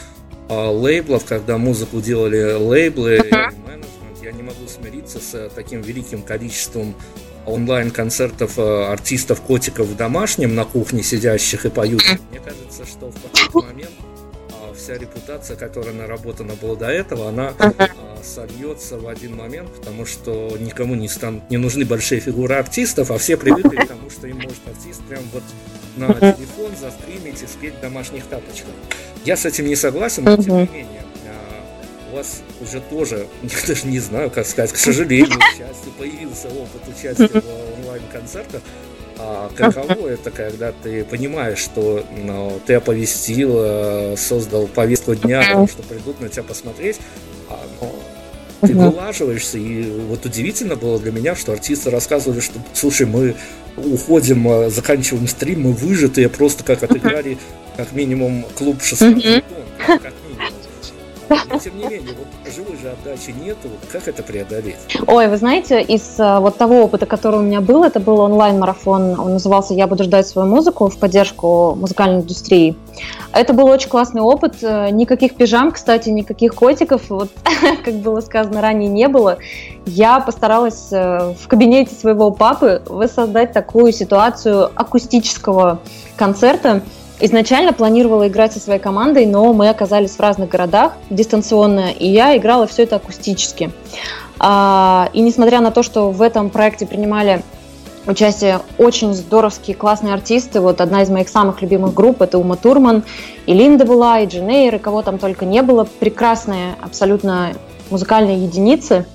э, 0.50 0.54
лейблов, 0.54 1.26
когда 1.26 1.58
музыку 1.58 2.00
делали 2.00 2.54
лейблы 2.54 3.18
менеджмент, 3.32 3.88
я 4.22 4.32
не 4.34 4.44
могу 4.44 4.68
смириться 4.68 5.20
с 5.20 5.50
таким 5.56 5.82
великим 5.82 6.22
количеством 6.22 6.94
онлайн-концертов 7.48 8.60
э, 8.60 8.86
артистов 8.92 9.42
котиков 9.42 9.88
в 9.88 9.96
домашнем 9.96 10.54
на 10.54 10.66
кухне 10.66 11.02
сидящих 11.02 11.66
и 11.66 11.70
поющих, 11.70 12.20
мне 12.30 12.40
кажется, 12.40 12.86
что 12.86 13.10
в 13.10 13.16
какой-то 13.22 13.68
момент 13.68 13.92
вся 14.88 14.98
репутация, 14.98 15.58
которая 15.58 15.94
наработана 15.94 16.54
была 16.54 16.78
до 16.78 16.88
этого, 16.88 17.28
она 17.28 17.54
а, 17.60 17.72
сольется 18.24 18.98
в 18.98 19.06
один 19.10 19.36
момент, 19.36 19.70
потому 19.76 20.06
что 20.06 20.56
никому 20.62 20.96
не 20.96 21.10
станут 21.10 21.50
не 21.50 21.58
нужны 21.58 21.84
большие 21.84 22.22
фигуры 22.22 22.56
артистов, 22.56 23.12
а 23.12 23.18
все 23.18 23.36
привыкли 23.36 23.76
к 23.76 23.86
тому, 23.86 24.10
что 24.10 24.28
им 24.28 24.38
может 24.38 24.66
артист 24.66 25.02
прям 25.10 25.24
вот 25.34 25.44
на 25.98 26.14
телефон 26.14 26.72
застримить 26.80 27.44
и 27.44 27.48
спеть 27.48 27.74
в 27.76 27.82
домашних 27.82 28.26
тапочках. 28.28 28.72
Я 29.26 29.36
с 29.36 29.46
этим 29.46 29.66
не 29.66 29.76
согласен, 29.76 30.24
но 30.24 30.38
тем 30.38 30.56
не 30.56 30.68
менее 30.68 31.04
у 32.10 32.16
вас 32.16 32.42
уже 32.62 32.80
тоже, 32.80 33.28
я 33.44 33.68
даже 33.68 33.88
не 33.88 34.00
знаю, 34.00 34.32
как 34.32 34.48
сказать, 34.48 34.72
к 34.72 34.78
сожалению, 34.78 35.38
к 35.38 35.58
счастью, 35.58 35.92
появился 35.98 36.48
опыт 36.48 36.82
участия 36.88 37.42
в 37.42 37.80
онлайн-концертах. 37.82 38.62
А 39.20 39.50
каково 39.56 40.08
это, 40.10 40.32
когда 40.32 40.72
ты 40.72 41.04
понимаешь, 41.04 41.58
что 41.58 42.06
ну, 42.24 42.60
ты 42.66 42.76
оповестил, 42.76 43.56
э, 43.58 44.16
создал 44.18 44.68
повестку 44.68 45.16
дня, 45.16 45.68
что 45.68 45.84
придут 45.84 46.22
на 46.22 46.30
тебя 46.30 46.44
посмотреть, 46.44 47.00
а, 47.50 47.60
ну, 47.82 47.92
ты 48.62 48.74
вылаживаешься, 48.76 49.58
и 49.58 49.84
вот 50.08 50.26
удивительно 50.26 50.76
было 50.76 51.00
для 51.00 51.12
меня, 51.12 51.36
что 51.36 51.52
артисты 51.52 51.90
рассказывали, 51.90 52.40
что, 52.40 52.60
слушай, 52.74 53.06
мы 53.08 53.36
уходим, 53.76 54.48
э, 54.48 54.70
заканчиваем 54.70 55.28
стрим, 55.28 55.62
мы 55.62 55.74
выжатые, 55.74 56.30
просто 56.30 56.64
как 56.64 56.84
отыграли 56.84 57.38
как 57.76 57.92
минимум 57.94 58.46
клуб 58.56 58.82
16 58.82 59.44
как 59.86 60.14
тем 61.64 61.78
не 61.78 61.84
менее, 61.86 62.16
вот 62.18 62.54
живой 62.54 62.78
же 62.78 62.90
отдачи 62.90 63.32
нету, 63.32 63.70
как 63.92 64.08
это 64.08 64.24
преодолеть? 64.24 64.78
Ой, 65.06 65.28
вы 65.28 65.38
знаете, 65.38 65.82
из 65.82 66.20
э, 66.20 66.40
вот 66.40 66.58
того 66.58 66.84
опыта, 66.84 67.06
который 67.06 67.40
у 67.40 67.44
меня 67.44 67.62
был, 67.62 67.84
это 67.84 68.00
был 68.00 68.20
онлайн-марафон, 68.20 69.20
он 69.20 69.34
назывался 69.34 69.74
«Я 69.74 69.88
буду 69.88 70.04
ждать 70.04 70.28
свою 70.28 70.48
музыку» 70.48 70.88
в 70.90 70.98
поддержку 70.98 71.76
музыкальной 71.76 72.22
индустрии. 72.22 72.76
Это 73.34 73.54
был 73.54 73.66
очень 73.66 73.90
классный 73.90 74.22
опыт, 74.22 74.56
э, 74.62 74.90
никаких 74.92 75.36
пижам, 75.36 75.72
кстати, 75.72 76.10
никаких 76.10 76.56
котиков, 76.56 77.10
вот, 77.10 77.30
как 77.84 77.94
было 77.96 78.22
сказано 78.22 78.62
ранее, 78.62 78.90
не 78.90 79.08
было. 79.08 79.38
Я 79.86 80.20
постаралась 80.20 80.90
э, 80.92 81.34
в 81.40 81.48
кабинете 81.48 81.94
своего 81.96 82.32
папы 82.32 82.82
воссоздать 82.86 83.54
такую 83.54 83.92
ситуацию 83.92 84.72
акустического 84.76 85.80
концерта, 86.16 86.82
Изначально 87.20 87.74
планировала 87.74 88.28
играть 88.28 88.54
со 88.54 88.60
своей 88.60 88.80
командой, 88.80 89.26
но 89.26 89.52
мы 89.54 89.70
оказались 89.70 90.12
в 90.12 90.20
разных 90.20 90.50
городах 90.50 90.94
дистанционно, 91.10 91.92
и 91.92 92.08
я 92.08 92.38
играла 92.38 92.68
все 92.68 92.84
это 92.84 92.98
акустически. 92.98 93.72
А, 94.40 95.10
и 95.14 95.22
несмотря 95.22 95.62
на 95.62 95.72
то, 95.72 95.82
что 95.82 96.12
в 96.12 96.22
этом 96.22 96.52
проекте 96.52 96.86
принимали 96.86 97.42
участие 98.08 98.62
очень 98.78 99.14
здоровские, 99.14 99.76
классные 99.76 100.14
артисты. 100.14 100.62
Вот 100.62 100.82
одна 100.82 101.04
из 101.04 101.10
моих 101.10 101.30
самых 101.30 101.62
любимых 101.62 101.94
групп– 101.94 102.22
это 102.24 102.38
Ума 102.38 102.56
Турман, 102.56 103.04
и 103.46 103.54
Линда 103.54 103.86
была, 103.86 104.20
и 104.20 104.28
Дженейр, 104.28 104.76
и 104.76 104.80
кого 104.80 105.02
там 105.02 105.18
только 105.18 105.46
не 105.46 105.62
было. 105.62 105.84
Прекрасные 106.00 106.76
абсолютно 106.82 107.54
музыкальные 107.90 108.44
единицы. 108.44 109.06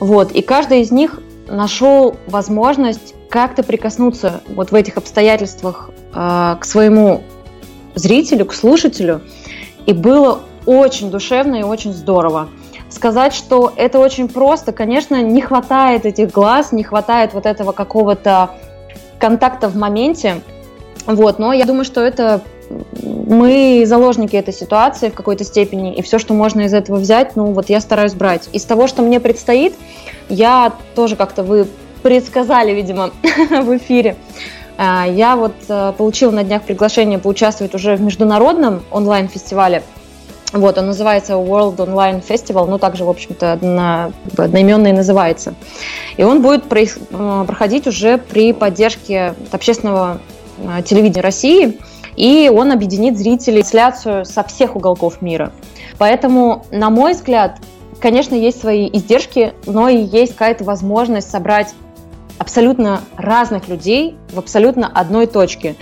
Вот. 0.00 0.32
И 0.32 0.42
каждый 0.42 0.80
из 0.80 0.90
них 0.90 1.20
нашел 1.48 2.16
возможность 2.26 3.14
как-то 3.28 3.62
прикоснуться 3.62 4.40
вот 4.48 4.72
в 4.72 4.74
этих 4.74 4.96
обстоятельствах 4.96 5.90
э, 6.14 6.56
к 6.60 6.64
своему 6.64 7.22
зрителю, 8.00 8.46
к 8.46 8.54
слушателю. 8.54 9.20
И 9.86 9.92
было 9.92 10.40
очень 10.66 11.10
душевно 11.10 11.56
и 11.56 11.62
очень 11.62 11.92
здорово. 11.92 12.48
Сказать, 12.88 13.34
что 13.34 13.72
это 13.76 13.98
очень 13.98 14.28
просто, 14.28 14.72
конечно, 14.72 15.22
не 15.22 15.40
хватает 15.40 16.06
этих 16.06 16.32
глаз, 16.32 16.72
не 16.72 16.82
хватает 16.82 17.34
вот 17.34 17.46
этого 17.46 17.72
какого-то 17.72 18.50
контакта 19.18 19.68
в 19.68 19.76
моменте. 19.76 20.42
Вот, 21.06 21.38
но 21.38 21.52
я 21.52 21.64
думаю, 21.66 21.84
что 21.84 22.00
это 22.00 22.42
мы 23.02 23.84
заложники 23.86 24.36
этой 24.36 24.54
ситуации 24.54 25.08
в 25.08 25.14
какой-то 25.14 25.44
степени, 25.44 25.94
и 25.94 26.02
все, 26.02 26.18
что 26.18 26.34
можно 26.34 26.62
из 26.62 26.74
этого 26.74 26.96
взять, 26.96 27.36
ну 27.36 27.46
вот 27.52 27.68
я 27.68 27.80
стараюсь 27.80 28.14
брать. 28.14 28.48
Из 28.52 28.64
того, 28.64 28.86
что 28.86 29.02
мне 29.02 29.20
предстоит, 29.20 29.74
я 30.28 30.72
тоже 30.94 31.16
как-то 31.16 31.42
вы 31.42 31.66
предсказали, 32.02 32.72
видимо, 32.72 33.10
в 33.22 33.76
эфире. 33.76 34.16
А, 34.82 35.04
я 35.06 35.36
вот 35.36 35.52
э, 35.68 35.92
получила 35.98 36.30
на 36.30 36.42
днях 36.42 36.62
приглашение 36.62 37.18
поучаствовать 37.18 37.74
уже 37.74 37.96
в 37.96 38.00
международном 38.00 38.82
онлайн-фестивале. 38.90 39.82
Вот, 40.54 40.78
он 40.78 40.86
называется 40.86 41.34
World 41.34 41.76
Online 41.76 42.26
Festival, 42.26 42.66
ну, 42.66 42.78
также, 42.78 43.04
в 43.04 43.10
общем-то, 43.10 43.52
одно, 43.52 44.12
одноименный 44.38 44.92
называется. 44.92 45.52
И 46.16 46.22
он 46.22 46.40
будет 46.40 46.64
э, 46.72 47.44
проходить 47.46 47.86
уже 47.88 48.16
при 48.16 48.54
поддержке 48.54 49.34
общественного 49.52 50.22
э, 50.56 50.82
телевидения 50.82 51.20
России, 51.20 51.78
и 52.16 52.48
он 52.48 52.72
объединит 52.72 53.18
зрителей 53.18 53.60
трансляцию 53.60 54.24
со 54.24 54.44
всех 54.44 54.76
уголков 54.76 55.20
мира. 55.20 55.52
Поэтому, 55.98 56.64
на 56.70 56.88
мой 56.88 57.12
взгляд, 57.12 57.58
конечно, 58.00 58.34
есть 58.34 58.58
свои 58.58 58.88
издержки, 58.90 59.52
но 59.66 59.90
и 59.90 59.98
есть 59.98 60.32
какая-то 60.32 60.64
возможность 60.64 61.30
собрать 61.30 61.74
абсолютно 62.40 63.02
разных 63.18 63.68
людей 63.68 64.16
в 64.32 64.38
абсолютно 64.38 64.90
одной 64.92 65.26
точке. 65.26 65.76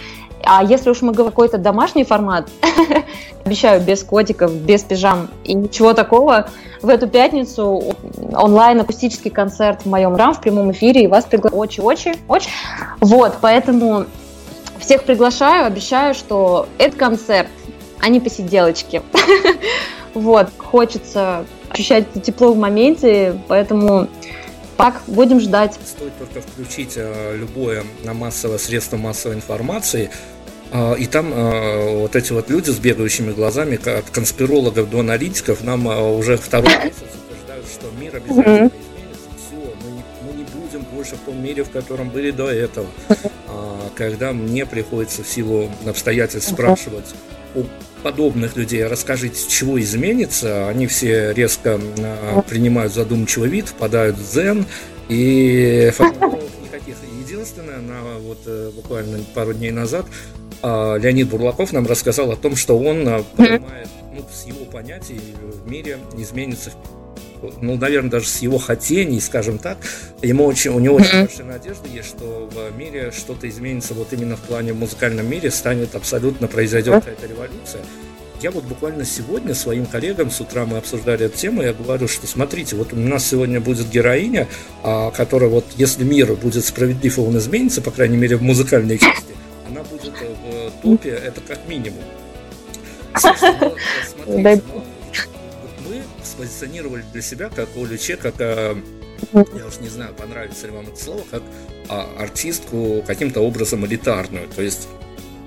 А 0.45 0.65
если 0.65 0.91
уж 0.91 1.03
мы 1.03 1.13
говорим 1.13 1.31
какой-то 1.31 1.57
домашний 1.57 2.03
формат, 2.03 2.49
обещаю, 3.45 3.81
без 3.81 4.03
котиков, 4.03 4.53
без 4.53 4.83
пижам 4.83 5.31
и 5.45 5.55
ничего 5.55 5.95
такого, 5.95 6.49
в 6.83 6.89
эту 6.89 7.07
пятницу 7.07 7.95
онлайн 8.35 8.81
акустический 8.81 9.31
концерт 9.31 9.83
в 9.83 9.87
моем 9.87 10.17
рам 10.17 10.35
в 10.35 10.41
прямом 10.41 10.73
эфире, 10.73 11.05
и 11.05 11.07
вас 11.07 11.27
приглашаю 11.27 11.61
очень-очень-очень. 11.61 12.51
Вот, 13.01 13.35
поэтому 13.41 14.07
всех 14.81 15.05
приглашаю, 15.05 15.65
обещаю, 15.65 16.13
что 16.13 16.67
это 16.79 16.97
концерт, 16.97 17.49
а 18.01 18.09
не 18.09 18.21
посиделочки. 18.21 19.01
Вот, 20.15 20.49
хочется 20.57 21.45
ощущать 21.69 22.07
тепло 22.25 22.53
в 22.53 22.59
моменте, 22.59 23.41
поэтому 23.47 24.09
так, 24.79 25.03
будем 25.09 25.41
ждать. 25.41 25.77
Стоит 25.85 26.17
только 26.19 26.41
включить 26.41 26.93
э, 26.97 27.37
любое 27.37 27.85
на 28.05 28.15
массовое 28.15 28.59
средство 28.59 28.97
массовой 28.97 29.35
информации, 29.35 30.11
э, 30.71 30.99
и 30.99 31.07
там 31.07 31.35
э, 31.35 31.99
вот 31.99 32.15
эти 32.15 32.33
вот 32.33 32.49
люди 32.49 32.71
с 32.71 32.79
бегающими 32.79 33.33
глазами, 33.33 33.77
от 33.77 34.09
конспирологов 34.09 34.89
до 34.89 35.01
аналитиков, 35.01 35.65
нам 35.65 35.87
уже 35.87 36.37
второй 36.37 36.71
месяц 36.85 37.03
утверждают, 37.27 37.67
что 37.67 37.91
мир 38.01 38.17
обязательно 38.17 38.69
изменится. 38.69 39.29
Все, 39.37 39.75
мы 39.85 39.91
не, 39.91 40.05
мы 40.23 40.39
не 40.39 40.45
будем 40.45 40.87
больше 40.95 41.17
в 41.17 41.21
том 41.27 41.43
мире, 41.43 41.65
в 41.65 41.71
котором 41.71 42.09
были 42.11 42.31
до 42.31 42.49
этого 42.49 42.87
когда 43.99 44.33
мне 44.33 44.65
приходится 44.65 45.25
в 45.25 45.29
силу 45.29 45.69
обстоятельств 45.85 46.53
спрашивать 46.53 47.07
у 47.57 47.65
подобных 48.03 48.57
людей, 48.57 48.85
расскажите, 48.85 49.49
чего 49.49 49.81
изменится, 49.81 50.69
они 50.69 50.87
все 50.87 51.33
резко 51.33 51.81
а, 51.99 52.43
принимают 52.43 52.93
задумчивый 52.93 53.49
вид, 53.49 53.69
впадают 53.69 54.17
в 54.17 54.33
дзен, 54.33 54.67
и 55.09 55.91
никаких. 56.63 56.97
Единственное, 57.27 57.79
на, 57.79 58.19
вот 58.21 58.39
э, 58.47 58.71
буквально 58.75 59.19
пару 59.35 59.53
дней 59.53 59.71
назад 59.71 60.07
а, 60.63 60.97
Леонид 60.97 61.29
Бурлаков 61.29 61.73
нам 61.73 61.87
рассказал 61.87 62.31
о 62.33 62.37
том, 62.37 62.57
что 62.57 62.79
он 62.79 63.07
а, 63.07 63.23
понимает, 63.37 63.89
ну, 64.13 64.25
с 64.33 64.47
его 64.47 64.65
понятий 64.65 65.21
в 65.41 65.71
мире 65.71 65.99
изменится 66.17 66.73
ну, 67.61 67.77
наверное, 67.77 68.11
даже 68.11 68.27
с 68.27 68.41
его 68.41 68.59
хотений, 68.59 69.21
скажем 69.21 69.59
так, 69.59 69.79
ему 70.23 70.45
очень, 70.45 70.71
у 70.71 70.79
него 70.79 70.97
очень 70.97 71.21
большая 71.25 71.47
надежда 71.47 71.89
есть, 71.89 72.09
что 72.09 72.49
в 72.53 72.77
мире 72.77 73.13
что-то 73.17 73.49
изменится 73.49 73.95
вот 73.95 74.13
именно 74.13 74.37
в 74.37 74.41
плане 74.41 74.73
в 74.73 74.77
музыкальном 74.77 75.29
мире, 75.29 75.51
станет 75.51 75.95
абсолютно, 75.95 76.47
произойдет 76.49 76.95
какая-то 76.95 77.27
революция. 77.27 77.81
Я 78.41 78.53
вот 78.53 78.65
буквально 78.65 79.05
сегодня 79.05 79.53
своим 79.53 79.85
коллегам 79.85 80.31
с 80.31 80.41
утра 80.41 80.65
мы 80.65 80.79
обсуждали 80.79 81.27
эту 81.27 81.37
тему, 81.37 81.61
я 81.63 81.73
говорю, 81.73 82.07
что 82.07 82.27
смотрите, 82.29 82.77
вот 82.77 82.93
у 82.93 82.97
нас 82.97 83.27
сегодня 83.27 83.61
будет 83.61 83.91
героиня, 83.91 84.47
а, 84.85 85.11
которая 85.11 85.51
вот, 85.51 85.65
если 85.77 86.05
мир 86.05 86.35
будет 86.35 86.65
справедлив, 86.65 87.19
и 87.19 87.21
он 87.21 87.37
изменится, 87.39 87.83
по 87.83 87.91
крайней 87.91 88.17
мере, 88.17 88.37
в 88.37 88.43
музыкальной 88.43 88.99
части, 88.99 89.35
она 89.69 89.83
будет 89.83 90.13
в 90.13 90.83
топе, 90.83 91.11
это 91.11 91.41
как 91.41 91.59
минимум. 91.67 92.03
Смотрите, 93.19 94.63
позиционировали 96.39 97.05
для 97.13 97.21
себя 97.21 97.51
как 97.55 97.69
Олю 97.77 97.99
Че, 97.99 98.17
как, 98.17 98.35
а, 98.39 98.81
я 99.33 99.67
уж 99.67 99.81
не 99.81 99.89
знаю, 99.89 100.15
понравится 100.15 100.67
ли 100.67 100.73
вам 100.73 100.87
это 100.87 101.03
слово, 101.03 101.23
как 101.31 101.43
а, 101.89 102.09
артистку 102.19 103.03
каким-то 103.07 103.41
образом 103.41 103.85
элитарную. 103.85 104.49
То 104.49 104.63
есть, 104.63 104.89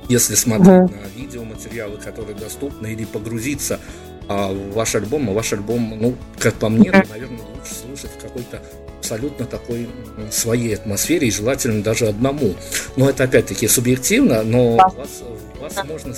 если 0.10 0.36
смотреть 0.36 0.68
uh-huh. 0.68 1.02
на 1.02 1.20
видеоматериалы, 1.20 1.98
которые 1.98 2.36
доступны, 2.36 2.94
или 2.94 3.06
погрузиться 3.06 3.80
а, 4.28 4.52
в 4.52 4.74
ваш 4.74 4.96
альбом, 4.96 5.30
а 5.30 5.34
ваш 5.34 5.54
альбом, 5.54 5.98
ну, 6.00 6.16
как 6.38 6.56
по 6.56 6.68
мне, 6.68 6.90
uh-huh. 6.90 7.10
наверное, 7.10 7.46
лучше 7.56 7.74
слушать 7.74 8.12
в 8.18 8.22
какой-то 8.22 8.62
абсолютно 9.00 9.46
такой 9.46 9.90
своей 10.30 10.76
атмосфере 10.76 11.28
и 11.28 11.32
желательно 11.32 11.82
даже 11.82 12.08
одному. 12.08 12.54
Но 12.98 13.10
это 13.10 13.24
опять-таки 13.24 13.68
субъективно, 13.68 14.44
но 14.44 14.76
вас, 14.76 15.24
вас 15.60 15.86
можно 15.86 16.14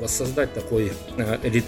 воссоздать 0.00 0.54
такой 0.54 0.92
элит, 1.42 1.64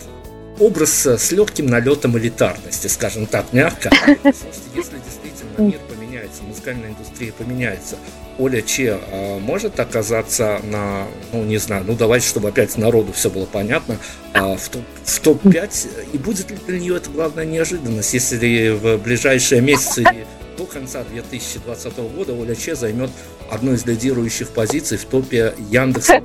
образ 0.59 1.07
с 1.07 1.33
легким 1.33 1.67
налетом 1.67 2.17
элитарности, 2.19 2.87
скажем 2.87 3.27
так, 3.27 3.53
мягко. 3.53 3.91
Слушайте, 4.23 4.61
если 4.75 4.97
действительно 4.99 5.71
мир 5.71 5.81
поменяется, 5.89 6.43
музыкальная 6.43 6.91
индустрия 6.91 7.33
поменяется, 7.33 7.97
Оля 8.39 8.63
Че 8.63 8.99
а, 9.13 9.39
может 9.39 9.79
оказаться 9.79 10.61
на, 10.65 11.07
ну 11.33 11.45
не 11.45 11.59
знаю, 11.59 11.85
ну 11.87 11.95
давайте, 11.95 12.27
чтобы 12.27 12.49
опять 12.49 12.77
народу 12.77 13.13
все 13.13 13.31
было 13.31 13.47
понятно, 13.47 13.99
а, 14.33 14.57
в, 14.57 14.69
топ, 14.69 14.83
в 15.05 15.21
топ-5, 15.21 15.89
и 16.13 16.19
будет 16.19 16.51
ли 16.51 16.59
для 16.67 16.81
нее 16.81 16.97
это 16.97 17.11
главная 17.11 17.45
неожиданность, 17.45 18.13
если 18.15 18.71
в 18.71 18.99
ближайшие 18.99 19.61
месяцы 19.61 20.05
до 20.57 20.67
конца 20.67 21.05
2020 21.05 21.97
года 22.15 22.33
Оля 22.33 22.55
Че 22.55 22.75
займет 22.75 23.11
одну 23.51 23.73
из 23.75 23.87
лидирующих 23.87 24.49
позиций 24.49 24.99
в 24.99 25.05
топе 25.05 25.55
Яндекса 25.71 26.23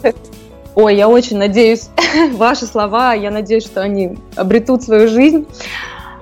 Ой, 0.81 0.95
я 0.95 1.09
очень 1.09 1.37
надеюсь, 1.37 1.89
ваши 2.31 2.65
слова, 2.65 3.13
я 3.13 3.31
надеюсь, 3.31 3.65
что 3.65 3.81
они 3.81 4.17
обретут 4.37 4.81
свою 4.81 5.09
жизнь. 5.09 5.45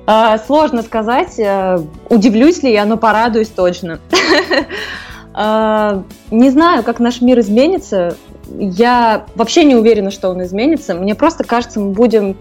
А, 0.08 0.40
сложно 0.40 0.82
сказать, 0.82 1.38
э, 1.38 1.80
удивлюсь 2.10 2.64
ли 2.64 2.72
я, 2.72 2.86
но 2.86 2.98
порадуюсь 2.98 3.50
точно. 3.50 4.00
А, 5.40 6.02
не 6.32 6.50
знаю, 6.50 6.82
как 6.82 7.00
наш 7.00 7.22
мир 7.22 7.40
изменится. 7.42 8.18
Я 8.50 9.28
вообще 9.36 9.66
не 9.66 9.76
уверена, 9.76 10.10
что 10.10 10.30
он 10.30 10.42
изменится. 10.42 10.96
Мне 10.96 11.14
просто 11.14 11.44
кажется, 11.44 11.80
мы 11.80 11.92
будем 11.92 12.36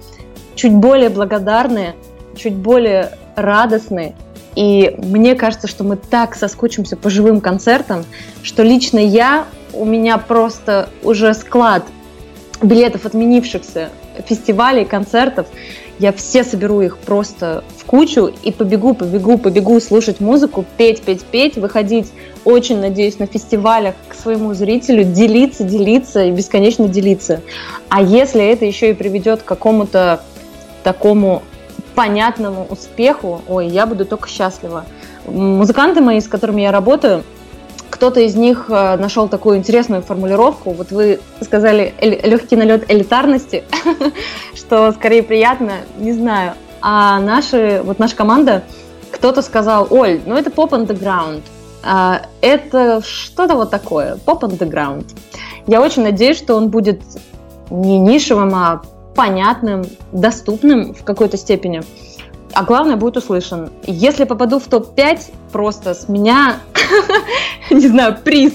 чуть 0.55 0.73
более 0.73 1.11
благодарны, 1.11 1.95
чуть 2.35 2.55
более 2.55 3.11
радостны. 3.35 4.15
И 4.55 4.95
мне 4.97 5.35
кажется, 5.35 5.69
что 5.69 5.85
мы 5.85 5.97
так 5.97 6.35
соскучимся 6.35 6.97
по 6.97 7.11
живым 7.11 7.43
концертам, 7.43 8.07
что 8.43 8.63
лично 8.63 8.99
я, 8.99 9.45
у 9.75 9.85
меня 9.85 10.17
просто 10.17 10.89
уже 11.03 11.35
склад 11.35 11.85
билетов 12.63 13.05
отменившихся 13.05 13.91
фестивалей, 14.27 14.85
концертов. 14.85 15.47
Я 15.99 16.13
все 16.13 16.45
соберу 16.45 16.83
их 16.83 16.99
просто 16.99 17.65
в 17.79 17.85
кучу 17.85 18.31
и 18.43 18.53
побегу, 18.53 18.95
побегу, 18.95 19.39
побегу 19.39 19.81
слушать 19.81 20.21
музыку, 20.21 20.65
петь, 20.77 21.03
петь, 21.03 21.23
петь, 21.23 21.57
выходить, 21.57 22.13
очень 22.45 22.81
надеюсь, 22.81 23.19
на 23.19 23.27
фестивалях 23.27 23.95
к 24.09 24.15
своему 24.15 24.53
зрителю, 24.53 25.05
делиться, 25.05 25.65
делиться 25.65 26.25
и 26.25 26.31
бесконечно 26.31 26.87
делиться. 26.87 27.41
А 27.89 28.03
если 28.03 28.45
это 28.45 28.67
еще 28.67 28.91
и 28.91 28.95
приведет 28.95 29.43
к 29.43 29.47
какому-то 29.47 30.21
такому 30.85 31.43
понятному 31.95 32.67
успеху, 32.69 33.41
ой, 33.49 33.69
я 33.69 33.87
буду 33.87 34.05
только 34.05 34.29
счастлива. 34.29 34.85
Музыканты 35.27 36.03
мои, 36.03 36.21
с 36.21 36.29
которыми 36.29 36.61
я 36.61 36.71
работаю, 36.71 37.25
кто-то 37.91 38.21
из 38.21 38.35
них 38.35 38.67
э, 38.69 38.97
нашел 38.97 39.29
такую 39.29 39.59
интересную 39.59 40.03
формулировку. 40.03 40.73
Вот 40.73 40.91
вы 40.91 41.21
сказали 41.41 41.95
легкий 42.01 42.57
налет 42.57 42.91
элитарности, 42.91 43.65
что 44.55 44.93
скорее 44.93 45.23
приятно, 45.23 45.73
не 45.99 46.13
знаю. 46.13 46.55
А 46.81 47.19
наши, 47.21 47.83
вот 47.85 47.99
наша 47.99 48.17
команда, 48.17 48.65
кто-то 49.11 49.43
сказал, 49.43 49.87
Оль, 49.91 50.21
ну 50.27 50.37
это 50.37 50.51
поп 50.51 50.73
underground, 50.73 51.43
а, 51.83 52.23
это 52.41 53.01
что-то 53.05 53.55
вот 53.55 53.71
такое, 53.71 54.17
поп 54.25 54.45
underground. 54.45 55.07
Я 55.67 55.81
очень 55.81 56.03
надеюсь, 56.03 56.39
что 56.39 56.55
он 56.55 56.69
будет 56.69 57.01
не 57.71 57.99
нишевым, 57.99 58.55
а 58.55 58.83
понятным, 59.15 59.85
доступным 60.13 60.95
в 60.95 61.03
какой-то 61.03 61.37
степени. 61.37 61.83
А 62.53 62.65
главное, 62.65 62.97
будет 62.97 63.17
услышан. 63.17 63.71
Если 63.87 64.25
попаду 64.25 64.59
в 64.59 64.67
топ-5, 64.67 65.33
просто 65.57 65.95
с 65.95 66.07
меня, 66.07 66.61
не 67.71 67.89
знаю, 67.89 68.19
приз. 68.23 68.53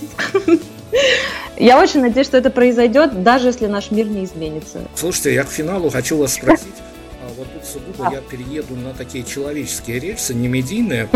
Я 1.58 1.82
очень 1.82 2.02
надеюсь, 2.02 2.28
что 2.28 2.38
это 2.38 2.52
произойдет, 2.52 3.24
даже 3.24 3.48
если 3.48 3.66
наш 3.66 3.90
мир 3.90 4.06
не 4.06 4.24
изменится. 4.24 4.82
Слушайте, 4.94 5.34
я 5.34 5.44
к 5.44 5.50
финалу 5.50 5.90
хочу 5.90 6.16
вас 6.18 6.36
спросить. 6.36 6.76
А 7.24 7.34
вот 7.36 7.48
тут 7.52 7.66
сугубо 7.66 8.14
я 8.14 8.22
перееду 8.22 8.76
на 8.76 8.94
такие 8.94 9.24
человеческие 9.24 9.98
рельсы, 9.98 10.36
не 10.36 10.48
медийные. 10.48 11.10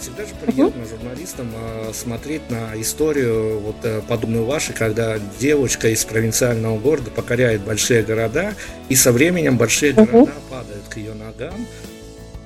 Всегда 0.00 0.24
же 0.24 0.34
приятно 0.44 0.84
журналистам 0.86 1.52
а, 1.54 1.92
смотреть 1.94 2.50
на 2.50 2.72
историю 2.80 3.60
вот 3.60 3.76
э, 3.82 4.00
подобную 4.08 4.46
вашей, 4.46 4.74
когда 4.74 5.18
девочка 5.38 5.88
из 5.88 6.04
провинциального 6.06 6.78
города 6.78 7.10
покоряет 7.10 7.60
большие 7.60 8.02
города, 8.02 8.54
и 8.88 8.96
со 8.96 9.12
временем 9.12 9.56
большие 9.56 9.92
города 9.92 10.32
падают 10.50 10.84
к 10.88 10.96
ее 10.96 11.12
ногам. 11.12 11.54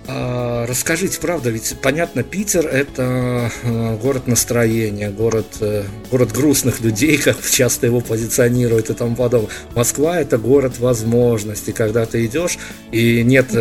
А, 0.07 0.67
расскажите, 0.67 1.19
правда, 1.19 1.51
ведь 1.51 1.77
понятно, 1.81 2.23
Питер 2.23 2.67
это 2.67 3.51
э, 3.63 3.97
город 3.97 4.27
настроения, 4.27 5.11
город, 5.11 5.47
э, 5.61 5.85
город 6.11 6.33
грустных 6.33 6.81
людей, 6.81 7.17
как 7.25 7.41
часто 7.43 7.87
его 7.87 8.01
позиционируют 8.01 8.91
и 8.91 8.95
тому 8.95 9.17
подобное. 9.17 9.51
Москва 9.75 10.21
это 10.21 10.37
город 10.37 10.79
возможностей, 10.79 11.73
когда 11.73 12.05
ты 12.05 12.27
идешь 12.27 12.59
и 12.93 13.23
нет 13.23 13.55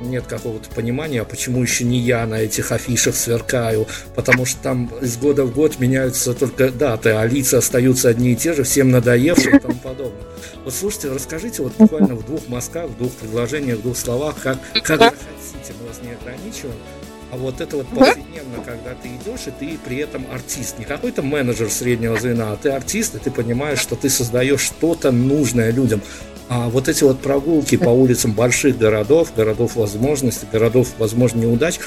нет 0.00 0.26
какого-то 0.26 0.70
понимания, 0.70 1.20
а 1.20 1.24
почему 1.24 1.62
еще 1.62 1.84
не 1.84 1.98
я 1.98 2.26
на 2.26 2.40
этих 2.40 2.72
афишах 2.72 3.14
сверкаю, 3.14 3.86
потому 4.14 4.46
что 4.46 4.62
там 4.62 4.90
из 5.00 5.16
года 5.16 5.44
в 5.44 5.52
год 5.52 5.78
меняются 5.78 6.34
только 6.34 6.70
даты, 6.70 7.10
а 7.10 7.26
лица 7.26 7.58
остаются 7.58 8.08
одни 8.08 8.32
и 8.32 8.36
те 8.36 8.54
же, 8.54 8.62
всем 8.62 8.90
надоевшие 8.90 9.56
и 9.56 9.58
тому 9.58 9.74
подобное. 9.74 10.22
Вот 10.64 10.74
слушайте, 10.74 11.12
расскажите 11.12 11.62
вот 11.62 11.74
буквально 11.78 12.14
в 12.14 12.24
двух 12.24 12.48
мазках, 12.48 12.88
в 12.88 12.96
двух 12.96 13.12
предложениях, 13.12 13.78
в 13.78 13.82
двух 13.82 13.96
словах, 13.96 14.36
как, 14.42 14.58
как 14.82 15.14
мы 15.80 15.88
вас 15.88 16.00
не 16.02 16.12
ограничиваем, 16.12 16.76
а 17.32 17.36
вот 17.36 17.60
это 17.60 17.76
вот 17.76 17.86
повседневно, 17.88 18.62
когда 18.64 18.94
ты 19.00 19.08
идешь, 19.08 19.46
и 19.46 19.50
ты 19.50 19.78
при 19.84 19.98
этом 19.98 20.26
артист. 20.32 20.78
Не 20.78 20.84
какой-то 20.84 21.22
менеджер 21.22 21.70
среднего 21.70 22.18
звена, 22.18 22.52
а 22.52 22.56
ты 22.56 22.70
артист, 22.70 23.14
и 23.14 23.18
ты 23.18 23.30
понимаешь, 23.30 23.78
что 23.78 23.94
ты 23.94 24.08
создаешь 24.10 24.60
что-то 24.60 25.12
нужное 25.12 25.70
людям. 25.70 26.00
А 26.48 26.68
вот 26.68 26.88
эти 26.88 27.04
вот 27.04 27.20
прогулки 27.20 27.76
по 27.76 27.90
улицам 27.90 28.32
больших 28.32 28.76
городов, 28.76 29.32
городов 29.36 29.76
возможностей, 29.76 30.46
городов, 30.50 30.88
возможно, 30.98 31.38
неудач, 31.38 31.78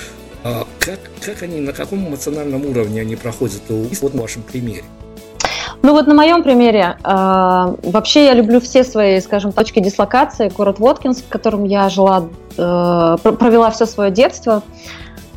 а 0.45 0.65
как, 0.79 0.99
как 1.21 1.43
они, 1.43 1.59
на 1.59 1.73
каком 1.73 2.07
эмоциональном 2.07 2.65
уровне 2.65 3.01
они 3.01 3.17
проходят? 3.17 3.61
Вот 3.67 4.13
на 4.13 4.21
вашем 4.21 4.43
примере. 4.43 4.83
Ну 5.83 5.91
вот 5.91 6.07
на 6.07 6.13
моем 6.13 6.43
примере, 6.43 6.95
э, 7.03 7.75
вообще 7.83 8.23
я 8.23 8.33
люблю 8.33 8.61
все 8.61 8.85
свои, 8.85 9.19
скажем, 9.19 9.51
точки 9.51 9.81
дислокации. 9.81 10.47
Город 10.47 10.79
Воткинск, 10.79 11.25
в 11.25 11.27
котором 11.27 11.65
я 11.65 11.89
жила, 11.89 12.23
э, 12.57 13.17
провела 13.21 13.69
все 13.69 13.85
свое 13.85 14.09
детство. 14.09 14.63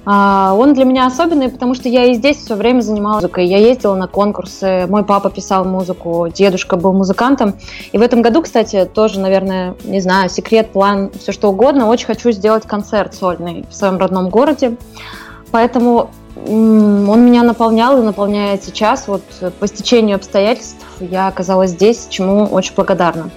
А, 0.04 0.54
он 0.56 0.72
для 0.74 0.84
меня 0.84 1.06
особенный, 1.06 1.48
потому 1.48 1.74
что 1.74 1.88
я 1.88 2.04
и 2.04 2.14
здесь 2.14 2.36
все 2.36 2.54
время 2.54 2.80
занималась 2.80 3.24
музыкой. 3.24 3.48
Я 3.48 3.58
ездила 3.58 3.96
на 3.96 4.06
конкурсы, 4.06 4.86
мой 4.88 5.04
папа 5.04 5.30
писал 5.30 5.64
музыку, 5.64 6.28
дедушка 6.32 6.76
был 6.76 6.92
музыкантом. 6.92 7.54
И 7.90 7.98
в 7.98 8.00
этом 8.00 8.22
году, 8.22 8.40
кстати, 8.42 8.84
тоже, 8.84 9.18
наверное, 9.18 9.74
не 9.82 9.98
знаю, 9.98 10.30
секрет, 10.30 10.70
план, 10.70 11.10
все 11.18 11.32
что 11.32 11.50
угодно, 11.50 11.88
очень 11.88 12.06
хочу 12.06 12.30
сделать 12.30 12.68
концерт 12.68 13.14
сольный 13.14 13.64
в 13.68 13.74
своем 13.74 13.98
родном 13.98 14.28
городе. 14.28 14.76
Поэтому 15.50 16.10
он 16.44 17.24
меня 17.24 17.42
наполнял 17.42 17.98
и 17.98 18.04
наполняет 18.04 18.62
сейчас. 18.62 19.08
Вот 19.08 19.22
по 19.58 19.66
стечению 19.66 20.16
обстоятельств 20.16 20.84
я 21.00 21.28
оказалась 21.28 21.70
здесь, 21.70 22.06
чему 22.10 22.44
очень 22.44 22.74
благодарна. 22.74 23.30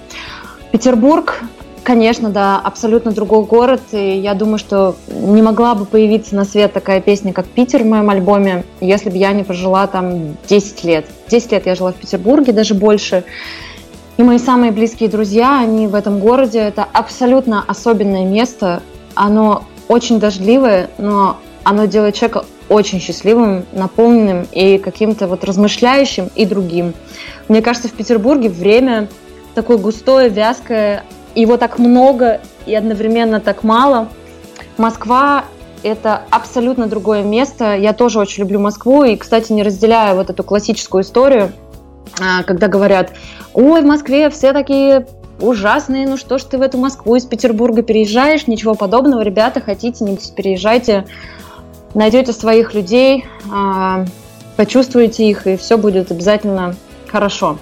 Петербург 0.70 1.42
Конечно, 1.82 2.28
да, 2.28 2.60
абсолютно 2.62 3.10
другой 3.10 3.44
город, 3.44 3.80
и 3.92 4.18
я 4.18 4.34
думаю, 4.34 4.58
что 4.58 4.96
не 5.08 5.40
могла 5.40 5.74
бы 5.74 5.86
появиться 5.86 6.36
на 6.36 6.44
свет 6.44 6.74
такая 6.74 7.00
песня, 7.00 7.32
как 7.32 7.46
«Питер» 7.46 7.82
в 7.82 7.86
моем 7.86 8.10
альбоме, 8.10 8.64
если 8.80 9.08
бы 9.08 9.16
я 9.16 9.32
не 9.32 9.44
прожила 9.44 9.86
там 9.86 10.36
10 10.46 10.84
лет. 10.84 11.06
10 11.28 11.52
лет 11.52 11.66
я 11.66 11.74
жила 11.74 11.92
в 11.92 11.96
Петербурге, 11.96 12.52
даже 12.52 12.74
больше. 12.74 13.24
И 14.18 14.22
мои 14.22 14.38
самые 14.38 14.72
близкие 14.72 15.08
друзья, 15.08 15.58
они 15.58 15.86
в 15.86 15.94
этом 15.94 16.20
городе. 16.20 16.58
Это 16.58 16.86
абсолютно 16.92 17.64
особенное 17.66 18.26
место. 18.26 18.82
Оно 19.14 19.64
очень 19.88 20.20
дождливое, 20.20 20.90
но 20.98 21.38
оно 21.64 21.86
делает 21.86 22.14
человека 22.14 22.44
очень 22.70 23.00
счастливым, 23.00 23.66
наполненным 23.72 24.46
и 24.52 24.78
каким-то 24.78 25.26
вот 25.26 25.44
размышляющим 25.44 26.30
и 26.36 26.46
другим. 26.46 26.94
Мне 27.48 27.60
кажется, 27.62 27.88
в 27.88 27.92
Петербурге 27.92 28.48
время 28.48 29.08
такое 29.54 29.76
густое, 29.76 30.28
вязкое, 30.28 31.04
его 31.34 31.56
так 31.56 31.80
много 31.80 32.40
и 32.66 32.74
одновременно 32.74 33.40
так 33.40 33.64
мало. 33.64 34.08
Москва– 34.78 35.44
это 35.82 36.22
абсолютно 36.30 36.86
другое 36.86 37.24
место. 37.24 37.76
Я 37.76 37.92
тоже 37.92 38.20
очень 38.20 38.44
люблю 38.44 38.60
Москву 38.60 39.02
и, 39.02 39.16
кстати, 39.16 39.52
не 39.52 39.64
разделяю 39.64 40.14
вот 40.14 40.30
эту 40.30 40.44
классическую 40.44 41.02
историю, 41.02 41.52
а, 42.20 42.44
когда 42.44 42.68
говорят, 42.68 43.12
ой, 43.52 43.82
в 43.82 43.84
Москве 43.84 44.30
все 44.30 44.52
такие 44.52 45.06
ужасные, 45.40 46.06
ну 46.06 46.16
что 46.16 46.38
ж 46.38 46.44
ты 46.44 46.58
в 46.58 46.62
эту 46.62 46.78
Москву 46.78 47.16
из 47.16 47.24
Петербурга 47.24 47.82
переезжаешь, 47.82 48.46
ничего 48.46 48.74
подобного, 48.74 49.22
ребята, 49.22 49.60
хотите, 49.60 50.04
не 50.04 50.16
переезжайте, 50.36 51.06
найдете 51.94 52.32
своих 52.32 52.74
людей, 52.74 53.26
а, 53.52 54.04
почувствуете 54.56 55.28
их, 55.28 55.46
и 55.46 55.56
все 55.56 55.76
будет 55.76 56.10
обязательно 56.10 56.74
хорошо. 57.08 57.58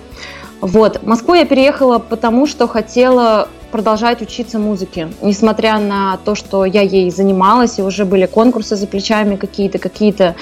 Вот. 0.60 1.00
В 1.02 1.06
Москву 1.06 1.34
я 1.34 1.44
переехала 1.44 1.98
потому, 1.98 2.46
что 2.46 2.66
хотела 2.66 3.48
продолжать 3.70 4.22
учиться 4.22 4.58
музыке. 4.58 5.08
Несмотря 5.22 5.78
на 5.78 6.18
то, 6.24 6.34
что 6.34 6.64
я 6.64 6.80
ей 6.82 7.10
занималась, 7.10 7.78
и 7.78 7.82
уже 7.82 8.04
были 8.04 8.26
конкурсы 8.26 8.76
за 8.76 8.86
плечами 8.86 9.36
какие-то, 9.36 9.78
какие-то 9.78 10.34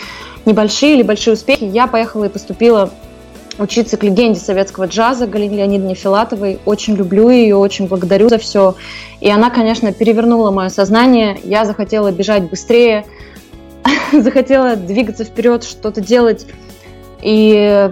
небольшие 0.45 0.95
или 0.95 1.03
большие 1.03 1.35
успехи, 1.35 1.65
я 1.65 1.87
поехала 1.87 2.25
и 2.25 2.29
поступила 2.29 2.91
учиться 3.59 3.97
к 3.97 4.03
легенде 4.05 4.39
советского 4.39 4.87
джаза 4.87 5.27
Галине 5.27 5.59
Леонидовне 5.59 5.95
Филатовой. 5.95 6.61
Очень 6.65 6.95
люблю 6.95 7.31
ее, 7.31 7.57
очень 7.57 7.87
благодарю 7.89 8.29
за 8.29 8.39
все. 8.39 8.75
И 9.21 9.31
она, 9.31 9.51
конечно, 9.51 9.93
перевернула 9.93 10.51
мое 10.51 10.69
сознание. 10.69 11.39
Я 11.43 11.65
захотела 11.65 12.13
бежать 12.13 12.49
быстрее, 12.49 13.07
захотела 14.23 14.77
двигаться 14.77 15.25
вперед, 15.25 15.65
что-то 15.65 16.01
делать. 16.01 16.47
И 17.23 17.91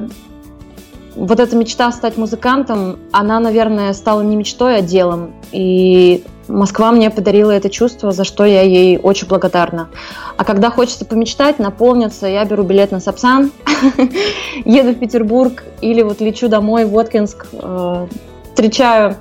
вот 1.16 1.40
эта 1.40 1.56
мечта 1.56 1.90
стать 1.92 2.16
музыкантом, 2.16 2.98
она, 3.12 3.40
наверное, 3.40 3.92
стала 3.92 4.22
не 4.22 4.36
мечтой, 4.36 4.78
а 4.78 4.82
делом. 4.82 5.32
И 5.52 6.24
Москва 6.48 6.92
мне 6.92 7.10
подарила 7.10 7.50
это 7.52 7.70
чувство, 7.70 8.10
за 8.10 8.24
что 8.24 8.44
я 8.44 8.62
ей 8.62 8.98
очень 8.98 9.28
благодарна. 9.28 9.88
А 10.36 10.44
когда 10.44 10.70
хочется 10.70 11.04
помечтать, 11.04 11.58
наполниться, 11.58 12.26
я 12.26 12.44
беру 12.44 12.64
билет 12.64 12.90
на 12.90 13.00
Сапсан, 13.00 13.52
еду 14.64 14.92
в 14.92 14.98
Петербург 14.98 15.64
или 15.80 16.02
вот 16.02 16.20
лечу 16.20 16.48
домой 16.48 16.84
в 16.84 16.90
Воткинск, 16.90 17.46
э, 17.52 18.06
встречаю 18.50 19.16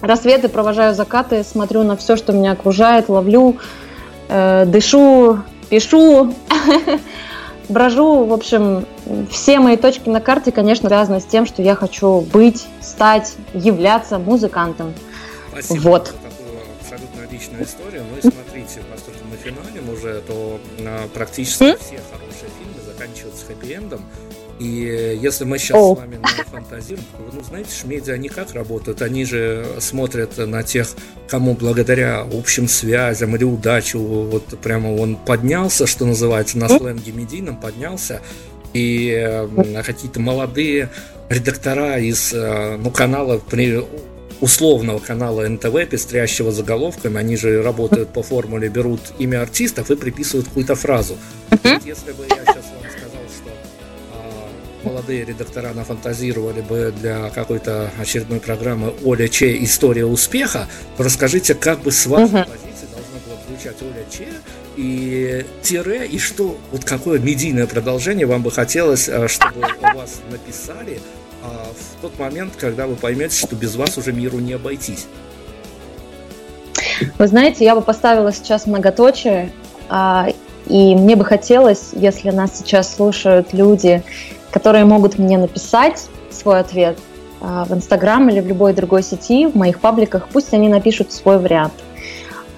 рассветы, 0.00 0.48
провожаю 0.48 0.94
закаты, 0.94 1.42
смотрю 1.44 1.82
на 1.82 1.96
все, 1.96 2.16
что 2.16 2.32
меня 2.32 2.52
окружает, 2.52 3.08
ловлю, 3.08 3.56
э, 4.28 4.64
дышу, 4.66 5.38
пишу. 5.74 6.32
брожу, 7.68 8.24
в 8.24 8.32
общем, 8.32 8.86
все 9.30 9.58
мои 9.58 9.76
точки 9.76 10.08
на 10.08 10.20
карте, 10.20 10.52
конечно, 10.52 10.88
связаны 10.88 11.20
с 11.20 11.24
тем, 11.24 11.46
что 11.46 11.62
я 11.62 11.74
хочу 11.74 12.20
быть, 12.20 12.66
стать, 12.80 13.34
являться 13.52 14.18
музыкантом. 14.18 14.94
Спасибо 15.50 15.82
вот. 15.82 16.14
абсолютно 16.80 17.32
личную 17.32 17.64
историю. 17.64 18.04
Ну 18.10 18.18
и 18.18 18.20
смотрите, 18.20 18.82
поскольку 18.92 19.24
мы 19.30 19.36
финалем 19.36 19.88
уже, 19.90 20.20
то 20.26 20.60
а, 20.80 21.08
практически 21.08 21.76
все 21.76 22.00
хорошие 22.12 22.50
фильмы 22.58 22.80
заканчиваются 22.86 23.46
хэппи-эндом. 23.46 24.00
И 24.58 25.18
если 25.20 25.44
мы 25.44 25.58
сейчас 25.58 25.76
oh. 25.76 25.96
с 25.96 25.98
вами 25.98 26.18
фантазируем, 26.50 27.04
ну, 27.32 27.42
знаете, 27.42 27.70
медиа 27.84 28.14
они 28.14 28.28
как 28.28 28.52
работают? 28.54 29.02
Они 29.02 29.24
же 29.24 29.66
смотрят 29.80 30.38
на 30.38 30.62
тех, 30.62 30.88
кому 31.28 31.54
благодаря 31.54 32.20
общим 32.20 32.68
связям 32.68 33.34
или 33.34 33.44
удачу 33.44 33.98
вот 33.98 34.58
прямо 34.60 34.94
он 34.94 35.16
поднялся, 35.16 35.86
что 35.86 36.06
называется, 36.06 36.58
на 36.58 36.68
сленге 36.68 37.12
медийном 37.12 37.56
поднялся, 37.56 38.20
и 38.72 39.12
э, 39.16 39.82
какие-то 39.82 40.20
молодые 40.20 40.90
редактора 41.28 41.98
из 41.98 42.32
э, 42.32 42.76
ну, 42.76 42.90
канала, 42.90 43.38
при, 43.38 43.82
условного 44.40 44.98
канала 44.98 45.48
НТВ, 45.48 45.88
пестрящего 45.88 46.52
заголовками, 46.52 47.18
они 47.18 47.36
же 47.36 47.62
работают 47.62 48.10
по 48.10 48.22
формуле, 48.22 48.68
берут 48.68 49.00
имя 49.18 49.42
артистов 49.42 49.90
и 49.90 49.96
приписывают 49.96 50.48
какую-то 50.48 50.74
фразу. 50.74 51.16
Если 51.84 52.12
бы 52.12 52.26
я 52.28 52.44
сейчас 52.44 52.64
молодые 54.84 55.24
редактора 55.24 55.72
нафантазировали 55.72 56.60
бы 56.60 56.92
для 57.00 57.30
какой-то 57.30 57.90
очередной 57.98 58.40
программы 58.40 58.94
Оля 59.04 59.28
Че 59.28 59.62
«История 59.62 60.04
успеха», 60.04 60.68
расскажите, 60.98 61.54
как 61.54 61.80
бы 61.80 61.90
с 61.90 62.06
вашей 62.06 62.34
uh-huh. 62.34 62.44
позиции 62.44 62.86
должно 62.92 63.18
было 63.26 63.38
звучать 63.48 63.76
Оля 63.82 64.04
Че 64.10 64.28
и 64.76 65.46
тире, 65.62 66.06
и 66.06 66.18
что, 66.18 66.56
вот 66.72 66.84
какое 66.84 67.18
медийное 67.18 67.66
продолжение 67.66 68.26
вам 68.26 68.42
бы 68.42 68.50
хотелось, 68.50 69.08
э, 69.08 69.28
чтобы 69.28 69.60
у 69.60 69.96
вас 69.96 70.20
написали 70.30 71.00
а, 71.42 71.66
в 71.72 72.02
тот 72.02 72.18
момент, 72.18 72.54
когда 72.56 72.86
вы 72.86 72.96
поймете, 72.96 73.36
что 73.36 73.54
без 73.54 73.76
вас 73.76 73.96
уже 73.98 74.12
миру 74.12 74.38
не 74.38 74.54
обойтись? 74.54 75.06
Вы 77.18 77.26
знаете, 77.26 77.64
я 77.64 77.74
бы 77.74 77.82
поставила 77.82 78.32
сейчас 78.32 78.66
многоточие, 78.66 79.52
а, 79.88 80.28
и 80.66 80.94
мне 80.94 81.16
бы 81.16 81.24
хотелось, 81.24 81.90
если 81.92 82.30
нас 82.30 82.58
сейчас 82.58 82.94
слушают 82.94 83.52
люди, 83.52 84.02
которые 84.54 84.84
могут 84.84 85.18
мне 85.18 85.36
написать 85.36 86.08
свой 86.30 86.60
ответ 86.60 86.96
а, 87.40 87.64
в 87.64 87.74
Инстаграм 87.74 88.28
или 88.28 88.38
в 88.38 88.46
любой 88.46 88.72
другой 88.72 89.02
сети, 89.02 89.48
в 89.48 89.56
моих 89.56 89.80
пабликах, 89.80 90.28
пусть 90.32 90.54
они 90.54 90.68
напишут 90.68 91.10
свой 91.10 91.38
вариант. 91.38 91.72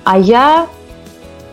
А 0.05 0.19
я, 0.19 0.67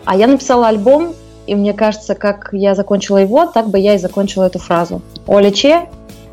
а 0.04 0.18
я 0.18 0.28
написала 0.28 0.68
альбом, 0.68 1.14
и 1.48 1.56
мне 1.56 1.72
кажется, 1.72 2.14
как 2.14 2.50
я 2.52 2.76
закончила 2.76 3.20
его, 3.20 3.46
так 3.46 3.70
бы 3.70 3.80
я 3.80 3.96
и 3.96 3.98
закончила 3.98 4.44
эту 4.44 4.60
фразу. 4.60 5.02
Оля 5.28 5.50
Че, 5.50 5.88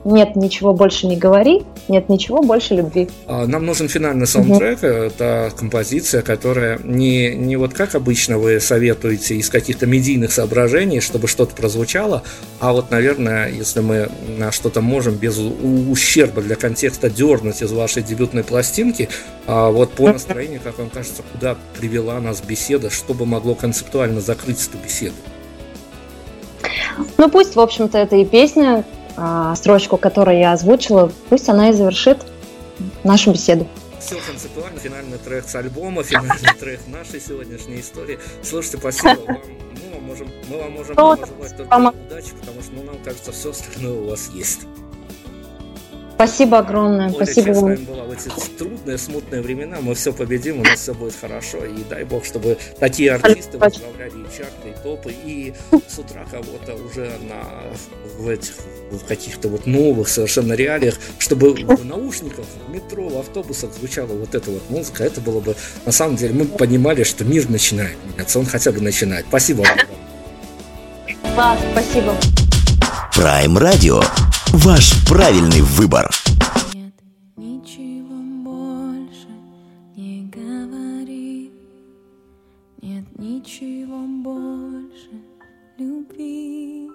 нет 0.05 0.37
ничего 0.37 0.73
больше 0.73 1.07
не 1.07 1.17
говори, 1.17 1.63
нет 1.89 2.09
ничего 2.09 2.43
больше 2.43 2.75
любви. 2.75 3.09
А, 3.27 3.47
нам 3.47 3.67
нужен 3.67 3.89
финальный 3.89 4.27
саундтрек, 4.27 4.79
угу. 4.79 4.87
это 4.87 5.53
композиция, 5.57 6.23
которая 6.23 6.79
не, 6.83 7.35
не 7.35 7.57
вот 7.57 7.75
как 7.75 7.95
обычно 7.95 8.39
вы 8.39 8.61
советуете 8.61 9.37
из 9.37 9.49
каких-то 9.49 9.87
медийных 9.87 10.33
соображений, 10.33 11.01
чтобы 11.01 11.29
что-то 11.29 11.55
прозвучало, 11.55 12.23
а 12.59 12.73
вот, 12.73 12.91
наверное, 12.91 13.51
если 13.51 13.81
мы 13.81 14.11
на 14.39 14.53
что-то 14.53 14.81
можем 14.81 15.15
без 15.15 15.39
ущерба 15.39 16.43
для 16.43 16.57
контекста 16.57 17.11
дернуть 17.11 17.63
из 17.63 17.73
вашей 17.73 18.03
дебютной 18.03 18.45
пластинки, 18.45 19.09
а 19.47 19.71
вот 19.71 19.93
по 19.93 20.13
настроению, 20.13 20.61
как 20.63 20.79
вам 20.79 20.91
кажется, 20.91 21.23
куда 21.33 21.57
привела 21.79 22.21
нас 22.21 22.41
беседа, 22.41 22.91
чтобы 22.91 23.27
могло 23.27 23.55
концептуально 23.55 24.21
закрыть 24.21 24.67
эту 24.67 24.79
беседу? 24.79 25.15
Ну 27.19 27.29
пусть, 27.29 27.57
в 27.57 27.61
общем-то, 27.61 27.99
это 27.99 28.17
и 28.17 28.25
песня, 28.25 28.85
а, 29.23 29.55
строчку, 29.55 29.99
которую 29.99 30.39
я 30.39 30.53
озвучила, 30.53 31.13
пусть 31.29 31.47
она 31.51 31.69
и 31.69 31.73
завершит 31.75 32.25
нашу 33.05 33.33
беседу. 33.33 33.69
Все 34.01 34.17
концептуально, 34.27 34.81
финальный 34.81 35.19
трек 35.19 35.47
с 35.47 35.55
альбома, 35.55 36.03
финальный 36.03 36.55
трек 36.59 36.81
нашей 36.87 37.21
сегодняшней 37.21 37.81
истории. 37.81 38.19
Слушайте, 38.43 38.79
спасибо 38.79 39.21
вам. 39.27 39.39
Можем, 40.07 40.29
мы 40.49 40.59
вам 40.59 40.73
можем 40.73 40.97
пожелать 40.97 41.57
только 41.57 41.77
удачи, 41.77 42.31
потому 42.41 42.63
что, 42.63 42.73
ну, 42.73 42.83
нам 42.83 42.97
кажется, 43.05 43.31
все 43.31 43.51
остальное 43.51 44.01
у 44.01 44.09
вас 44.09 44.31
есть. 44.33 44.61
Спасибо 46.21 46.59
огромное. 46.59 47.07
Оля, 47.07 47.15
Спасибо 47.15 47.53
вам. 47.53 47.77
была 47.77 48.05
в 48.05 48.11
эти 48.11 48.29
трудные, 48.59 48.99
смутные 48.99 49.41
времена. 49.41 49.79
Мы 49.81 49.95
все 49.95 50.13
победим, 50.13 50.61
у 50.61 50.65
нас 50.65 50.81
все 50.81 50.93
будет 50.93 51.15
хорошо. 51.19 51.65
И 51.65 51.83
дай 51.89 52.05
бог, 52.05 52.27
чтобы 52.27 52.59
такие 52.79 53.13
артисты 53.13 53.57
возглавляли 53.57 54.11
и 54.11 54.37
чарты, 54.37 54.69
и 54.69 54.83
топы, 54.83 55.15
и 55.25 55.55
с 55.89 55.99
утра 55.99 56.27
кого-то 56.31 56.75
уже 56.75 57.11
на, 57.27 57.43
в 58.19 58.29
этих 58.29 58.53
в 58.91 59.07
каких-то 59.07 59.49
вот 59.49 59.67
новых 59.67 60.11
совершенно 60.11 60.53
реалиях, 60.53 60.97
чтобы 61.19 61.55
в 61.55 61.85
наушниках, 61.87 62.45
в 62.67 62.71
метро, 62.71 63.09
в 63.09 63.19
автобусах 63.19 63.73
звучала 63.73 64.09
вот 64.09 64.35
эта 64.35 64.51
вот 64.51 64.69
музыка, 64.69 65.05
это 65.05 65.23
было 65.23 65.41
бы, 65.41 65.57
на 65.87 65.93
самом 65.93 66.17
деле, 66.17 66.35
мы 66.35 66.45
понимали, 66.45 67.03
что 67.03 67.25
мир 67.25 67.49
начинает 67.49 67.97
меняться, 68.05 68.39
он 68.39 68.45
хотя 68.45 68.73
бы 68.73 68.83
начинает. 68.83 69.25
Спасибо 69.29 69.63
вам. 69.63 69.79
Класс, 71.35 71.59
спасибо. 71.73 72.15
Prime 73.17 73.57
Radio 73.57 74.05
Ваш 74.53 75.07
правильный 75.07 75.61
выбор. 75.63 76.11
Нет 76.75 76.93
ничего 77.37 78.17
больше 78.43 79.29
не 79.97 80.29
говори. 80.29 81.53
Нет 82.83 83.05
ничего 83.17 84.01
больше 84.25 85.11
любви. 85.79 86.91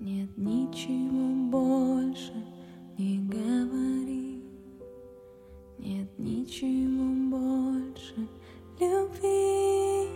Нет 0.00 0.36
ничего 0.36 1.28
больше 1.50 2.32
не 2.98 3.20
говори. 3.28 4.42
Нет 5.78 6.08
ничего 6.18 7.04
больше 7.30 8.26
любви. 8.80 10.08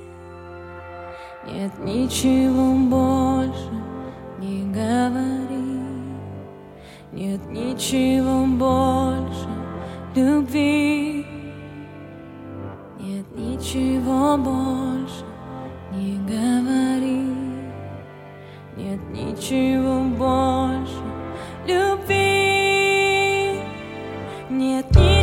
Нет 1.46 1.72
ничего 1.84 2.74
больше 2.88 3.70
не 4.40 4.64
говори. 4.72 5.57
Нет 7.18 7.40
ничего 7.50 8.46
больше 8.46 9.48
любви. 10.14 11.26
Нет 13.00 13.26
ничего 13.34 14.38
больше 14.38 15.24
не 15.92 16.16
говори. 16.18 17.24
Нет 18.76 19.00
ничего 19.10 20.02
больше 20.16 21.02
любви. 21.66 23.62
Нет 24.48 24.86
ничего 24.92 25.17